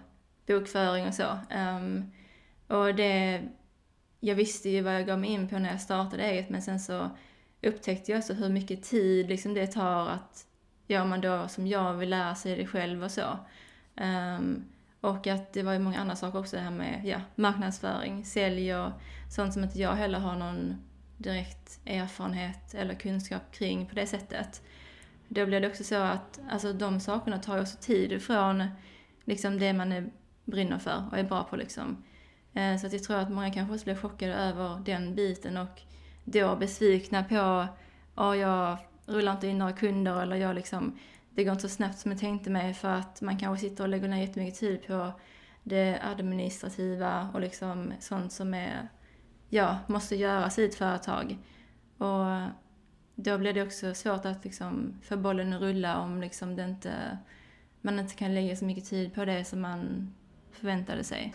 bokföring 0.48 1.08
och 1.08 1.14
så. 1.14 1.38
Ehm, 1.50 2.12
och 2.68 2.96
det, 2.96 3.42
jag 4.20 4.36
visste 4.36 4.70
ju 4.70 4.82
vad 4.82 4.96
jag 4.96 5.06
gav 5.08 5.20
mig 5.20 5.30
in 5.30 5.50
på 5.50 5.60
när 5.60 5.72
jag 5.72 5.82
startade 5.82 6.24
eget 6.24 6.50
men 6.50 6.62
sen 6.62 6.80
så 6.80 7.10
upptäckte 7.62 8.12
jag 8.12 8.20
också 8.20 8.34
hur 8.34 8.50
mycket 8.50 8.84
tid 8.84 9.30
liksom 9.30 9.54
det 9.54 9.68
tar 9.68 10.08
att 10.10 10.48
gör 10.88 11.06
man 11.06 11.22
då 11.22 11.48
som 11.48 11.68
jag 11.68 11.94
vill 11.94 12.10
lära 12.10 12.36
sig 12.36 12.56
det 12.56 12.68
själv 12.68 13.04
och 13.04 13.12
så. 13.12 13.38
Ehm, 13.96 14.64
och 15.06 15.28
att 15.28 15.54
det 15.54 15.64
var 15.64 15.74
ju 15.74 15.80
många 15.80 16.00
andra 16.00 16.16
saker 16.16 16.40
också 16.40 16.56
det 16.56 16.62
här 16.62 16.72
med 16.72 17.02
ja, 17.06 17.22
marknadsföring, 17.36 18.26
sälj 18.26 18.76
och 18.76 18.92
sånt 19.30 19.54
som 19.54 19.64
inte 19.64 19.80
jag 19.80 19.94
heller 19.94 20.20
har 20.20 20.36
någon 20.36 20.76
direkt 21.18 21.80
erfarenhet 21.86 22.74
eller 22.74 22.94
kunskap 22.94 23.52
kring 23.52 23.86
på 23.86 23.96
det 23.96 24.08
sättet. 24.08 24.62
Då 25.28 25.46
blir 25.46 25.62
det 25.62 25.68
också 25.68 25.84
så 25.84 25.96
att 25.96 26.40
alltså, 26.50 26.74
de 26.74 27.00
sakerna 27.00 27.40
tar 27.40 27.56
ju 27.56 27.62
också 27.62 27.78
tid 27.82 28.12
ifrån 28.12 28.64
liksom, 29.24 29.60
det 29.60 29.74
man 29.74 29.92
är, 29.92 30.10
brinner 30.46 30.80
för 30.80 31.04
och 31.12 31.18
är 31.18 31.24
bra 31.24 31.44
på. 31.44 31.56
Liksom. 31.56 32.04
Eh, 32.54 32.78
så 32.78 32.88
att 32.88 32.94
jag 32.94 33.04
tror 33.04 33.18
att 33.18 33.32
många 33.32 33.54
kanske 33.54 33.74
också 33.74 33.86
blir 33.86 33.96
chockade 33.96 34.34
över 34.34 34.82
den 34.86 35.16
biten 35.16 35.58
och 35.58 35.82
då 36.24 36.56
besvikna 36.56 37.24
på 37.24 37.68
att 38.16 38.38
jag 38.38 38.78
rullar 39.06 39.32
inte 39.32 39.48
in 39.48 39.58
några 39.58 39.74
kunder 39.74 40.22
eller 40.22 40.36
jag 40.36 40.56
liksom, 40.56 41.00
det 41.36 41.44
går 41.44 41.52
inte 41.52 41.62
så 41.62 41.76
snabbt 41.76 42.00
som 42.00 42.12
jag 42.12 42.20
tänkte 42.20 42.50
mig 42.50 42.74
för 42.74 42.88
att 42.88 43.22
man 43.22 43.38
kanske 43.38 43.70
sitter 43.70 43.84
och 43.84 43.90
lägger 43.90 44.08
ner 44.08 44.22
jättemycket 44.22 44.60
tid 44.60 44.88
på 44.88 45.12
det 45.64 46.00
administrativa 46.04 47.30
och 47.34 47.42
liksom 47.42 47.94
sånt 48.00 48.32
som 48.32 48.54
är, 48.54 48.90
ja, 49.50 49.78
måste 49.88 50.16
göras 50.16 50.60
i 50.60 50.66
ett 50.66 50.76
företag. 50.76 51.38
Och 51.98 52.26
då 53.16 53.38
blir 53.38 53.54
det 53.54 53.64
också 53.64 53.94
svårt 53.94 54.26
att 54.26 54.44
liksom 54.44 55.00
få 55.04 55.18
bollen 55.18 55.54
att 55.54 55.62
rulla 55.62 56.00
om 56.00 56.22
liksom 56.22 56.56
det 56.56 56.64
inte, 56.64 57.18
man 57.82 58.00
inte 58.00 58.16
kan 58.16 58.36
lägga 58.36 58.56
så 58.56 58.66
mycket 58.66 58.86
tid 58.86 59.14
på 59.14 59.26
det 59.26 59.44
som 59.44 59.62
man 59.62 60.14
förväntade 60.52 61.04
sig. 61.04 61.34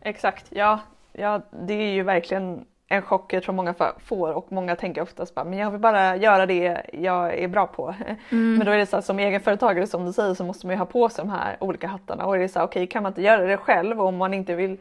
Exakt, 0.00 0.46
ja, 0.50 0.80
ja 1.12 1.42
det 1.66 1.74
är 1.74 1.92
ju 1.92 2.02
verkligen 2.02 2.64
en 2.88 3.02
chock 3.02 3.32
jag 3.32 3.42
tror 3.42 3.54
många 3.54 3.74
får 4.04 4.32
och 4.32 4.52
många 4.52 4.76
tänker 4.76 5.02
oftast 5.02 5.34
bara 5.34 5.44
men 5.44 5.58
jag 5.58 5.70
vill 5.70 5.80
bara 5.80 6.16
göra 6.16 6.46
det 6.46 6.82
jag 6.92 7.34
är 7.38 7.48
bra 7.48 7.66
på. 7.66 7.94
Mm. 8.30 8.54
Men 8.54 8.66
då 8.66 8.72
är 8.72 8.76
det 8.78 8.86
så 8.86 8.96
att 8.96 9.04
som 9.04 9.18
egenföretagare 9.18 9.86
som 9.86 10.06
du 10.06 10.12
säger 10.12 10.34
så 10.34 10.44
måste 10.44 10.66
man 10.66 10.74
ju 10.74 10.78
ha 10.78 10.86
på 10.86 11.08
sig 11.08 11.24
de 11.24 11.30
här 11.30 11.56
olika 11.60 11.86
hattarna 11.88 12.26
och 12.26 12.36
det 12.38 12.44
är 12.44 12.48
så 12.48 12.58
här, 12.58 12.66
okej 12.66 12.86
kan 12.86 13.02
man 13.02 13.10
inte 13.10 13.22
göra 13.22 13.46
det 13.46 13.56
själv 13.56 14.00
om 14.00 14.16
man 14.16 14.34
inte 14.34 14.54
vill 14.54 14.76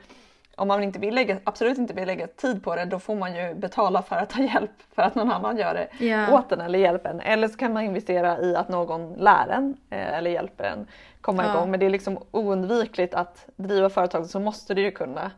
om 0.55 0.67
man 0.67 0.83
inte 0.83 0.99
vill 0.99 1.15
lägga, 1.15 1.37
absolut 1.43 1.77
inte 1.77 1.93
vill 1.93 2.07
lägga 2.07 2.27
tid 2.27 2.63
på 2.63 2.75
det 2.75 2.85
då 2.85 2.99
får 2.99 3.15
man 3.15 3.35
ju 3.35 3.53
betala 3.55 4.01
för 4.01 4.15
att 4.15 4.29
ta 4.29 4.41
hjälp 4.53 4.71
för 4.95 5.01
att 5.01 5.15
någon 5.15 5.31
annan 5.31 5.57
gör 5.57 5.73
det 5.73 6.05
Ja. 6.05 6.37
åt 6.37 6.51
en 6.51 6.61
eller 6.61 6.79
hjälper 6.79 7.09
en. 7.09 7.19
Eller 7.19 7.47
så 7.47 7.57
kan 7.57 7.73
man 7.73 7.83
investera 7.83 8.39
i 8.39 8.55
att 8.55 8.69
någon 8.69 9.13
lär 9.13 9.47
en 9.49 9.77
eh, 9.89 10.13
eller 10.17 10.31
hjälper 10.31 10.63
en 10.63 10.87
komma 11.21 11.43
Ja. 11.45 11.53
igång. 11.53 11.71
Men 11.71 11.79
det 11.79 11.85
är 11.85 11.89
liksom 11.89 12.17
oundvikligt 12.31 13.13
att 13.13 13.45
driva 13.55 13.89
företag 13.89 14.25
så 14.25 14.39
måste 14.39 14.73
du 14.73 14.81
ju 14.81 14.91
kunna 14.91 15.31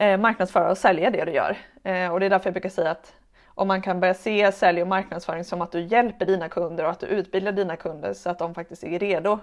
marknadsföra 0.00 0.70
och 0.70 0.78
sälja 0.78 1.10
det 1.10 1.24
du 1.24 1.32
gör. 1.32 1.56
Eh, 1.84 2.12
och 2.12 2.20
det 2.20 2.26
är 2.26 2.30
därför 2.30 2.46
jag 2.46 2.54
brukar 2.54 2.68
säga 2.68 2.90
att 2.90 3.14
om 3.46 3.68
man 3.68 3.82
kan 3.82 4.00
börja 4.00 4.14
se 4.14 4.52
sälj 4.52 4.82
och 4.82 4.88
marknadsföring 4.88 5.44
som 5.44 5.62
att 5.62 5.72
du 5.72 5.80
hjälper 5.80 6.26
dina 6.26 6.48
kunder 6.48 6.84
och 6.84 6.90
att 6.90 7.00
du 7.00 7.06
utbildar 7.06 7.52
dina 7.52 7.76
kunder 7.76 8.14
så 8.14 8.30
att 8.30 8.38
de 8.38 8.54
faktiskt 8.54 8.84
är 8.84 8.98
redo. 8.98 9.38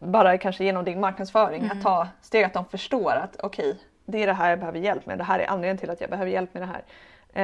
Bara 0.00 0.38
kanske 0.38 0.64
genom 0.64 0.84
din 0.84 1.00
marknadsföring 1.00 1.62
Mm. 1.64 1.76
att 1.78 1.82
ta 1.84 2.08
steg 2.20 2.44
att 2.44 2.52
de 2.52 2.64
förstår 2.64 3.12
att 3.12 3.36
okej, 3.42 3.76
det 4.06 4.22
är 4.22 4.26
det 4.26 4.32
här 4.32 4.50
jag 4.50 4.58
behöver 4.58 4.78
hjälp 4.78 5.06
med. 5.06 5.18
Det 5.18 5.24
här 5.24 5.38
är 5.38 5.46
anledningen 5.50 5.78
till 5.78 5.90
att 5.90 6.00
jag 6.00 6.10
behöver 6.10 6.30
hjälp 6.30 6.54
med 6.54 6.62
det 6.62 6.66
här. 6.66 6.82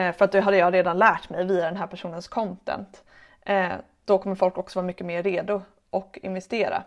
Eh, 0.08 0.14
för 0.14 0.24
att 0.24 0.32
det 0.32 0.40
hade 0.40 0.56
jag 0.56 0.74
redan 0.74 0.98
lärt 0.98 1.30
mig 1.30 1.44
via 1.44 1.64
den 1.64 1.76
här 1.76 1.86
personens 1.86 2.28
content. 2.28 3.02
Eh, 3.46 3.72
då 4.04 4.18
kommer 4.18 4.36
folk 4.36 4.58
också 4.58 4.78
vara 4.78 4.86
mycket 4.86 5.06
mer 5.06 5.22
redo 5.22 5.62
och 5.90 6.18
investera. 6.22 6.82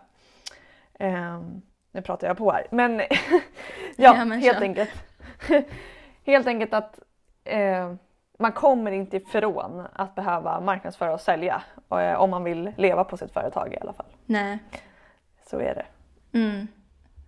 Eh, 0.98 1.40
nu 1.92 2.02
pratar 2.02 2.26
jag 2.28 2.38
på 2.38 2.52
här. 2.52 2.66
Men 2.70 2.98
ja, 3.00 3.06
Ja, 3.96 4.24
men 4.24 4.40
helt 4.40 4.60
enkelt. 4.62 4.90
helt 6.24 6.46
enkelt 6.46 6.74
att 6.74 6.98
eh, 7.44 7.94
man 8.38 8.52
kommer 8.52 8.92
inte 8.92 9.16
ifrån 9.16 9.86
att 9.92 10.14
behöva 10.14 10.60
marknadsföra 10.60 11.14
och 11.14 11.20
sälja 11.20 11.62
eh, 11.90 12.14
om 12.14 12.30
man 12.30 12.44
vill 12.44 12.72
leva 12.76 13.04
på 13.04 13.16
sitt 13.16 13.32
företag 13.32 13.72
i 13.74 13.78
alla 13.80 13.92
fall. 13.92 14.06
Nej. 14.26 14.58
Så 15.50 15.58
är 15.60 15.74
det. 15.74 15.86
Mm. 16.38 16.66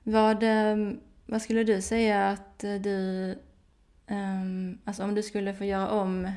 Vad, 0.02 0.42
ehm, 0.42 1.00
vad 1.26 1.42
skulle 1.42 1.64
du 1.64 1.82
säga 1.82 2.28
att 2.28 2.64
eh, 2.64 2.74
du, 2.74 3.30
ehm, 4.06 4.78
alltså 4.84 5.04
om 5.04 5.14
du 5.14 5.22
skulle 5.22 5.54
få 5.54 5.64
göra 5.64 5.88
om 5.90 6.30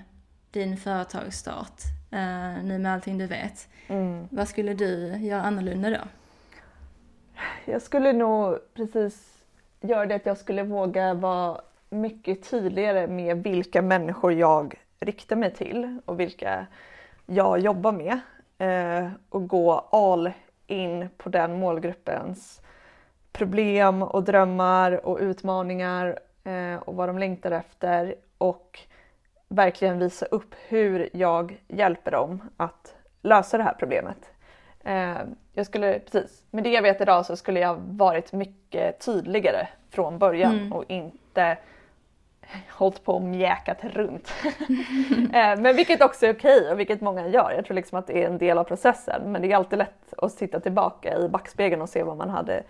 din 0.52 0.78
företagsstart 0.78 1.82
eh, 2.12 2.64
nu 2.64 2.78
med 2.80 2.94
allting 2.94 3.18
du 3.18 3.28
vet, 3.28 3.68
Mm. 3.88 4.28
vad 4.32 4.48
skulle 4.48 4.74
du 4.74 5.18
göra 5.18 5.42
annorlunda 5.42 5.90
då? 5.90 5.98
Jag 7.66 7.82
skulle 7.82 8.14
nog 8.14 8.60
precis 8.74 9.33
göra 9.84 10.06
det 10.06 10.16
att 10.16 10.26
jag 10.26 10.38
skulle 10.38 10.64
våga 10.64 11.14
vara 11.14 11.62
mycket 11.90 12.50
tydligare 12.50 13.08
med 13.08 13.44
vilka 13.44 13.82
människor 13.82 14.34
jag 14.34 14.76
riktar 15.00 15.36
mig 15.36 15.54
till 15.54 16.00
och 16.06 16.20
vilka 16.20 16.66
jag 17.26 17.60
jobbar 17.60 17.92
med. 17.92 18.20
Eh, 18.58 19.10
och 19.30 19.48
gå 19.48 19.72
all 19.92 20.32
in 20.68 21.10
på 21.18 21.30
den 21.30 21.60
målgruppens 21.60 22.62
problem 23.32 24.04
och 24.04 24.24
drömmar 24.24 25.06
och 25.06 25.18
utmaningar 25.22 26.20
eh, 26.44 26.76
och 26.76 26.96
vad 26.96 27.10
de 27.10 27.18
längtar 27.18 27.52
efter 27.52 28.16
och 28.38 28.80
verkligen 29.48 30.00
visa 30.00 30.26
upp 30.26 30.56
hur 30.68 31.10
jag 31.14 31.62
hjälper 31.68 32.12
dem 32.12 32.50
att 32.58 32.96
lösa 33.22 33.58
det 33.58 33.64
här 33.64 33.76
problemet. 33.80 34.32
Eh, 34.84 35.18
jag 35.54 35.66
skulle, 35.66 36.00
precis, 36.00 36.44
med 36.52 36.64
det 36.64 36.70
jag 36.72 36.82
vet 36.82 37.02
idag 37.02 37.26
så 37.26 37.36
skulle 37.36 37.60
jag 37.60 37.76
varit 37.88 38.34
mycket 38.34 39.00
tydligare 39.06 39.68
från 39.90 40.20
början 40.20 40.54
Mm. 40.54 40.74
och 40.74 40.84
inte 40.88 41.58
hållit 42.70 43.04
på 43.04 43.14
och 43.14 43.22
mjäkat 43.22 43.84
runt. 43.84 44.34
eh, 45.34 45.60
men 45.60 45.76
vilket 45.76 46.02
också 46.02 46.26
är 46.26 46.34
okej 46.34 46.72
och 46.72 46.80
vilket 46.80 47.02
många 47.02 47.28
gör. 47.28 47.52
Jag 47.56 47.66
tror 47.66 47.76
liksom 47.76 48.00
att 48.00 48.08
det 48.08 48.24
är 48.24 48.28
en 48.28 48.38
del 48.38 48.58
av 48.58 48.64
processen 48.64 49.32
men 49.32 49.42
det 49.42 49.52
är 49.52 49.56
alltid 49.56 49.80
lätt 49.80 50.14
att 50.18 50.38
titta 50.38 50.60
tillbaka 50.60 51.18
i 51.18 51.30
backspegeln 51.30 51.82
och 51.82 51.90
se 51.90 52.04
vad 52.04 52.18
man 52.18 52.30
hade 52.30 52.64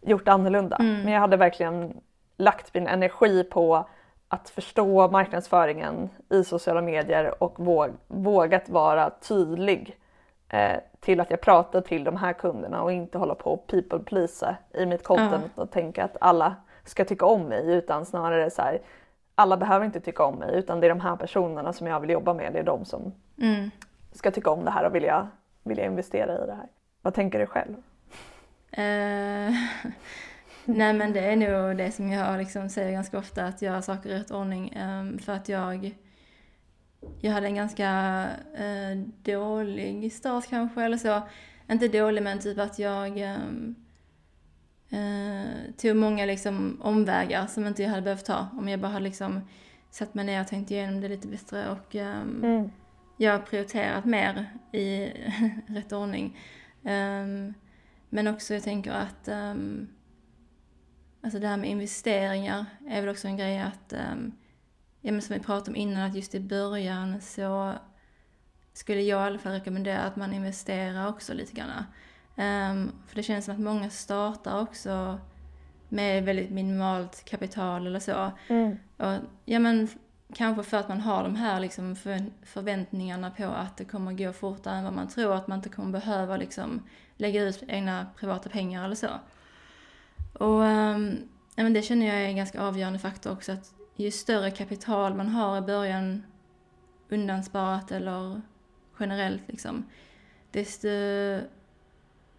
gjort 0.00 0.28
annorlunda. 0.28 0.76
Mm. 0.76 1.02
Men 1.02 1.12
jag 1.12 1.20
hade 1.20 1.36
verkligen 1.36 2.00
lagt 2.36 2.74
min 2.74 2.86
energi 2.86 3.44
på 3.44 3.88
att 4.28 4.50
förstå 4.50 5.08
marknadsföringen 5.10 6.10
i 6.30 6.44
sociala 6.44 6.82
medier 6.82 7.42
och 7.42 7.60
våg, 7.60 7.90
vågat 8.08 8.68
vara 8.68 9.10
tydlig 9.10 9.96
eh, 10.52 10.76
till 11.00 11.20
att 11.20 11.30
jag 11.30 11.40
pratar 11.40 11.80
till 11.80 12.04
de 12.04 12.16
här 12.16 12.32
kunderna 12.32 12.82
och 12.82 12.92
inte 12.92 13.18
hålla 13.18 13.34
på 13.34 13.52
och 13.52 13.66
people 13.66 13.98
pleasa 13.98 14.56
i 14.74 14.86
mitt 14.86 15.04
content 15.04 15.58
och 15.58 15.70
tänka 15.70 16.04
att 16.04 16.16
alla 16.20 16.56
ska 16.84 17.04
tycka 17.04 17.26
om 17.26 17.42
mig 17.42 17.72
utan 17.74 18.06
snarare 18.06 18.50
så 18.50 18.62
här 18.62 18.80
alla 19.34 19.56
behöver 19.56 19.84
inte 19.86 20.00
tycka 20.00 20.24
om 20.24 20.34
mig 20.34 20.54
utan 20.54 20.80
det 20.80 20.86
är 20.86 20.88
de 20.88 21.00
här 21.00 21.16
personerna 21.16 21.72
som 21.72 21.86
jag 21.86 22.00
vill 22.00 22.10
jobba 22.10 22.34
med, 22.34 22.52
det 22.52 22.58
är 22.58 22.62
de 22.64 22.84
som 22.84 23.12
Mm. 23.38 23.70
ska 24.12 24.30
tycka 24.30 24.50
om 24.50 24.64
det 24.64 24.70
här 24.70 24.84
och 24.84 24.94
vilja, 24.94 25.28
vilja 25.62 25.84
investera 25.84 26.44
i 26.44 26.46
det 26.46 26.54
här. 26.54 26.66
Vad 27.02 27.14
tänker 27.14 27.38
du 27.38 27.46
själv? 27.46 27.74
Eh, 28.70 29.52
nej 30.64 30.92
men 30.94 31.12
det 31.12 31.20
är 31.20 31.36
nog 31.36 31.76
det 31.76 31.90
som 31.92 32.10
jag 32.12 32.38
liksom 32.38 32.68
säger 32.68 32.92
ganska 32.92 33.18
ofta, 33.18 33.44
att 33.44 33.62
göra 33.62 33.82
saker 33.82 34.10
i 34.10 34.18
rätt 34.18 34.30
ordning. 34.30 34.72
ehm, 34.76 35.18
för 35.18 35.32
att 35.32 35.48
jag, 35.48 35.94
jag 37.20 37.32
hade 37.32 37.46
en 37.46 37.54
ganska 37.54 37.88
eh, 38.54 38.98
dålig 39.22 40.12
start 40.12 40.48
kanske, 40.48 40.82
eller 40.82 40.96
så. 40.96 41.22
Inte 41.70 41.88
dålig 41.88 42.22
men 42.22 42.38
typ 42.38 42.58
att 42.58 42.78
jag 42.78 43.18
ehm, 43.18 43.74
eh, 44.90 45.72
tog 45.76 45.96
många 45.96 46.26
liksom 46.26 46.80
omvägar 46.82 47.46
som 47.46 47.66
inte 47.66 47.82
jag 47.82 47.90
hade 47.90 48.02
behövt 48.02 48.24
ta. 48.24 48.46
Om 48.52 48.68
jag 48.68 48.80
bara 48.80 48.92
hade 48.92 49.04
liksom 49.04 49.40
satt 49.90 50.14
mig 50.14 50.24
ner 50.24 50.40
och 50.40 50.48
tänkt 50.48 50.70
igenom 50.70 51.00
det 51.00 51.08
lite 51.08 51.28
bättre 51.28 51.70
och 51.70 51.94
ehm, 51.96 52.70
jag 53.16 53.32
har 53.32 53.38
prioriterat 53.38 54.04
mer 54.04 54.46
i 54.72 55.12
rätt 55.66 55.92
ordning. 55.92 56.38
Ehm, 56.84 57.54
men 58.14 58.26
också 58.26 58.54
jag 58.54 58.62
tänker 58.62 58.92
att 58.92 59.28
um, 59.28 59.88
alltså 61.22 61.38
det 61.38 61.46
här 61.46 61.56
med 61.56 61.70
investeringar 61.70 62.66
är 62.88 63.00
väl 63.00 63.10
också 63.10 63.28
en 63.28 63.36
grej 63.36 63.60
att, 63.60 63.92
um, 64.12 64.32
ja 65.02 65.12
men 65.12 65.22
som 65.22 65.34
vi 65.34 65.42
pratade 65.42 65.70
om 65.70 65.76
innan, 65.76 66.10
att 66.10 66.16
just 66.16 66.34
i 66.34 66.40
början 66.40 67.20
så 67.20 67.72
skulle 68.72 69.00
jag 69.00 69.22
i 69.22 69.26
alla 69.26 69.38
fall 69.38 69.52
rekommendera 69.52 70.00
att 70.00 70.16
man 70.16 70.32
investerar 70.32 71.08
också 71.08 71.34
lite 71.34 71.52
grann. 71.52 71.84
Ehm, 72.36 72.92
för 73.06 73.16
det 73.16 73.22
känns 73.22 73.44
som 73.44 73.54
att 73.54 73.60
många 73.60 73.90
startar 73.90 74.60
också 74.60 75.20
med 75.88 76.24
väldigt 76.24 76.50
minimalt 76.50 77.24
kapital 77.24 77.86
eller 77.86 78.00
så. 78.00 78.32
Mm. 78.48 78.76
Och, 78.96 79.18
ja 79.44 79.58
men 79.58 79.88
kanske 80.34 80.62
för 80.62 80.76
att 80.76 80.88
man 80.88 81.00
har 81.00 81.22
de 81.22 81.36
här 81.36 81.60
liksom 81.60 81.96
för, 81.96 82.24
förväntningarna 82.42 83.30
på 83.30 83.44
att 83.44 83.76
det 83.76 83.84
kommer 83.84 84.12
gå 84.12 84.32
fortare 84.32 84.76
än 84.76 84.84
vad 84.84 84.92
man 84.92 85.08
tror, 85.08 85.34
att 85.34 85.48
man 85.48 85.58
inte 85.58 85.68
kommer 85.68 85.92
behöva 85.92 86.36
liksom 86.36 86.82
lägga 87.16 87.42
ut 87.42 87.62
egna 87.68 88.06
privata 88.16 88.48
pengar 88.48 88.84
eller 88.84 88.94
så. 88.94 89.10
Och 90.32 90.60
um, 90.60 91.16
ja, 91.54 91.62
men 91.62 91.72
det 91.72 91.82
känner 91.82 92.06
jag 92.06 92.16
är 92.16 92.24
en 92.24 92.36
ganska 92.36 92.62
avgörande 92.62 92.98
faktor 92.98 93.32
också 93.32 93.52
att 93.52 93.74
ju 93.96 94.10
större 94.10 94.50
kapital 94.50 95.14
man 95.14 95.28
har 95.28 95.58
i 95.58 95.60
början 95.60 96.22
undansparat 97.08 97.92
eller 97.92 98.40
generellt 99.00 99.42
liksom, 99.46 99.84
desto 100.50 100.88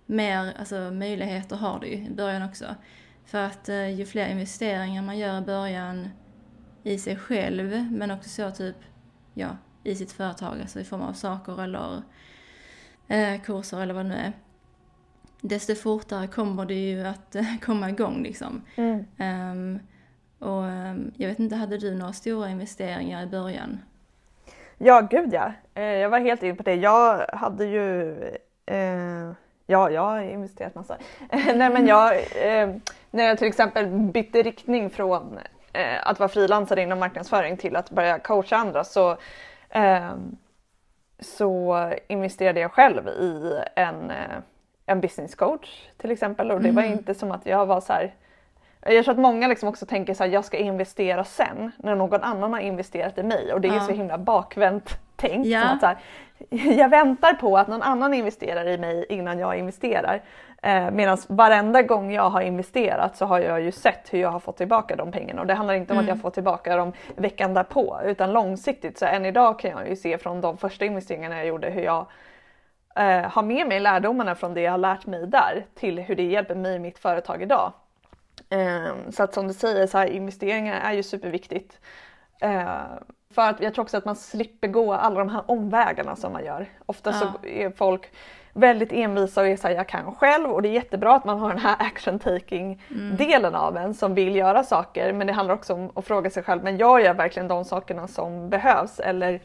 mer 0.06 0.54
alltså, 0.60 0.76
möjligheter 0.76 1.56
har 1.56 1.80
du 1.80 1.88
i 1.88 2.10
början 2.10 2.44
också. 2.44 2.76
För 3.26 3.46
att 3.46 3.70
uh, 3.70 3.90
ju 3.90 4.06
fler 4.06 4.28
investeringar 4.28 5.02
man 5.02 5.18
gör 5.18 5.38
i 5.38 5.46
början 5.46 6.10
i 6.84 6.98
sig 6.98 7.16
själv, 7.16 7.92
men 7.92 8.12
också 8.12 8.30
så 8.30 8.52
typ, 8.52 8.76
ja, 9.34 9.58
i 9.84 9.96
sitt 9.96 10.12
företag, 10.12 10.62
alltså 10.62 10.80
i 10.80 10.84
form 10.84 11.02
av 11.02 11.14
saker 11.14 11.64
eller 11.64 12.02
eh, 13.08 13.42
kurser 13.42 13.82
eller 13.82 13.94
vad 13.94 14.06
det 14.06 14.10
nu 14.10 14.16
är. 14.16 14.34
Desto 15.42 15.76
fortare 15.76 16.28
kommer 16.28 16.66
det 16.66 16.90
ju 16.90 17.08
att 17.08 17.36
eh, 17.36 17.58
komma 17.62 17.90
igång 17.90 18.24
liksom. 18.24 18.62
Mm. 18.76 19.06
Um, 19.18 19.80
och 20.44 20.64
um, 20.64 21.12
jag 21.18 21.28
vet 21.28 21.40
inte, 21.40 21.56
hade 21.56 21.78
du 21.78 21.96
några 21.96 22.14
stora 22.14 22.50
investeringar 22.50 23.24
i 23.24 23.26
början? 23.26 23.80
Ja, 24.78 25.02
gud 25.02 25.34
ja. 25.34 25.54
Eh, 25.74 25.84
jag 25.84 26.10
var 26.10 26.20
helt 26.20 26.44
inne 26.44 26.56
på 26.56 26.64
det. 26.64 26.76
Jag 26.76 27.26
hade 27.34 27.66
ju 27.66 28.12
eh, 28.66 29.32
Ja, 29.66 29.90
jag 29.90 30.02
har 30.02 30.22
investerat 30.22 30.76
massa. 30.76 30.98
Nej 31.32 31.70
men 31.70 31.88
jag, 31.88 32.16
eh, 32.16 32.76
när 33.12 33.24
jag 33.24 33.38
till 33.38 33.48
exempel 33.48 33.88
bytte 33.88 34.42
riktning 34.42 34.90
från 34.90 35.40
eh, 35.74 36.08
att 36.08 36.20
vara 36.20 36.30
frilansare 36.30 36.82
inom 36.82 37.00
marknadsföring 37.00 37.58
till 37.58 37.76
att 37.76 37.90
börja 37.90 38.20
coacha 38.20 38.56
andra 38.56 38.84
så, 38.84 39.18
eh, 39.70 40.12
så 41.20 41.78
investerade 42.08 42.60
jag 42.60 42.72
själv 42.72 43.08
i 43.08 43.60
en, 43.76 44.12
eh, 44.12 44.38
en 44.86 45.02
business 45.02 45.36
coach 45.36 45.88
till 45.98 46.12
exempel 46.12 46.52
och 46.52 46.62
det 46.62 46.72
var 46.72 46.84
mm. 46.84 46.94
inte 46.94 47.14
som 47.14 47.32
att 47.32 47.46
jag 47.46 47.66
var 47.66 47.82
så 47.82 47.94
här, 47.94 48.14
jag 48.86 49.06
tror 49.06 49.14
att 49.14 49.20
många 49.20 49.48
liksom 49.48 49.70
också 49.70 49.86
tänker 49.86 50.14
så 50.14 50.24
här, 50.24 50.32
jag 50.32 50.46
ska 50.46 50.58
investera 50.58 51.24
sen 51.24 51.72
när 51.78 51.96
någon 51.96 52.24
annan 52.24 52.54
har 52.54 52.60
investerat 52.60 53.18
i 53.18 53.24
mig 53.24 53.54
och 53.54 53.62
det 53.62 53.68
är 53.68 53.74
ja. 53.74 53.80
så 53.80 53.92
himla 53.92 54.18
bakvänt 54.18 55.00
tänkt. 55.16 55.48
Ja. 55.48 55.64
Att 55.64 55.80
så 55.80 55.86
här, 55.86 55.98
jag 56.78 56.90
väntar 56.90 57.34
på 57.34 57.58
att 57.58 57.68
någon 57.68 57.82
annan 57.82 58.14
investerar 58.14 58.68
i 58.68 58.78
mig 58.78 59.06
innan 59.10 59.40
jag 59.40 59.58
investerar. 59.58 60.22
Eh, 60.62 60.92
Medan 60.92 61.18
varenda 61.28 61.82
gång 61.82 62.14
jag 62.14 62.30
har 62.30 62.42
investerat 62.42 63.18
så 63.18 63.26
har 63.26 63.40
jag 63.40 63.62
ju 63.62 63.72
sett 63.72 64.14
hur 64.14 64.20
jag 64.20 64.30
har 64.30 64.40
fått 64.40 64.58
tillbaka 64.58 64.96
de 64.96 65.12
pengarna 65.12 65.42
och 65.42 65.48
det 65.48 65.54
handlar 65.54 65.74
inte 65.74 65.94
om 65.94 65.98
mm. 65.98 66.04
att 66.04 66.08
jag 66.08 66.16
mm. 66.16 66.22
får 66.22 66.30
tillbaka 66.30 66.76
dem 66.76 66.94
veckan 67.16 67.54
därpå 67.54 68.00
utan 68.06 68.32
långsiktigt 68.32 68.98
så 68.98 69.06
än 69.06 69.26
idag 69.26 69.60
kan 69.60 69.72
jag 69.72 69.90
ju 69.90 69.96
se 69.96 70.18
från 70.18 70.42
de 70.42 70.58
första 70.58 70.86
investeringarna 70.86 71.38
jag 71.38 71.46
gjorde 71.46 71.70
hur 71.70 71.82
jag 71.82 72.06
eh, 72.96 73.32
har 73.32 73.44
med 73.44 73.68
mig 73.68 73.80
lärdomarna 73.80 74.36
från 74.36 74.54
det 74.54 74.62
jag 74.62 74.72
har 74.72 74.78
lärt 74.78 75.06
mig 75.06 75.28
där 75.28 75.66
till 75.76 76.00
hur 76.00 76.16
det 76.16 76.24
hjälper 76.24 76.56
mig 76.56 76.76
i 76.76 76.80
mitt 76.80 77.00
företag 77.00 77.42
idag. 77.42 77.74
Eh, 78.50 78.94
så 79.12 79.24
att 79.24 79.34
som 79.34 79.48
du 79.48 79.54
säger, 79.54 79.88
så 79.88 79.98
här, 79.98 80.08
investeringar 80.08 80.82
är 80.82 80.94
ju 80.94 81.04
superviktigt. 81.04 81.80
Eh, 82.42 82.82
för 83.34 83.50
att 83.50 83.62
jag 83.62 83.74
tror 83.74 83.84
också 83.84 83.98
att 83.98 84.06
man 84.06 84.16
slipper 84.16 84.68
gå 84.68 84.94
alla 84.94 85.20
de 85.20 85.30
här 85.30 85.44
omvägarna 85.48 86.16
som 86.16 86.34
man 86.34 86.46
gör. 86.46 86.70
Ofta 86.86 87.12
ja. 87.12 87.20
så 87.20 87.48
är 87.48 87.70
folk 87.70 88.12
väldigt 88.54 88.92
envisa 88.92 89.42
och 89.42 89.48
är 89.48 89.58
såhär, 89.58 89.76
jag 89.76 89.88
kan 89.88 90.16
själv 90.16 90.52
och 90.52 90.62
det 90.62 90.70
är 90.70 90.74
jättebra 90.74 91.16
att 91.16 91.26
man 91.26 91.40
har 91.40 91.50
den 91.50 91.60
här 91.60 91.76
action 91.80 92.20
taking 92.20 92.82
mm. 92.90 93.18
delen 93.18 93.56
av 93.56 93.78
en 93.78 93.94
som 93.94 94.16
vill 94.16 94.36
göra 94.36 94.64
saker 94.64 95.14
men 95.14 95.28
det 95.28 95.34
handlar 95.34 95.56
också 95.56 95.74
om 95.74 95.92
att 95.96 96.06
fråga 96.06 96.30
sig 96.30 96.44
själv, 96.44 96.64
men 96.64 96.78
gör 96.78 97.00
jag 97.00 97.14
verkligen 97.14 97.48
de 97.48 97.66
sakerna 97.66 98.08
som 98.08 98.50
behövs 98.50 99.00
eller 99.00 99.40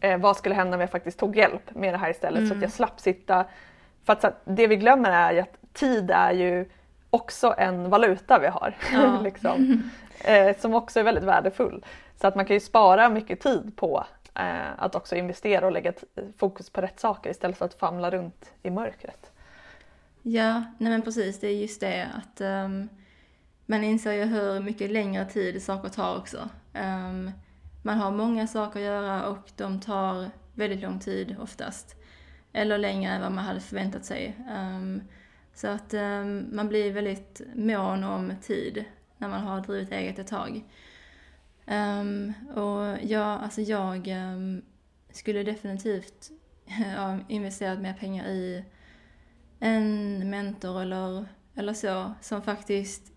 eh, 0.00 0.18
vad 0.18 0.36
skulle 0.36 0.54
hända 0.54 0.74
om 0.74 0.80
jag 0.80 0.90
faktiskt 0.90 1.18
tog 1.18 1.36
hjälp 1.36 1.74
med 1.74 1.94
det 1.94 1.98
här 1.98 2.10
istället 2.10 2.38
mm. 2.38 2.48
så 2.48 2.52
att 2.52 2.56
mm. 2.56 2.62
jag 2.62 2.72
slapp 2.72 3.00
sitta. 3.00 3.44
För 4.06 4.12
att 4.12 4.20
så, 4.20 4.30
det 4.44 4.66
vi 4.66 4.76
glömmer 4.76 5.10
är 5.10 5.32
ju 5.32 5.40
att 5.40 5.56
tid 5.72 6.10
är 6.10 6.32
ju 6.32 6.68
också 7.10 7.54
en 7.58 7.90
valuta 7.90 8.38
vi 8.38 8.46
har. 8.46 8.76
Ja. 8.92 9.20
liksom. 9.24 9.90
eh, 10.24 10.56
som 10.58 10.74
också 10.74 11.00
är 11.00 11.04
väldigt 11.04 11.24
värdefull. 11.24 11.84
Så 12.20 12.26
att 12.26 12.34
man 12.34 12.44
kan 12.44 12.56
ju 12.56 12.60
spara 12.60 13.08
mycket 13.08 13.40
tid 13.40 13.76
på 13.76 14.06
eh, 14.34 14.72
att 14.78 14.94
också 14.94 15.16
investera 15.16 15.66
och 15.66 15.72
lägga 15.72 15.92
fokus 16.38 16.70
på 16.70 16.80
rätt 16.80 17.00
saker 17.00 17.30
istället 17.30 17.58
för 17.58 17.64
att 17.64 17.74
famla 17.74 18.10
runt 18.10 18.52
i 18.62 18.70
mörkret. 18.70 19.32
Ja, 20.22 20.64
nej 20.78 20.92
men 20.92 21.02
precis, 21.02 21.40
det 21.40 21.46
är 21.46 21.56
just 21.56 21.80
det 21.80 22.08
att 22.14 22.40
um, 22.40 22.88
man 23.66 23.84
inser 23.84 24.12
ju 24.12 24.24
hur 24.24 24.60
mycket 24.60 24.90
längre 24.90 25.24
tid 25.24 25.62
saker 25.62 25.88
tar 25.88 26.16
också. 26.16 26.48
Um, 26.74 27.30
man 27.82 27.98
har 27.98 28.10
många 28.10 28.46
saker 28.46 28.80
att 28.80 28.86
göra 28.86 29.26
och 29.26 29.50
de 29.56 29.80
tar 29.80 30.30
väldigt 30.54 30.82
lång 30.82 30.98
tid 30.98 31.36
oftast. 31.40 31.96
Eller 32.52 32.78
längre 32.78 33.12
än 33.12 33.20
vad 33.20 33.32
man 33.32 33.44
hade 33.44 33.60
förväntat 33.60 34.04
sig. 34.04 34.36
Um, 34.50 35.02
så 35.60 35.68
att 35.68 35.94
ehm, 35.94 36.48
man 36.52 36.68
blir 36.68 36.92
väldigt 36.92 37.40
mån 37.54 38.04
om 38.04 38.32
tid 38.42 38.84
när 39.18 39.28
man 39.28 39.40
har 39.40 39.60
drivit 39.60 39.92
eget 39.92 40.18
ett 40.18 40.26
tag. 40.26 40.64
Um, 41.66 42.32
och 42.54 42.98
ja, 43.02 43.24
alltså 43.24 43.60
jag 43.60 44.08
um, 44.08 44.62
skulle 45.10 45.42
definitivt 45.42 46.30
ha 46.96 47.18
investerat 47.28 47.80
mer 47.80 47.94
pengar 47.94 48.26
i 48.26 48.64
en 49.58 50.30
mentor 50.30 50.82
eller, 50.82 51.26
eller 51.54 51.74
så 51.74 52.14
som 52.20 52.42
faktiskt 52.42 53.12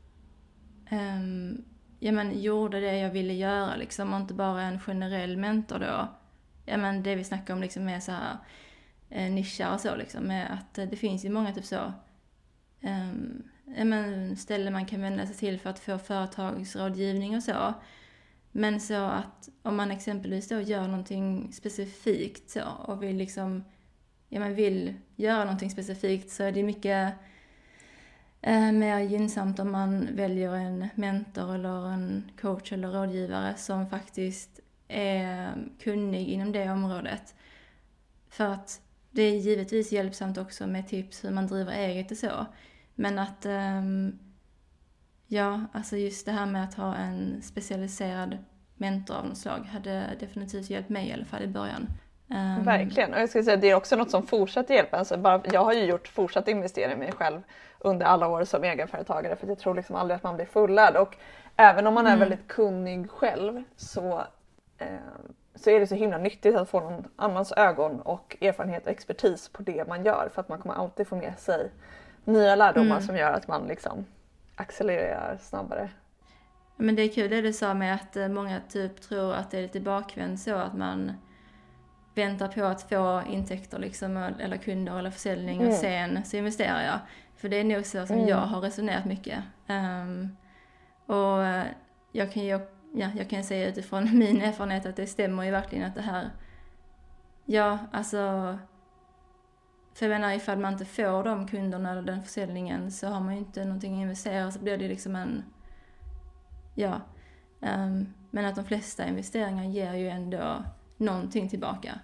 um, 0.92 1.66
ja, 2.00 2.12
men, 2.12 2.42
gjorde 2.42 2.80
det 2.80 2.98
jag 2.98 3.10
ville 3.10 3.34
göra 3.34 3.76
liksom 3.76 4.14
och 4.14 4.20
inte 4.20 4.34
bara 4.34 4.62
en 4.62 4.80
generell 4.80 5.38
mentor 5.38 5.80
då. 5.80 6.08
Ja 6.66 6.78
men 6.78 7.04
det 7.04 7.16
vi 7.16 7.24
snackar 7.24 7.54
om 7.54 7.62
liksom 7.62 7.86
med 7.86 8.04
så 8.04 8.12
här 8.12 8.38
eh, 9.10 9.32
nischar 9.32 9.74
och 9.74 9.80
så 9.80 9.96
liksom 9.96 10.24
med 10.24 10.54
att 10.54 10.78
eh, 10.78 10.86
det 10.86 10.96
finns 10.96 11.26
ju 11.26 11.30
många 11.30 11.54
typ 11.54 11.66
så 11.66 11.94
Ehm, 12.84 13.44
men, 13.66 14.38
ställen 14.38 14.74
man 14.74 14.86
kan 14.86 15.02
vända 15.02 15.26
sig 15.26 15.36
till 15.36 15.60
för 15.60 15.70
att 15.70 15.80
få 15.80 15.98
företagsrådgivning 15.98 17.36
och 17.36 17.44
så. 17.44 17.74
Men 18.52 18.80
så 18.80 19.06
att 19.06 19.50
om 19.62 19.76
man 19.76 19.92
exempelvis 19.92 20.48
då 20.48 20.62
gör 20.62 20.88
någonting 20.88 21.54
specifikt 21.54 22.50
så 22.50 22.64
och 22.86 23.04
vill 23.04 23.16
liksom, 23.16 23.64
ja 24.30 24.40
men 24.40 24.56
vill 24.56 24.94
göra 25.16 25.44
någonting 25.44 25.70
specifikt 25.70 26.32
så 26.32 26.44
är 26.44 26.52
det 26.52 26.64
mycket 26.64 27.14
eh, 28.42 28.72
mer 28.72 29.00
gynnsamt 29.00 29.60
om 29.60 29.72
man 29.72 30.16
väljer 30.16 30.56
en 30.56 30.88
mentor 30.96 31.56
eller 31.56 31.88
en 31.88 32.32
coach 32.42 32.72
eller 32.72 32.88
rådgivare 32.92 33.56
som 33.58 33.90
faktiskt 33.90 34.60
är 34.88 35.54
kunnig 35.80 36.28
inom 36.28 36.52
det 36.52 36.70
området. 36.70 37.36
För 38.30 38.48
att 38.48 38.82
det 39.12 39.22
är 39.22 39.40
givetvis 39.40 39.92
hjälpsamt 39.92 40.38
också 40.38 40.68
med 40.68 40.88
tips 40.88 41.24
hur 41.24 41.32
man 41.32 41.48
driver 41.48 41.74
eget 41.74 42.12
och 42.12 42.18
så. 42.18 42.46
Men 42.96 43.20
att 43.20 43.46
um, 43.46 44.20
Ja, 45.34 45.62
alltså 45.74 45.98
just 45.98 46.26
det 46.26 46.32
här 46.32 46.46
med 46.46 46.64
att 46.64 46.74
ha 46.74 46.96
en 46.96 47.42
specialiserad 47.42 48.38
mentor 48.76 49.16
av 49.16 49.26
något 49.26 49.38
slag 49.38 49.66
hade 49.74 50.04
definitivt 50.20 50.70
hjälpt 50.70 50.90
mig 50.90 51.10
i 51.10 51.14
alla 51.14 51.26
fall 51.26 51.44
i 51.44 51.48
början. 51.48 51.88
Um... 52.28 52.64
Verkligen, 52.64 53.14
och 53.14 53.20
jag 53.20 53.30
skulle 53.30 53.44
säga 53.44 53.58
det 53.58 53.70
är 53.70 53.76
också 53.76 53.96
något 53.96 54.12
som 54.12 54.28
fortsätter 54.28 54.74
hjälpa. 54.74 54.98
Alltså 54.98 55.18
bara, 55.18 55.42
jag 55.52 55.64
har 55.64 55.74
ju 55.74 55.86
gjort 55.86 56.08
fortsatt 56.08 56.48
investera 56.48 56.92
i 56.92 56.96
mig 56.96 57.12
själv 57.12 57.42
under 57.80 58.06
alla 58.06 58.28
år 58.28 58.44
som 58.44 58.64
egenföretagare 58.64 59.36
för 59.36 59.48
jag 59.48 59.60
tror 59.60 59.76
liksom 59.76 59.96
aldrig 59.96 60.16
att 60.16 60.24
man 60.24 60.36
blir 60.36 60.46
fullärd 60.46 60.96
och 60.96 61.16
även 61.56 61.88
om 61.88 61.94
man 61.94 62.06
är 62.06 62.14
mm. 62.14 62.20
väldigt 62.20 62.48
kunnig 62.48 63.10
själv 63.10 63.64
så, 63.76 64.24
eh, 64.78 64.88
så 65.56 65.70
är 65.70 65.80
det 65.80 65.88
så 65.88 65.96
himla 65.96 66.18
nyttigt 66.18 66.56
att 66.56 66.70
få 66.70 66.80
någon 66.80 67.04
annans 67.16 67.52
ögon 67.52 68.02
och 68.02 68.38
erfarenhet 68.42 68.86
och 68.86 68.92
expertis 68.92 69.50
på 69.50 69.64
det 69.64 69.88
man 69.88 70.06
gör 70.06 70.30
för 70.34 70.42
att 70.42 70.50
man 70.50 70.60
kommer 70.60 70.76
alltid 70.76 71.08
få 71.08 71.16
med 71.16 71.40
sig 71.40 71.72
nya 72.26 72.56
lärdomar 72.56 72.96
mm. 72.96 73.02
som 73.02 73.18
gör 73.18 73.32
att 73.32 73.48
man 73.48 73.68
liksom 73.68 74.06
accelererar 74.56 75.38
snabbare. 75.42 75.90
Men 76.76 76.96
det 76.96 77.02
är 77.02 77.10
kul 77.10 77.30
det 77.30 77.42
du 77.42 77.54
sa 77.54 77.74
med 77.74 77.96
att 77.96 78.16
eh, 78.16 78.28
många 78.28 78.62
typ 78.70 79.02
tror 79.02 79.34
att 79.34 79.52
det 79.52 79.58
är 79.58 79.62
lite 79.62 79.80
bakvänt 79.80 80.40
så 80.40 80.56
att 80.56 80.74
man 80.74 81.12
väntar 82.16 82.48
på 82.48 82.64
att 82.66 82.90
få 82.90 83.24
intäkter 83.30 83.80
liksom, 83.80 84.18
eller 84.18 84.58
kunder 84.58 85.00
eller 85.00 85.12
försäljning 85.12 85.56
mm. 85.56 85.68
och 85.68 85.74
sen 85.74 86.26
så 86.26 86.38
investerar 86.38 86.84
jag. 86.84 87.00
För 87.36 87.50
det 87.50 87.58
är 87.58 87.64
nog 87.64 87.86
så 87.86 88.06
som 88.06 88.16
mm. 88.16 88.28
jag 88.28 88.38
har 88.38 88.62
resonerat 88.62 89.06
mycket. 89.06 89.44
Um, 89.68 90.38
och 91.06 91.44
eh, 91.44 91.66
jag 92.12 92.32
kan 92.32 92.44
ju 92.44 92.60
ja, 92.94 93.10
jag 93.18 93.30
kan 93.30 93.44
säga 93.44 93.70
utifrån 93.70 94.04
min 94.18 94.42
erfarenhet 94.42 94.86
att 94.86 94.96
det 94.96 95.08
stämmer 95.08 95.44
ju 95.44 95.52
verkligen 95.52 95.86
att 95.86 95.96
det 95.96 96.02
här, 96.02 96.30
ja 97.46 97.78
alltså 97.92 98.58
för 99.94 100.06
jag 100.06 100.10
menar 100.10 100.34
ifall 100.34 100.58
man 100.58 100.74
inte 100.74 100.86
får 100.86 101.24
de 101.24 101.48
kunderna 101.48 101.92
eller 101.92 102.02
den 102.02 102.24
försäljningen 102.24 102.92
så 102.92 103.08
har 103.08 103.20
man 103.20 103.34
ju 103.34 103.40
inte 103.40 103.66
någonting 103.66 103.94
att 103.94 104.02
investera 104.02 104.52
så 104.52 104.60
blir 104.60 104.78
det 104.78 104.88
liksom 104.88 105.16
en, 105.16 105.44
ja. 106.76 107.02
Um, 107.60 108.14
men 108.32 108.46
att 108.46 108.56
de 108.56 108.66
flesta 108.66 109.08
investeringar 109.08 109.64
ger 109.64 109.94
ju 109.94 110.10
ändå 110.10 110.64
någonting 110.98 111.50
tillbaka. 111.50 112.00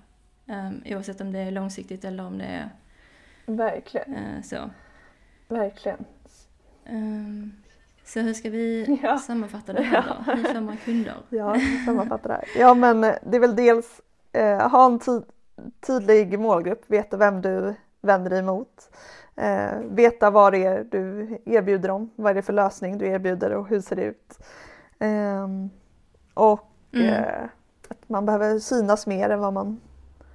Um, 0.45 0.83
oavsett 0.85 1.21
om 1.21 1.31
det 1.31 1.39
är 1.39 1.51
långsiktigt 1.51 2.05
eller 2.05 2.25
om 2.25 2.37
det 2.37 2.45
är 2.45 2.69
Verkligen. 3.45 4.15
Uh, 4.15 4.41
så. 4.41 4.69
Verkligen. 5.47 6.05
Um, 6.89 7.53
så 8.05 8.19
hur 8.19 8.33
ska 8.33 8.49
vi 8.49 8.99
ja. 9.03 9.17
sammanfatta 9.17 9.73
det 9.73 9.81
här 9.81 10.03
då? 10.07 10.31
Hur 10.31 10.43
får 10.43 10.61
man 10.61 10.77
kunder? 10.77 11.15
Ja, 11.29 11.55
sammanfatta 11.85 12.27
det 12.27 12.33
här. 12.33 12.45
Ja 12.57 12.73
men 12.73 13.01
det 13.01 13.35
är 13.35 13.39
väl 13.39 13.55
dels 13.55 14.01
eh, 14.31 14.69
ha 14.69 14.85
en 14.85 14.99
tid 14.99 15.23
tydlig 15.87 16.39
målgrupp, 16.39 16.83
veta 16.87 17.17
vem 17.17 17.41
du 17.41 17.75
vänder 18.01 18.29
dig 18.29 18.39
emot. 18.39 18.89
Eh, 19.35 19.79
veta 19.79 20.29
vad 20.29 20.53
det 20.53 20.65
är 20.65 20.83
du 20.83 21.37
erbjuder 21.45 21.89
dem, 21.89 22.09
vad 22.15 22.31
är 22.31 22.35
det 22.35 22.41
för 22.41 22.53
lösning 22.53 22.97
du 22.97 23.07
erbjuder 23.07 23.51
och 23.51 23.67
hur 23.67 23.81
ser 23.81 23.95
det 23.95 24.03
ut. 24.03 24.39
Eh, 24.99 25.47
och 26.33 26.69
mm. 26.93 27.07
eh, 27.07 27.43
att 27.87 28.09
man 28.09 28.25
behöver 28.25 28.59
synas 28.59 29.07
mer 29.07 29.29
än 29.29 29.39
vad 29.39 29.53
man 29.53 29.81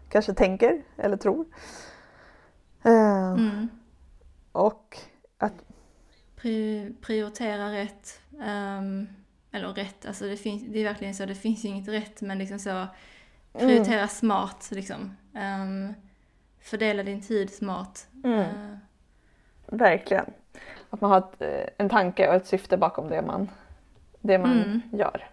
kanske 0.09 0.35
tänker 0.35 0.83
eller 0.97 1.17
tror. 1.17 1.47
Eh, 2.83 3.33
mm. 3.33 3.69
Och 4.53 4.99
att 5.39 5.65
prioritera 7.01 7.73
rätt. 7.73 8.21
Um, 8.31 9.07
eller 9.55 9.69
rätt, 9.69 10.07
alltså 10.07 10.25
det, 10.25 10.37
finns, 10.37 10.63
det 10.69 10.79
är 10.79 10.85
verkligen 10.85 11.15
så, 11.15 11.27
det 11.27 11.35
finns 11.35 11.65
ju 11.65 11.69
inget 11.69 11.89
rätt 11.89 12.21
men 12.21 12.39
liksom 12.39 12.59
så 12.59 12.87
prioritera 13.59 13.97
mm. 13.97 14.09
smart 14.09 14.69
liksom. 14.71 15.17
Um, 15.33 15.95
fördela 16.61 17.03
din 17.03 17.23
tid 17.23 17.51
smart. 17.51 18.07
Mm. 18.25 18.39
Uh, 18.39 18.77
verkligen. 19.67 20.27
Att 20.91 21.01
man 21.01 21.11
har 21.11 21.19
ett, 21.19 21.43
eh, 21.43 21.69
en 21.79 21.89
tanke 21.89 22.29
och 22.29 22.35
ett 22.35 22.47
syfte 22.47 22.77
bakom 22.77 23.09
det 23.09 23.23
man, 23.23 23.51
det 24.21 24.39
man 24.39 24.63
mm. 24.63 24.83
gör. 24.93 25.29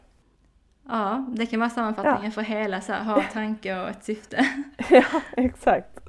Ja, 0.89 1.25
det 1.35 1.45
kan 1.45 1.59
vara 1.59 1.69
sammanfattningen 1.69 2.23
ja. 2.23 2.31
för 2.31 2.41
hela 2.41 2.81
så 2.81 2.93
här, 2.93 3.03
ha 3.03 3.21
tanke 3.21 3.81
och 3.81 3.89
ett 3.89 4.03
syfte. 4.03 4.45
ja, 4.89 5.21
exakt. 5.37 5.99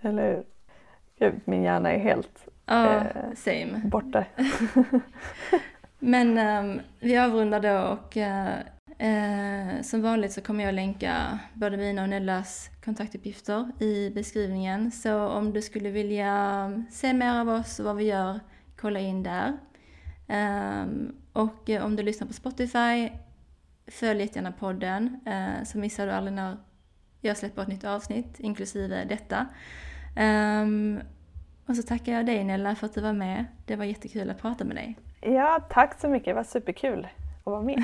Eller 0.00 0.44
hur? 1.18 1.40
min 1.44 1.62
hjärna 1.62 1.92
är 1.92 1.98
helt 1.98 2.48
ja, 2.66 2.96
eh, 2.96 3.34
same. 3.36 3.80
borta. 3.84 4.24
Men 5.98 6.38
um, 6.38 6.80
vi 7.00 7.18
avrundar 7.18 7.60
då 7.60 7.78
och 7.78 8.16
uh, 8.16 8.48
Eh, 9.00 9.82
som 9.82 10.02
vanligt 10.02 10.32
så 10.32 10.40
kommer 10.40 10.64
jag 10.64 10.74
länka 10.74 11.38
både 11.54 11.76
mina 11.76 12.02
och 12.02 12.08
Nellas 12.08 12.70
kontaktuppgifter 12.84 13.82
i 13.82 14.10
beskrivningen. 14.10 14.90
Så 14.90 15.26
om 15.26 15.52
du 15.52 15.62
skulle 15.62 15.90
vilja 15.90 16.84
se 16.90 17.12
mer 17.12 17.40
av 17.40 17.48
oss 17.48 17.78
och 17.78 17.84
vad 17.84 17.96
vi 17.96 18.04
gör, 18.04 18.40
kolla 18.76 19.00
in 19.00 19.22
där. 19.22 19.56
Ehm, 20.28 21.12
eh, 21.34 21.42
och 21.42 21.70
om 21.70 21.96
du 21.96 22.02
lyssnar 22.02 22.26
på 22.26 22.32
Spotify, 22.32 23.10
följ 23.86 24.20
jättegärna 24.20 24.52
podden 24.52 25.20
eh, 25.26 25.64
så 25.64 25.78
missar 25.78 26.06
du 26.06 26.12
aldrig 26.12 26.34
när 26.34 26.56
jag 27.20 27.36
släpper 27.36 27.62
ett 27.62 27.68
nytt 27.68 27.84
avsnitt, 27.84 28.40
inklusive 28.40 29.04
detta. 29.04 29.46
Ehm, 30.16 31.00
och 31.66 31.76
så 31.76 31.82
tackar 31.82 32.12
jag 32.12 32.26
dig 32.26 32.44
Nella 32.44 32.74
för 32.74 32.86
att 32.86 32.94
du 32.94 33.00
var 33.00 33.12
med. 33.12 33.44
Det 33.66 33.76
var 33.76 33.84
jättekul 33.84 34.30
att 34.30 34.40
prata 34.40 34.64
med 34.64 34.76
dig. 34.76 34.98
Ja, 35.20 35.66
tack 35.70 36.00
så 36.00 36.08
mycket. 36.08 36.26
Det 36.26 36.34
var 36.34 36.44
superkul 36.44 37.08
att 37.44 37.52
vara 37.52 37.62
med. 37.62 37.82